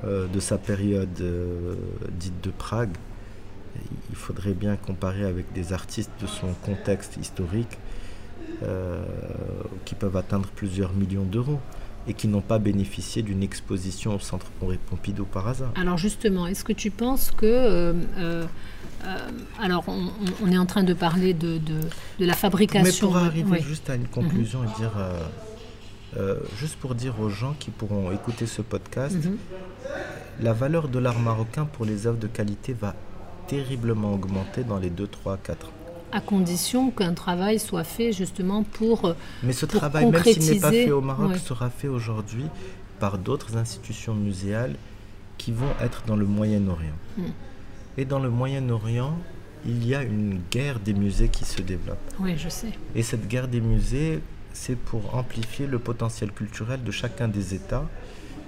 euh, 0.05 0.27
de 0.29 0.41
sa 0.41 0.59
période 0.59 1.21
euh, 1.21 1.75
dite 2.19 2.43
de 2.43 2.51
Prague, 2.51 2.91
il 4.11 4.17
faudrait 4.17 4.53
bien 4.55 4.77
comparer 4.77 5.25
avec 5.25 5.53
des 5.55 5.73
artistes 5.73 6.11
de 6.21 6.27
son 6.27 6.49
contexte 6.65 7.17
historique 7.17 7.79
euh, 8.63 9.03
qui 9.85 9.95
peuvent 9.95 10.17
atteindre 10.17 10.49
plusieurs 10.55 10.93
millions 10.93 11.25
d'euros 11.25 11.59
et 12.09 12.15
qui 12.15 12.27
n'ont 12.27 12.41
pas 12.41 12.59
bénéficié 12.59 13.23
d'une 13.23 13.43
exposition 13.45 14.17
au 14.17 14.19
Centre 14.19 14.47
Pompidou 14.91 15.25
par 15.25 15.47
hasard. 15.49 15.71
Alors 15.77 15.97
justement, 15.99 16.47
est-ce 16.49 16.65
que 16.65 16.73
tu 16.73 16.91
penses 16.91 17.31
que... 17.31 17.47
euh, 17.47 18.45
alors, 19.61 19.85
on, 19.89 20.51
est 20.51 20.59
en 20.59 20.67
train 20.67 20.83
de 20.85 20.95
parler 20.95 21.35
de, 21.35 21.59
de, 21.59 21.81
de 22.19 22.25
la 22.25 22.27
Mais 22.27 22.33
fabrication. 22.35 23.07
pour 23.09 23.17
arriver 23.17 23.61
juste 23.61 23.91
à 23.91 23.95
une 23.97 24.07
conclusion 24.09 24.63
et 24.65 24.69
dire, 24.81 24.93
euh, 24.97 25.19
euh, 26.19 26.37
juste 26.59 26.77
pour 26.77 26.95
dire 26.95 27.19
aux 27.21 27.29
gens 27.29 27.55
qui 27.59 27.71
pourront 27.71 28.11
écouter 28.13 28.47
ce 28.47 28.63
podcast, 28.63 29.17
Mhm. 29.17 29.37
la 30.41 30.53
valeur 30.53 30.89
de 30.89 30.99
l'art 30.99 31.19
marocain 31.19 31.65
pour 31.65 31.85
les 31.85 32.07
œuvres 32.07 32.19
de 32.19 32.27
qualité 32.27 32.73
va 32.73 32.95
terriblement 33.49 34.13
augmenter 34.15 34.65
dans 34.65 34.79
les 34.79 34.91
2, 34.91 35.07
3, 35.07 35.37
4 35.39 35.67
ans. 35.67 35.71
à 36.15 36.21
condition 36.21 36.91
qu'un 36.91 37.15
travail 37.15 37.59
soit 37.59 37.85
fait 37.85 38.13
justement 38.13 38.63
pour... 38.65 39.07
euh, 39.07 39.15
Mais 39.43 39.55
ce 39.55 39.65
Pour 39.65 39.79
travail, 39.81 40.05
même 40.11 40.23
s'il 40.23 40.45
n'est 40.55 40.61
pas 40.61 40.71
fait 40.71 40.91
au 40.91 41.01
Maroc, 41.01 41.31
ouais. 41.33 41.39
sera 41.39 41.71
fait 41.71 41.89
aujourd'hui 41.89 42.45
par 43.01 43.17
d'autres 43.17 43.57
institutions 43.57 44.15
muséales 44.15 44.77
qui 45.39 45.53
vont 45.53 45.73
être 45.81 46.03
dans 46.07 46.15
le 46.17 46.27
Moyen-Orient. 46.27 46.99
Mm. 47.17 47.23
Et 47.99 48.05
dans 48.05 48.19
le 48.19 48.31
Moyen-Orient, 48.31 49.17
il 49.65 49.87
y 49.87 49.95
a 49.95 50.03
une 50.03 50.41
guerre 50.51 50.81
des 50.81 50.95
musées 50.95 51.29
qui 51.29 51.45
se 51.45 51.63
développe. 51.63 51.99
Oui, 52.19 52.35
je 52.37 52.49
sais. 52.49 52.73
Et 52.95 53.03
cette 53.03 53.29
guerre 53.29 53.49
des 53.49 53.61
musées, 53.61 54.21
c'est 54.53 54.77
pour 54.77 55.15
amplifier 55.15 55.67
le 55.67 55.79
potentiel 55.79 56.33
culturel 56.33 56.83
de 56.83 56.91
chacun 56.91 57.29
des 57.29 57.55
États 57.55 57.89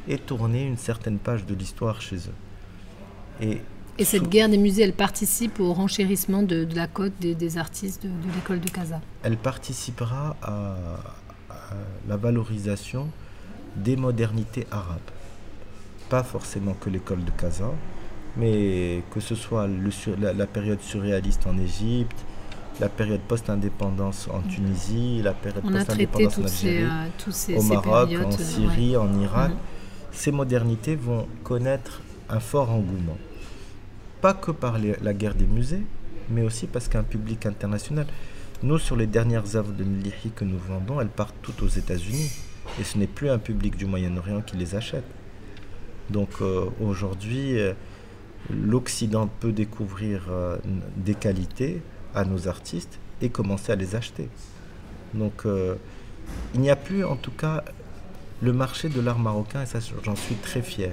et 0.08 0.18
tourner 0.18 0.64
une 0.66 0.76
certaine 0.76 1.18
page 1.18 1.46
de 1.46 1.54
l'histoire 1.54 2.00
chez 2.00 2.16
eux. 2.16 3.40
Et 3.40 3.60
Et 3.98 4.04
cette 4.04 4.28
guerre 4.28 4.48
des 4.48 4.58
musées, 4.58 4.82
elle 4.82 4.92
participe 4.92 5.60
au 5.60 5.72
renchérissement 5.72 6.42
de, 6.42 6.66
la 6.74 6.86
cote 6.86 7.12
des, 7.20 7.58
artistes 7.58 8.02
de, 8.04 8.10
l'école 8.34 8.60
de 8.60 8.68
Casa 8.68 9.00
Elle 9.22 9.36
participera 9.36 10.36
à, 10.42 10.76
la 12.08 12.16
valorisation 12.16 13.08
des 13.76 13.96
modernités 13.96 14.66
arabes. 14.70 14.98
Pas 16.08 16.22
forcément 16.22 16.74
que 16.74 16.90
l'école 16.90 17.24
de 17.24 17.30
Casa, 17.30 17.70
mais 18.36 19.02
que 19.12 19.20
ce 19.20 19.34
soit 19.34 19.68
la, 20.18 20.46
période 20.46 20.80
surréaliste 20.80 21.46
en 21.46 21.56
Égypte, 21.58 22.16
la 22.80 22.88
période 22.88 23.20
post-indépendance 23.20 24.28
en 24.32 24.40
Tunisie, 24.42 25.20
la 25.22 25.32
période 25.32 25.62
post-indépendance 25.62 26.38
en 26.38 26.44
Algérie, 26.44 26.84
euh, 26.84 27.58
au 27.58 27.62
Maroc, 27.62 28.10
en 28.24 28.30
Syrie, 28.32 28.96
en 28.96 29.20
Irak. 29.20 29.50
Mhm. 29.50 29.56
Ces 30.12 30.32
modernités 30.32 30.96
vont 30.96 31.26
connaître 31.42 32.00
un 32.28 32.40
fort 32.40 32.70
engouement. 32.70 33.18
Pas 34.20 34.34
que 34.34 34.50
par 34.50 34.78
la 34.78 35.12
guerre 35.12 35.34
des 35.34 35.46
musées, 35.46 35.82
mais 36.30 36.42
aussi 36.42 36.66
parce 36.66 36.88
qu'un 36.88 37.02
public 37.02 37.46
international. 37.46 38.06
Nous, 38.62 38.78
sur 38.78 38.96
les 38.96 39.06
dernières 39.06 39.56
œuvres 39.56 39.72
de 39.72 39.84
Mlihi 39.84 40.30
que 40.34 40.44
nous 40.44 40.58
vendons, 40.58 41.00
elles 41.00 41.08
partent 41.08 41.34
toutes 41.42 41.62
aux 41.62 41.68
États-Unis. 41.68 42.30
Et 42.80 42.84
ce 42.84 42.96
n'est 42.96 43.06
plus 43.06 43.28
un 43.28 43.38
public 43.38 43.76
du 43.76 43.84
Moyen-Orient 43.84 44.40
qui 44.40 44.56
les 44.56 44.74
achète. 44.74 45.04
Donc 46.10 46.30
euh, 46.40 46.66
aujourd'hui, 46.80 47.58
euh, 47.58 47.74
l'Occident 48.50 49.28
peut 49.40 49.52
découvrir 49.52 50.26
euh, 50.28 50.56
des 50.96 51.14
qualités 51.14 51.82
à 52.14 52.24
nos 52.24 52.48
artistes 52.48 52.98
et 53.20 53.28
commencer 53.28 53.72
à 53.72 53.76
les 53.76 53.94
acheter. 53.94 54.28
Donc 55.14 55.44
il 56.54 56.60
n'y 56.60 56.70
a 56.70 56.76
plus 56.76 57.04
en 57.04 57.14
tout 57.14 57.30
cas 57.30 57.62
le 58.42 58.52
marché 58.52 58.88
de 58.88 59.00
l'art 59.00 59.18
marocain, 59.18 59.62
et 59.62 59.66
ça 59.66 59.78
j'en 60.02 60.16
suis 60.16 60.34
très 60.36 60.62
fier, 60.62 60.92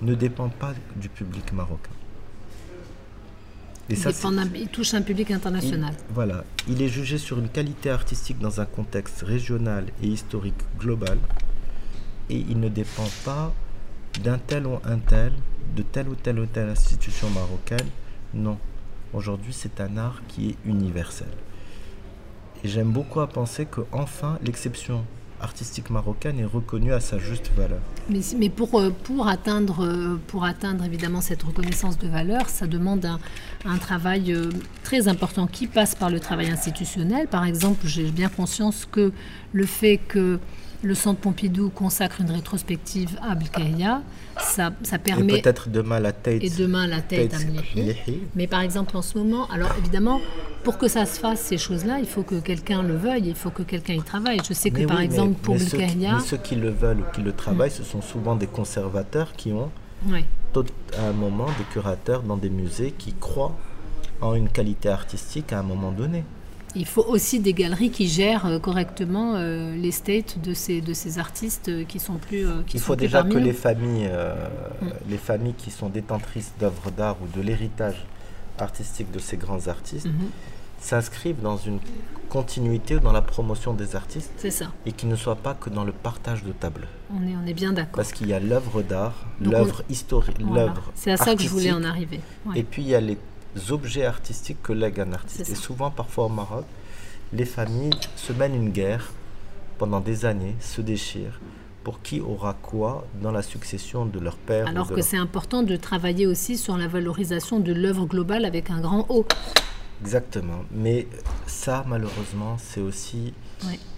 ne 0.00 0.14
dépend 0.14 0.48
pas 0.48 0.74
du 0.96 1.08
public 1.08 1.52
marocain. 1.52 1.90
Et 3.90 3.94
il, 4.54 4.68
touche 4.68 4.94
un 4.94 5.02
public 5.02 5.32
international. 5.32 5.94
voilà, 6.14 6.44
il 6.68 6.80
est 6.80 6.88
jugé 6.88 7.18
sur 7.18 7.38
une 7.38 7.48
qualité 7.48 7.90
artistique 7.90 8.38
dans 8.38 8.60
un 8.60 8.64
contexte 8.64 9.22
régional 9.22 9.86
et 10.02 10.06
historique 10.06 10.62
global, 10.78 11.18
et 12.30 12.36
il 12.36 12.60
ne 12.60 12.68
dépend 12.68 13.08
pas 13.24 13.52
d'un 14.22 14.38
tel 14.38 14.66
ou 14.66 14.78
un 14.84 14.98
tel, 14.98 15.32
de 15.76 15.82
telle 15.82 16.08
ou 16.08 16.14
telle 16.14 16.38
ou 16.38 16.46
telle 16.46 16.68
institution 16.68 17.30
marocaine. 17.30 17.88
Non, 18.34 18.58
aujourd'hui 19.12 19.52
c'est 19.52 19.80
un 19.80 19.96
art 19.96 20.22
qui 20.28 20.50
est 20.50 20.56
universel. 20.64 21.28
Et 22.64 22.68
j'aime 22.68 22.90
beaucoup 22.90 23.20
à 23.20 23.26
penser 23.26 23.66
que 23.66 23.80
enfin 23.92 24.38
l'exception 24.44 25.04
artistique 25.42 25.90
marocaine 25.90 26.38
est 26.38 26.44
reconnue 26.44 26.92
à 26.92 27.00
sa 27.00 27.18
juste 27.18 27.50
valeur. 27.56 27.80
Mais, 28.08 28.48
pour, 28.48 28.78
euh, 28.78 28.90
pour, 28.90 29.28
atteindre, 29.28 29.84
euh, 29.84 30.20
pour 30.28 30.44
atteindre 30.44 30.84
évidemment 30.84 31.20
cette 31.20 31.42
reconnaissance 31.42 31.98
de 31.98 32.08
valeur, 32.08 32.48
ça 32.48 32.66
demande 32.66 33.04
un, 33.04 33.18
un 33.64 33.78
travail 33.78 34.32
euh, 34.32 34.50
très 34.84 35.08
important 35.08 35.46
qui 35.46 35.66
passe 35.66 35.94
par 35.94 36.10
le 36.10 36.20
travail 36.20 36.50
institutionnel. 36.50 37.26
Par 37.26 37.44
exemple, 37.44 37.86
j'ai 37.86 38.10
bien 38.10 38.28
conscience 38.28 38.86
que 38.90 39.12
le 39.52 39.66
fait 39.66 39.98
que 39.98 40.38
le 40.82 40.94
Centre 40.94 41.20
Pompidou 41.20 41.70
consacre 41.70 42.20
une 42.20 42.30
rétrospective 42.30 43.16
à 43.22 43.32
Abdelkahia. 43.32 44.02
Ça, 44.38 44.72
ça 44.82 44.98
permet. 44.98 45.38
Et 45.38 45.42
peut-être 45.42 45.68
demain 45.68 46.00
la 46.00 46.12
tête. 46.12 46.42
Et 46.42 46.50
demain 46.50 46.86
la 46.86 47.00
tête 47.00 47.34
à 47.34 47.38
Mais 48.34 48.46
par 48.46 48.60
exemple, 48.60 48.96
en 48.96 49.02
ce 49.02 49.16
moment, 49.16 49.48
alors 49.50 49.70
évidemment, 49.78 50.20
pour 50.64 50.78
que 50.78 50.88
ça 50.88 51.06
se 51.06 51.20
fasse, 51.20 51.40
ces 51.40 51.58
choses-là, 51.58 51.98
il 52.00 52.06
faut 52.06 52.22
que 52.22 52.36
quelqu'un 52.36 52.82
le 52.82 52.96
veuille, 52.96 53.28
il 53.28 53.34
faut 53.34 53.50
que 53.50 53.62
quelqu'un 53.62 53.94
y 53.94 54.02
travaille. 54.02 54.40
Je 54.46 54.52
sais 54.52 54.70
que 54.70 54.84
par 54.84 55.00
exemple, 55.00 55.34
pour. 55.40 55.54
Mais 55.54 56.20
ceux 56.20 56.36
qui 56.38 56.56
le 56.56 56.70
veulent 56.70 57.00
ou 57.00 57.14
qui 57.14 57.22
le 57.22 57.32
travaillent, 57.32 57.70
ce 57.70 57.84
sont 57.84 58.02
souvent 58.02 58.34
des 58.34 58.46
conservateurs 58.46 59.32
qui 59.34 59.52
ont, 59.52 59.70
oui. 60.08 60.24
à 60.98 61.06
un 61.06 61.12
moment, 61.12 61.46
des 61.46 61.64
curateurs 61.72 62.22
dans 62.22 62.36
des 62.36 62.50
musées 62.50 62.92
qui 62.96 63.12
croient 63.12 63.56
en 64.20 64.34
une 64.34 64.48
qualité 64.48 64.88
artistique 64.88 65.52
à 65.52 65.60
un 65.60 65.62
moment 65.62 65.92
donné. 65.92 66.24
Il 66.74 66.86
faut 66.86 67.04
aussi 67.04 67.40
des 67.40 67.52
galeries 67.52 67.90
qui 67.90 68.08
gèrent 68.08 68.46
euh, 68.46 68.58
correctement 68.58 69.34
euh, 69.36 69.76
l'estate 69.76 70.40
de 70.40 70.54
ces, 70.54 70.80
de 70.80 70.94
ces 70.94 71.18
artistes 71.18 71.68
euh, 71.68 71.84
qui 71.84 71.98
sont 71.98 72.14
plus. 72.14 72.46
qui 72.66 72.78
Il 72.78 72.80
faut 72.80 72.96
déjà 72.96 73.22
que 73.22 73.38
les 73.38 73.52
familles, 73.52 74.08
mm. 74.08 74.86
les 75.10 75.18
familles 75.18 75.54
qui 75.54 75.70
sont 75.70 75.88
détentrices 75.88 76.52
d'œuvres 76.58 76.90
d'art 76.90 77.16
ou 77.22 77.36
de 77.36 77.42
l'héritage 77.42 78.06
artistique 78.58 79.10
de 79.10 79.18
ces 79.18 79.36
grands 79.36 79.66
artistes 79.68 80.06
mm-hmm. 80.06 80.80
s'inscrivent 80.80 81.40
dans 81.42 81.56
une 81.56 81.78
continuité 82.28 82.96
ou 82.96 83.00
dans 83.00 83.12
la 83.12 83.22
promotion 83.22 83.74
des 83.74 83.94
artistes. 83.94 84.32
C'est 84.38 84.50
ça. 84.50 84.66
Et 84.86 84.92
qui 84.92 85.06
ne 85.06 85.16
soient 85.16 85.36
pas 85.36 85.54
que 85.54 85.68
dans 85.68 85.84
le 85.84 85.92
partage 85.92 86.42
de 86.44 86.52
tables. 86.52 86.86
On 87.10 87.26
est, 87.26 87.34
on 87.36 87.46
est 87.46 87.54
bien 87.54 87.72
d'accord. 87.74 87.96
Parce 87.96 88.12
qu'il 88.12 88.28
y 88.28 88.32
a 88.32 88.40
l'œuvre 88.40 88.82
d'art, 88.82 89.26
l'œuvre 89.40 89.82
historique, 89.90 90.38
l'œuvre. 90.40 90.90
C'est 90.94 91.12
à 91.12 91.18
ça 91.18 91.34
que 91.34 91.42
je 91.42 91.48
voulais 91.48 91.72
en 91.72 91.84
arriver. 91.84 92.20
Et 92.54 92.62
puis 92.62 92.82
il 92.82 92.88
y 92.88 92.94
a 92.94 93.00
les 93.00 93.18
objets 93.70 94.04
artistiques 94.04 94.62
que 94.62 94.72
lègue 94.72 95.00
un 95.00 95.12
artiste. 95.12 95.50
Et 95.50 95.54
souvent, 95.54 95.90
parfois 95.90 96.26
au 96.26 96.28
Maroc, 96.28 96.64
les 97.32 97.44
familles 97.44 97.94
se 98.16 98.32
mènent 98.32 98.54
une 98.54 98.70
guerre 98.70 99.12
pendant 99.78 100.00
des 100.00 100.24
années, 100.24 100.54
se 100.60 100.80
déchirent 100.80 101.40
pour 101.82 102.00
qui 102.00 102.20
aura 102.20 102.54
quoi 102.54 103.04
dans 103.20 103.32
la 103.32 103.42
succession 103.42 104.06
de 104.06 104.20
leur 104.20 104.36
père. 104.36 104.68
Alors 104.68 104.92
que 104.92 105.02
c'est 105.02 105.16
important 105.16 105.62
de 105.62 105.76
travailler 105.76 106.26
aussi 106.26 106.56
sur 106.56 106.76
la 106.76 106.86
valorisation 106.86 107.60
de 107.60 107.72
l'œuvre 107.72 108.06
globale 108.06 108.44
avec 108.44 108.70
un 108.70 108.80
grand 108.80 109.06
O. 109.08 109.26
Exactement. 110.00 110.64
Mais 110.70 111.06
ça, 111.46 111.84
malheureusement, 111.86 112.56
c'est 112.58 112.80
aussi 112.80 113.34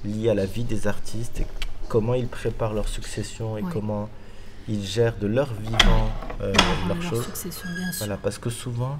lié 0.05 0.30
à 0.30 0.34
la 0.34 0.46
vie 0.46 0.64
des 0.64 0.86
artistes 0.86 1.40
et 1.40 1.46
comment 1.88 2.14
ils 2.14 2.28
préparent 2.28 2.74
leur 2.74 2.88
succession 2.88 3.57
et 3.57 3.62
comment 3.62 4.09
ils 4.68 4.84
gèrent 4.84 5.16
de 5.18 5.26
leur 5.26 5.52
vivant 5.55 6.09
euh, 6.40 6.52
leur, 6.88 7.02
chose. 7.02 7.24
Succession, 7.24 7.68
bien 7.76 7.92
sûr. 7.92 8.07
Voilà, 8.07 8.16
parce 8.16 8.38
que 8.38 8.50
souvent, 8.50 8.98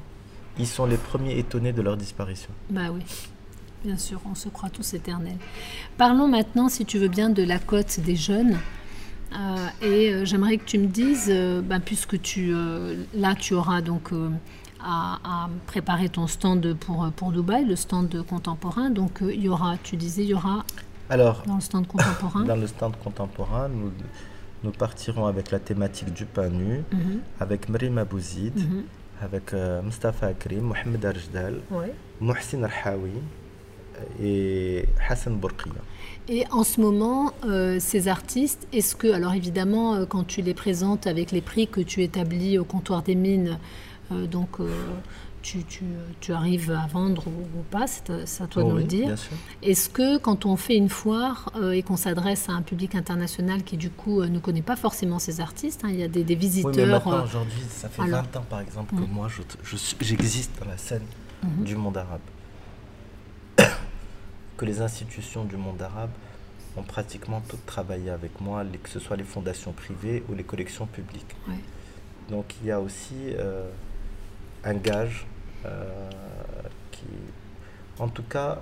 ils 0.59 0.67
sont 0.67 0.87
les 0.87 0.97
premiers 0.97 1.39
étonnés 1.39 1.73
de 1.73 1.83
leur 1.83 1.97
disparition. 1.97 2.51
Bah 2.71 2.91
oui, 2.93 3.03
bien 3.85 3.97
sûr, 3.97 4.21
on 4.31 4.35
se 4.35 4.49
croit 4.49 4.71
tous 4.71 4.95
éternels. 4.95 5.39
Parlons 5.97 6.29
maintenant, 6.29 6.69
si 6.69 6.85
tu 6.85 6.99
veux 6.99 7.09
bien, 7.09 7.31
de 7.31 7.43
la 7.43 7.59
cote 7.59 8.01
des 8.01 8.17
jeunes. 8.17 8.59
Euh, 9.33 9.67
et 9.83 10.13
euh, 10.13 10.25
j'aimerais 10.25 10.59
que 10.59 10.65
tu 10.65 10.79
me 10.79 10.87
dises, 10.87 11.27
euh, 11.29 11.61
bah, 11.61 11.81
puisque 11.81 12.21
tu, 12.23 12.55
là 13.15 13.35
tu 13.35 13.55
auras 13.55 13.81
donc 13.81 14.11
à, 14.81 15.49
préparer 15.67 16.09
ton 16.09 16.27
stand 16.27 16.75
pour, 16.75 17.11
pour 17.17 17.33
Dubaï, 17.33 17.65
le 17.65 17.77
stand 17.77 18.25
contemporain. 18.27 18.91
Donc 18.91 19.23
il 19.23 19.43
y 19.43 19.49
aura, 19.49 19.77
tu 19.83 19.97
disais, 19.97 20.23
il 20.23 20.29
y 20.29 20.35
aura 20.35 20.65
Alors, 21.11 21.43
dans 21.47 21.57
le 21.57 21.61
stand 21.61 21.87
contemporain. 21.87 22.45
Dans 22.45 22.57
le 22.57 22.67
stand 22.67 22.95
contemporain, 23.03 23.69
nous, 23.69 23.91
nous 24.63 24.71
partirons 24.71 25.27
avec 25.27 25.51
la 25.51 25.59
thématique 25.59 26.13
du 26.13 26.27
pain 26.27 26.49
nu, 26.49 26.85
mhm. 26.93 27.21
avec 27.41 27.69
Marim 27.69 27.99
Abouzid. 27.99 28.57
Mhm 28.57 28.85
avec 29.25 29.53
euh, 29.53 29.83
Mustafa 29.83 30.27
Akrim, 30.29 30.61
Mohamed 30.61 31.05
Arjdal, 31.05 31.61
Mohsin 32.21 32.63
Arhawi 32.63 33.13
et 34.23 34.85
Hassan 35.09 35.37
Bourqiya. 35.37 35.75
Et 36.29 36.45
en 36.51 36.65
ce 36.65 36.81
moment, 36.81 37.33
euh, 37.45 37.79
ces 37.81 38.09
artistes, 38.09 38.67
est-ce 38.73 38.97
que, 38.97 39.13
alors 39.13 39.35
évidemment, 39.35 39.95
euh, 39.95 40.07
quand 40.07 40.25
tu 40.25 40.43
les 40.43 40.55
présentes 40.55 41.07
avec 41.07 41.33
les 41.33 41.41
prix 41.41 41.69
que 41.69 41.81
tu 41.81 42.03
établis 42.03 42.59
au 42.59 42.65
comptoir 42.65 43.03
des 43.03 43.15
mines, 43.15 43.59
donc 44.31 44.59
tu, 46.21 46.33
arrives 46.33 46.71
à 46.71 46.87
vendre 46.87 47.27
ou, 47.27 47.63
pas, 47.71 47.87
c'est 47.87 48.11
à, 48.41 48.47
toi 48.47 48.63
de 48.63 48.71
oh 48.71 48.77
le 48.77 48.85
dire. 48.85 49.15
Est-ce 49.63 49.89
que 49.89 50.19
quand 50.19 50.47
on 50.47 50.57
fait 50.57 50.77
une 50.77 50.89
foire 50.89 51.53
euh, 51.57 51.73
et 51.73 51.83
qu'on 51.83 51.97
s'adresse 51.97 52.49
à 52.49 52.53
un 52.53 52.63
public 52.63 52.95
international 52.95 53.63
qui 53.63 53.77
du 53.77 53.91
coup 53.91 54.21
euh, 54.21 54.29
ne 54.29 54.39
connaît 54.39 54.63
pas 54.63 54.77
forcement 54.77 55.19
ces 55.19 55.41
artistes, 55.41 55.83
hein, 55.85 55.91
il 55.91 56.01
y 56.01 56.03
a 56.03 56.09
des, 56.09 56.35
visiteurs... 56.35 56.73
Oui, 56.73 56.79
mais 56.79 56.87
maintenant, 56.87 57.19
euh, 57.19 57.25
aujourd'hui, 57.25 57.61
ça 57.69 57.89
fait 57.89 58.07
20 58.07 58.37
ans 58.37 58.45
par 58.49 58.61
exemple 58.61 58.95
que 58.95 59.01
mm. 59.01 59.13
moi 59.13 59.29
j'existe 60.01 60.53
dans 60.59 60.69
la 60.69 60.79
scène 60.79 61.05
mm-hmm. 61.45 61.65
du 61.65 61.77
monde 61.77 61.99
arabe. 61.99 62.21
que 64.57 64.65
les 64.65 64.81
institutions 64.81 65.45
du 65.45 65.57
monde 65.57 65.81
arabe 65.83 66.11
ont 66.77 66.83
pratiquement 66.83 67.43
toutes 67.49 67.67
travaillé 67.67 68.11
avec 68.11 68.41
moi, 68.41 68.65
que 68.83 68.89
ce 68.89 68.99
soit 68.99 69.17
les 69.17 69.25
fondations 69.25 69.73
privées 69.73 70.25
ou 70.29 70.35
les 70.35 70.43
collections 70.43 70.87
publiques. 70.87 71.37
Donc 72.31 72.55
il 72.63 72.69
y 72.69 72.71
a 72.73 72.81
aussi 72.81 73.35
un 74.65 74.75
gage 74.75 75.27
qui, 76.91 77.07
en 77.99 78.09
tout 78.09 78.23
cas, 78.23 78.61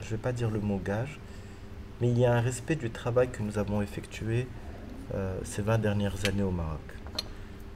je 0.00 0.06
ne 0.06 0.10
vais 0.10 0.16
pas 0.22 0.32
dire 0.32 0.50
le 0.50 0.60
mot 0.60 0.80
gage, 0.84 1.18
mais 2.00 2.08
il 2.10 2.18
y 2.18 2.24
a 2.24 2.34
un 2.34 2.40
respect 2.40 2.76
du 2.76 2.90
travail 2.90 3.28
que 3.30 3.42
nous 3.42 3.58
avons 3.58 3.80
effectué 3.82 4.46
euh, 5.14 5.38
ces 5.44 5.62
20 5.62 5.78
dernières 5.78 6.28
années 6.28 6.42
au 6.42 6.50
Maroc. 6.50 6.80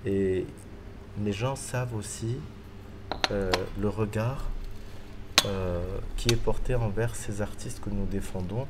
Et 0.05 0.47
les 1.23 1.33
gens 1.33 1.57
savent 1.57 1.95
aussi 1.95 2.37
euh, 3.31 3.51
le 3.81 3.89
regard 3.89 4.51
qui 6.17 6.33
est 6.33 6.37
porté 6.37 6.75
envers 6.75 7.15
ces 7.15 7.43
artistes 7.43 7.81
que 7.81 7.91
nous 7.91 8.07
défendons 8.07 8.67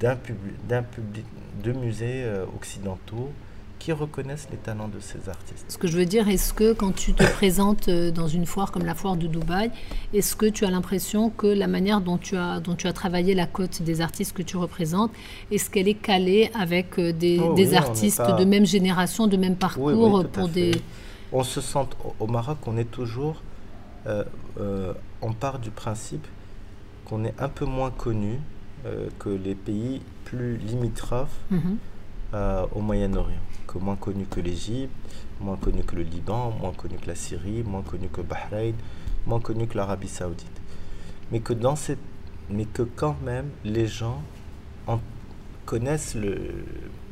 d'un 0.00 0.16
public, 0.16 1.26
de 1.62 1.72
musées 1.72 2.26
occidentaux 2.56 3.30
qui 3.78 3.92
reconnaissent 3.92 4.48
les 4.50 4.56
talents 4.56 4.88
de 4.88 5.00
ces 5.00 5.28
artistes. 5.28 5.64
Ce 5.68 5.78
que 5.78 5.86
je 5.86 5.96
veux 5.96 6.06
dire, 6.06 6.28
est-ce 6.28 6.52
que 6.52 6.72
quand 6.72 6.92
tu 6.94 7.12
te 7.14 7.24
présentes 7.24 7.88
euh, 7.88 8.10
dans 8.10 8.28
une 8.28 8.46
foire 8.46 8.72
comme 8.72 8.84
la 8.84 8.94
foire 8.94 9.16
de 9.16 9.26
Dubaï, 9.26 9.70
est-ce 10.14 10.34
que 10.34 10.46
tu 10.46 10.64
as 10.64 10.70
l'impression 10.70 11.30
que 11.30 11.46
la 11.46 11.66
manière 11.66 12.00
dont 12.00 12.18
tu 12.18 12.36
as, 12.36 12.60
dont 12.60 12.74
tu 12.74 12.86
as 12.86 12.92
travaillé 12.92 13.34
la 13.34 13.46
cote 13.46 13.82
des 13.82 14.00
artistes 14.00 14.32
que 14.32 14.42
tu 14.42 14.56
représentes, 14.56 15.12
est-ce 15.50 15.70
qu'elle 15.70 15.88
est 15.88 15.94
calée 15.94 16.50
avec 16.58 16.98
euh, 16.98 17.12
des, 17.12 17.38
oh 17.42 17.54
des 17.54 17.74
artistes 17.74 18.22
de 18.38 18.44
même 18.44 18.66
génération, 18.66 19.26
de 19.26 19.36
même 19.36 19.56
parcours 19.56 20.24
pour 20.26 20.48
des... 20.48 20.72
on 21.32 21.44
se 21.44 21.60
sent 21.60 21.86
au 22.18 22.26
Maroc, 22.26 22.58
on 22.66 22.76
est 22.76 22.90
toujours, 22.90 23.42
euh, 24.06 24.24
euh, 24.60 24.92
on 25.22 25.32
part 25.32 25.58
du 25.58 25.70
principe 25.70 26.26
qu'on 27.04 27.24
est 27.24 27.34
un 27.38 27.48
peu 27.48 27.64
moins 27.64 27.90
connu 27.90 28.40
euh, 28.84 29.08
que 29.18 29.28
les 29.28 29.54
pays 29.54 30.00
plus 30.24 30.56
limitrophes 30.56 31.38
Mhm. 31.50 31.76
Euh, 32.34 32.66
au 32.74 32.80
Moyen-Orient, 32.80 33.40
que 33.66 33.78
moins 33.78 33.96
connu 33.96 34.24
que 34.26 34.40
l'Égypte, 34.40 34.92
moins 35.40 35.56
connu 35.56 35.82
que 35.82 35.96
le 35.96 36.02
Liban, 36.02 36.50
moins 36.60 36.72
connu 36.72 36.96
que 36.96 37.06
la 37.06 37.14
Syrie, 37.14 37.62
moins 37.62 37.82
connu 37.82 38.08
que 38.08 38.20
Bahreïn, 38.20 38.74
moins 39.26 39.40
connu 39.40 39.66
que 39.66 39.76
l'Arabie 39.76 40.08
Saoudite. 40.08 40.46
Mais 41.32 41.40
que 41.40 41.52
dans 41.52 41.76
cette, 41.76 41.98
mais 42.50 42.64
que 42.64 42.82
quand 42.82 43.16
même 43.24 43.46
les 43.64 43.86
gens 43.86 44.22
en 44.86 45.00
connaissent 45.64 46.14
le, 46.14 46.64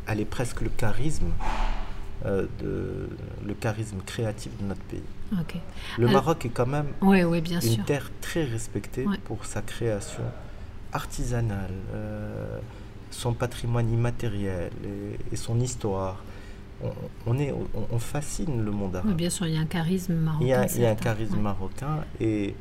allez, 0.06 0.24
presque 0.24 0.60
le 0.60 0.70
charisme, 0.70 1.26
euh, 2.24 2.46
de, 2.60 3.08
le 3.44 3.54
charisme 3.54 3.98
créatif 4.06 4.50
de 4.60 4.64
notre 4.66 4.80
pays. 4.82 5.02
Le 5.98 6.06
Alors- 6.06 6.12
Maroc 6.22 6.46
est 6.46 6.50
quand 6.50 6.66
même 6.66 6.86
Oui, 7.02 7.24
oui, 7.24 7.40
bien 7.40 7.60
une 7.60 7.68
sûr. 7.74 7.84
terre 7.84 8.10
très 8.20 8.44
respectée 8.44 9.04
Ouais. 9.06 9.18
pour 9.24 9.44
sa 9.44 9.60
création 9.62 10.22
artisanale, 10.92 11.72
euh, 11.92 12.58
son 13.14 13.32
patrimoine 13.32 13.90
immatériel 13.92 14.70
et, 14.84 15.32
et 15.32 15.36
son 15.36 15.60
histoire. 15.60 16.22
On, 16.82 16.90
on 17.26 17.38
est, 17.38 17.52
on, 17.52 17.66
on 17.92 17.98
fascine 17.98 18.64
le 18.64 18.70
monde 18.70 18.96
arabe. 18.96 19.08
Oui, 19.08 19.14
bien 19.14 19.30
sûr, 19.30 19.46
il 19.46 19.54
y 19.54 19.56
a 19.56 19.60
un 19.60 19.66
charisme 19.66 20.14
marocain. 20.14 20.44
il 20.44 20.48
y 20.48 20.52
a, 20.52 20.66
il 20.74 20.80
y 20.82 20.86
a 20.86 20.90
un 20.90 20.94
charisme 20.96 21.36
Ouais. 21.36 21.40
marocain 21.42 22.04
et, 22.20 22.54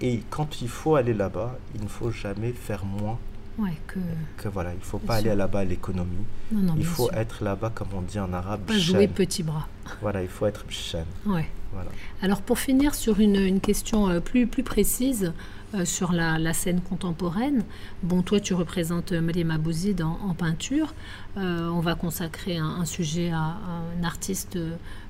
et 0.00 0.22
quand 0.30 0.60
il 0.62 0.68
faut 0.68 0.96
aller 0.96 1.14
là-bas, 1.14 1.56
il 1.74 1.82
ne 1.82 1.88
faut 1.88 2.10
jamais 2.10 2.52
faire 2.52 2.84
moins 2.84 3.18
Ouais, 3.56 3.74
que... 3.86 4.00
que 4.38 4.48
voilà. 4.48 4.72
Il 4.72 4.78
ne 4.78 4.84
faut 4.84 4.98
pas 4.98 5.16
aller 5.16 5.32
là-bas 5.34 5.60
à 5.60 5.64
l'économie. 5.64 6.24
Non, 6.50 6.60
non, 6.60 6.74
il 6.76 6.84
faut 6.84 7.08
sûr. 7.08 7.14
être 7.16 7.44
là-bas, 7.44 7.70
comme 7.72 7.86
on 7.94 8.00
dit 8.02 8.18
en 8.18 8.32
arabe, 8.32 8.62
Pas 8.62 8.76
jouer 8.78 9.06
petit 9.06 9.44
bras. 9.44 9.68
Voilà, 10.02 10.22
il 10.22 10.28
faut 10.28 10.46
être 10.46 10.64
bchan. 10.66 11.04
Ouais. 11.26 11.46
Voilà. 11.72 11.90
Alors 12.22 12.40
pour 12.42 12.58
finir 12.58 12.94
sur 12.96 13.20
une, 13.20 13.36
une 13.36 13.60
question 13.60 14.08
euh, 14.08 14.18
plus, 14.20 14.46
plus 14.48 14.62
précise 14.64 15.32
euh, 15.74 15.84
sur 15.84 16.12
la, 16.12 16.38
la 16.38 16.52
scène 16.52 16.80
contemporaine, 16.80 17.64
bon 18.02 18.22
toi 18.22 18.40
tu 18.40 18.54
représentes 18.54 19.12
euh, 19.12 19.20
Mariam 19.20 19.50
Abouzid 19.50 20.00
en, 20.02 20.18
en 20.28 20.34
peinture, 20.34 20.94
Euh, 21.36 21.68
on 21.68 21.80
va 21.80 21.96
consacrer 21.96 22.58
un, 22.58 22.72
un 22.82 22.84
sujet 22.84 23.32
à, 23.32 23.38
à 23.38 23.72
un 23.98 24.04
artiste 24.04 24.56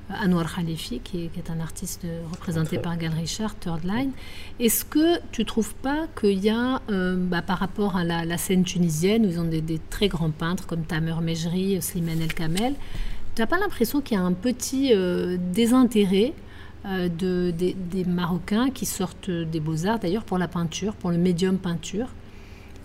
Anwar 0.08 0.54
Khalifi 0.54 1.00
qui 1.00 1.24
est, 1.24 1.28
qui 1.28 1.38
est 1.38 1.50
un 1.50 1.60
artiste 1.60 2.06
représenté 2.32 2.78
par 2.78 2.96
Gal 2.96 3.12
Richard, 3.12 3.54
Third 3.56 3.84
Line. 3.84 4.12
Est-ce 4.58 4.86
que 4.86 5.18
tu 5.32 5.44
trouves 5.44 5.74
pas 5.74 6.06
qu'il 6.18 6.38
y 6.42 6.48
a 6.48 6.80
bah, 7.30 7.42
par 7.42 7.58
rapport 7.58 7.96
à 7.96 8.04
la, 8.04 8.24
la 8.24 8.38
scène 8.38 8.64
tunisienne 8.64 9.26
où 9.26 9.28
ils 9.28 9.38
ont 9.38 9.50
des, 9.56 9.60
des 9.60 9.80
très 9.90 10.08
grands 10.08 10.30
peintres 10.30 10.66
comme 10.66 10.84
Tamer 10.84 11.20
Mejri, 11.20 11.82
Slimane 11.82 12.22
El 12.22 12.32
Kamel, 12.32 12.74
tu 13.34 13.42
n'as 13.42 13.46
pas 13.46 13.58
l'impression 13.58 14.00
qu'il 14.00 14.16
y 14.16 14.20
a 14.20 14.24
un 14.24 14.32
petit 14.32 14.92
euh, 14.94 15.36
désintérêt 15.52 16.32
de, 16.84 17.50
des, 17.50 17.74
des 17.90 18.04
Marocains 18.04 18.70
qui 18.70 18.86
sortent 18.86 19.30
des 19.30 19.60
beaux-arts, 19.60 19.98
d'ailleurs 19.98 20.24
pour 20.24 20.38
la 20.38 20.48
peinture, 20.48 20.94
pour 20.94 21.10
le 21.10 21.18
médium 21.18 21.56
peinture 21.58 22.08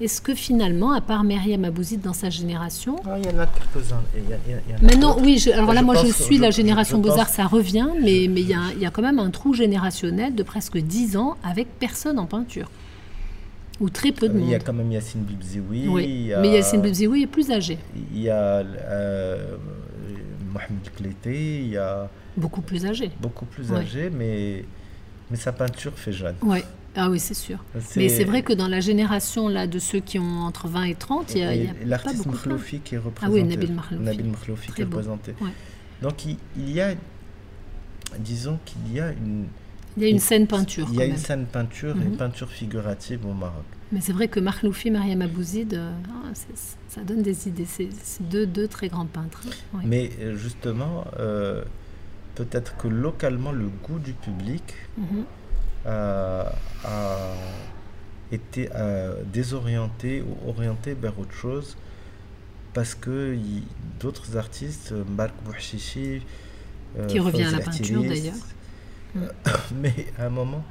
Est-ce 0.01 0.21
que 0.21 0.33
finalement, 0.33 0.93
à 0.93 1.01
part 1.01 1.25
Myriam 1.25 1.65
Abouzid 1.65 1.99
dans 2.01 2.13
sa 2.13 2.29
génération, 2.29 2.95
Ah, 3.05 3.17
il 3.19 3.25
y 3.25 3.35
en 3.35 3.39
a 3.39 3.47
quelques-uns. 3.47 4.01
Maintenant, 4.81 5.17
oui, 5.21 5.37
je- 5.37 5.51
alors 5.51 5.73
là, 5.73 5.81
Je 5.81 5.85
moi, 5.85 5.95
je 5.95 6.07
suis 6.13 6.37
je- 6.37 6.41
la 6.41 6.51
génération 6.51 6.99
Beaux-Arts, 6.99 7.27
ça 7.27 7.45
revient, 7.47 7.89
mais 8.01 8.27
mais 8.29 8.39
il 8.41 8.47
y, 8.49 8.53
a- 8.53 8.71
il 8.75 8.79
y 8.81 8.85
a 8.85 8.91
quand 8.91 9.01
même 9.01 9.19
un 9.19 9.29
trou 9.29 9.53
générationnel 9.53 10.33
de 10.35 10.43
presque 10.43 10.77
10 10.77 11.17
ans 11.17 11.35
avec 11.43 11.67
personne 11.79 12.17
en 12.17 12.25
peinture. 12.25 12.69
Ou 13.81 13.89
très 13.89 14.11
peu 14.13 14.27
de 14.29 14.37
Il 14.39 14.45
y 14.45 14.53
a 14.55 14.57
monde. 14.57 14.63
quand 14.65 14.73
même 14.73 14.91
Yassine 14.91 15.21
Bibzioui. 15.21 15.87
Oui. 15.89 16.31
Mais 16.41 16.49
Yassine 16.49 16.81
Bebzioui 16.81 17.23
est 17.23 17.27
plus 17.27 17.49
âgé, 17.51 17.77
Il 18.13 18.21
y 18.21 18.29
a 18.29 18.63
euh, 18.63 19.55
Mohamed 20.53 20.89
Klété, 20.95 21.59
il 21.61 21.69
y 21.71 21.77
a 21.77 22.09
beaucoup 22.39 22.61
plus 22.61 22.85
âgé. 22.85 23.11
beaucoup 23.21 23.45
plus 23.45 23.71
Ouais. 23.71 23.79
âgé, 23.79 24.09
mais, 24.09 24.65
mais 25.29 25.37
sa 25.37 25.51
peinture 25.51 25.93
fait 25.95 26.11
jeune. 26.13 26.35
Ouais. 26.41 26.63
Ah 26.95 27.09
oui, 27.09 27.19
c'est 27.19 27.35
sûr. 27.35 27.63
Mais 27.95 28.09
c'est 28.09 28.23
vrai 28.23 28.41
que 28.41 28.51
dans 28.51 28.67
la 28.67 28.79
génération 28.79 29.47
là, 29.47 29.67
de 29.67 29.77
ceux 29.77 29.99
qui 29.99 30.17
ont 30.17 30.39
entre 30.41 30.67
20 30.67 30.83
et 30.85 30.95
30, 30.95 31.33
il 31.35 31.37
y 31.39 31.43
a, 31.43 31.55
y 31.55 31.59
a 31.59 31.63
Et 31.63 31.67
pas 31.67 31.85
L'artiste. 31.85 32.25
Makhloufi 32.25 32.79
qui 32.79 32.95
est 32.95 32.97
Ah 32.97 33.01
représenté. 33.05 33.41
oui, 33.41 33.47
Nabil 33.47 33.71
Makhloufi. 33.73 34.03
Nabil 34.03 34.25
Makhloufi 34.31 34.71
qui 34.71 34.81
est 34.81 34.85
représenté. 34.85 35.35
Ouais. 35.39 35.51
Donc 36.01 36.25
il, 36.25 36.37
il 36.57 36.71
y 36.71 36.81
a, 36.81 36.95
disons 38.17 38.57
qu'il 38.65 38.93
y 38.93 38.99
a 38.99 39.11
une, 39.11 39.45
Il 39.97 40.03
y 40.03 40.05
a 40.07 40.09
une 40.09 40.19
scène 40.19 40.47
peinture 40.47 40.87
il 40.91 40.97
y 40.97 41.01
a 41.01 41.05
une 41.05 41.17
scène 41.17 41.45
peinture, 41.45 41.95
Mhm. 41.95 42.03
une 42.07 42.17
peinture 42.17 42.49
figurative 42.49 43.25
au 43.25 43.33
Maroc. 43.33 43.63
Mais 43.91 44.01
c'est 44.01 44.13
vrai 44.13 44.27
que 44.27 44.39
Marloufi, 44.39 44.91
Mariam 44.91 45.21
Abouzid, 45.21 45.73
euh, 45.73 45.91
ah, 46.09 46.31
ça 46.87 47.01
donne 47.01 47.21
des 47.21 47.47
idées. 47.47 47.65
C'est 47.65 47.89
deux, 48.21 48.45
deux 48.45 48.67
très 48.67 48.87
grands 48.87 49.05
peintres. 49.07 49.41
Ouais. 49.73 49.81
Mais 49.85 50.09
euh, 50.21 50.35
justement, 50.37 51.05
euh, 51.19 51.63
peut-être 52.39 52.77
que 52.77 52.87
localement, 52.87 53.51
le 53.51 53.67
goût 53.85 53.99
du 53.99 54.13
public 54.13 54.63
Mhm. 54.97 55.25
a, 55.85 56.51
a 56.85 57.33
été 58.31 58.69
euh, 58.75 59.23
désorienté 59.39 60.11
ou 60.27 60.49
orienté 60.49 60.93
vers 60.93 61.17
autre 61.19 61.33
chose 61.33 61.75
parce 62.73 62.95
que 62.95 63.35
d'autres 63.99 64.37
artistes, 64.37 64.91
euh, 64.93 65.03
Marc 65.17 65.33
Bouchichi, 65.43 66.21
euh, 66.97 67.07
Qui 67.07 67.19
revient 67.19 67.43
à 67.43 67.51
la 67.51 67.59
peinture, 67.59 68.03
d'ailleurs. 68.03 68.43
euh, 69.17 69.27
mais 69.81 69.93
à 70.17 70.25
un 70.27 70.29
moment, 70.29 70.63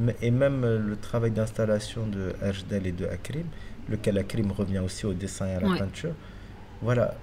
mais- 0.00 0.16
et 0.22 0.30
même 0.32 0.64
euh, 0.64 0.78
le 0.90 0.96
travail 0.96 1.30
d'installation 1.30 2.06
de 2.16 2.34
Ajdal 2.42 2.84
et 2.86 2.92
de 2.92 3.06
Akrim, 3.06 3.46
lequel 3.88 4.18
Akrim 4.18 4.50
revient 4.50 4.80
aussi 4.80 5.06
au 5.06 5.12
dessin 5.14 5.46
et 5.46 5.54
à 5.54 5.60
la 5.60 5.68
Ouais. 5.68 5.78
peinture, 5.78 6.14
voilà, 6.82 7.14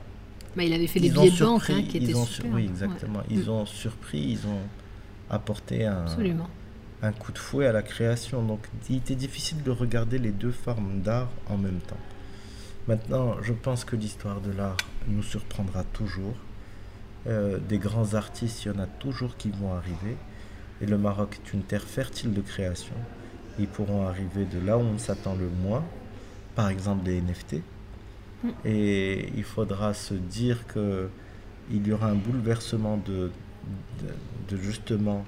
Bah, 0.55 0.63
il 0.63 0.73
avait 0.73 0.87
fait 0.87 0.99
ils 0.99 1.17
ont 1.17 1.21
billets 1.21 1.31
de 1.35 1.43
banque 1.43 1.69
hein, 1.69 1.81
qui 1.87 1.97
ils 1.97 2.03
étaient 2.03 2.15
ont 2.15 2.25
super. 2.25 2.51
oui 2.53 2.65
exactement, 2.65 3.21
ils 3.29 3.49
ont 3.49 3.65
surpris, 3.65 4.19
ils 4.19 4.47
ont 4.47 4.61
apporté 5.29 5.85
un, 5.85 6.03
Absolument. 6.03 6.47
un 7.01 7.11
coup 7.11 7.31
de 7.31 7.39
fouet 7.39 7.65
à 7.65 7.71
la 7.71 7.81
création. 7.81 8.43
Donc 8.43 8.67
il 8.89 8.97
était 8.97 9.15
difficile 9.15 9.63
de 9.63 9.71
regarder 9.71 10.19
les 10.19 10.31
deux 10.31 10.51
formes 10.51 11.01
d'art 11.01 11.29
en 11.49 11.57
même 11.57 11.79
temps. 11.79 11.97
Maintenant, 12.87 13.37
je 13.41 13.53
pense 13.53 13.85
que 13.85 13.95
l'histoire 13.95 14.41
de 14.41 14.51
l'art 14.51 14.77
nous 15.07 15.23
surprendra 15.23 15.83
toujours. 15.85 16.35
Euh, 17.25 17.57
des 17.57 17.77
grands 17.77 18.13
artistes, 18.15 18.65
il 18.65 18.73
y 18.73 18.75
en 18.75 18.79
a 18.79 18.85
toujours 18.87 19.37
qui 19.37 19.49
vont 19.49 19.73
arriver. 19.73 20.17
Et 20.81 20.85
le 20.85 20.97
Maroc 20.97 21.39
est 21.43 21.53
une 21.53 21.63
terre 21.63 21.83
fertile 21.83 22.33
de 22.33 22.41
création. 22.41 22.95
Ils 23.57 23.67
pourront 23.67 24.05
arriver 24.07 24.45
de 24.45 24.59
là 24.59 24.77
où 24.77 24.81
on 24.81 24.97
s'attend 24.97 25.35
le 25.35 25.47
moins, 25.47 25.83
par 26.55 26.69
exemple 26.69 27.05
les 27.05 27.21
NFT. 27.21 27.61
Mm. 28.43 28.49
Et 28.65 29.29
il 29.35 29.43
faudra 29.43 29.93
se 29.93 30.13
dire 30.13 30.65
que 30.67 31.07
il 31.71 31.87
y 31.87 31.91
aura 31.93 32.07
un 32.07 32.15
bouleversement 32.15 32.97
de, 32.97 33.31
de, 34.01 34.55
de 34.55 34.61
justement 34.61 35.23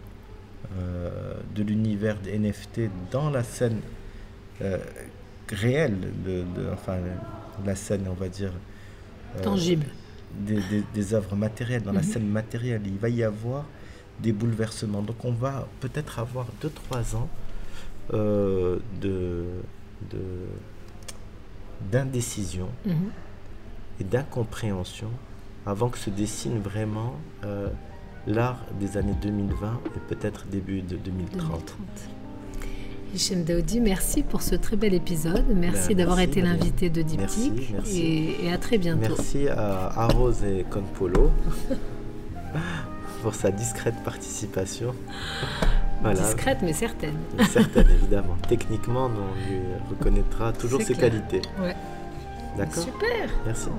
euh, 0.78 1.36
de 1.55 1.63
l'univers 1.63 2.18
des 2.20 2.38
NFT 2.38 2.89
dans 3.11 3.30
la 3.30 3.43
scène 3.43 3.80
euh, 4.61 4.78
réelle, 5.49 5.97
de, 6.26 6.41
de- 6.55 6.70
enfin 6.74 6.97
la 7.66 7.76
scène, 7.76 8.05
on 8.09 8.13
va 8.13 8.28
dire, 8.28 8.51
euh, 9.38 9.43
Tangible. 9.43 9.86
des, 10.47 10.55
des- 10.70 10.84
des 10.93 11.13
œuvres 11.13 11.36
matérielles, 11.36 11.84
dans 11.84 11.93
la 11.93 12.01
Mhm. 12.01 12.07
scène 12.11 12.28
matérielle. 12.28 12.82
Il 12.86 12.97
va 12.97 13.07
y 13.09 13.24
avoir 13.24 13.63
des 14.22 14.34
bouleversements. 14.34 15.01
Donc 15.01 15.24
on 15.24 15.32
va 15.32 15.68
peut-être 15.80 16.20
avoir 16.20 16.47
2-3 16.61 17.16
ans 17.16 17.30
de, 18.11 18.80
de- 20.11 20.16
d'indécision 21.91 22.67
Mhm. 22.86 23.09
et 23.99 24.03
d'incompréhension 24.03 25.09
avant 25.65 25.89
que 25.89 25.97
se 25.97 26.09
dessine 26.09 26.59
vraiment 26.59 27.13
euh, 27.43 27.69
l'art 28.28 28.59
des 28.80 28.97
années 28.97 29.15
2020 29.21 29.80
et 29.95 29.99
peut-être 30.13 30.45
début 30.47 30.82
de 30.82 30.95
2030. 30.97 31.41
2030. 31.49 31.78
Hichem 33.13 33.43
Daoudi, 33.45 33.80
merci 33.80 34.23
pour 34.23 34.41
ce 34.41 34.55
très 34.55 34.76
bel 34.76 34.93
épisode. 34.93 35.45
Merci 35.55 35.89
Ben, 35.89 35.97
d'avoir 35.99 36.19
été 36.19 36.41
l'invité 36.41 36.89
de 36.89 37.01
Diptyque. 37.01 37.69
merci. 37.71 37.99
Et, 38.01 38.45
et 38.45 38.51
à 38.51 38.57
très 38.57 38.78
bientôt. 38.78 38.99
Merci 39.01 39.47
à 39.47 39.88
Arose 40.01 40.43
et 40.43 40.65
Conpolo 40.69 41.32
pour 43.21 43.34
sa 43.34 43.51
discrète 43.51 43.95
participation. 44.03 44.93
Voilà, 46.02 46.22
Discrète 46.22 46.58
mais 46.62 46.74
certaine. 46.74 47.16
certaine 47.50 47.89
évidemment. 47.89 48.36
Techniquement, 48.48 49.06
on 49.08 49.50
lui 49.50 49.60
reconnaîtra 49.89 50.54
toujours 50.54 50.82
ses 50.82 50.93
clair. 50.93 51.10
qualités. 51.12 51.41
Ouais. 51.60 51.76
D'accord 52.58 52.84
Super. 52.84 53.30
Merci. 53.46 53.70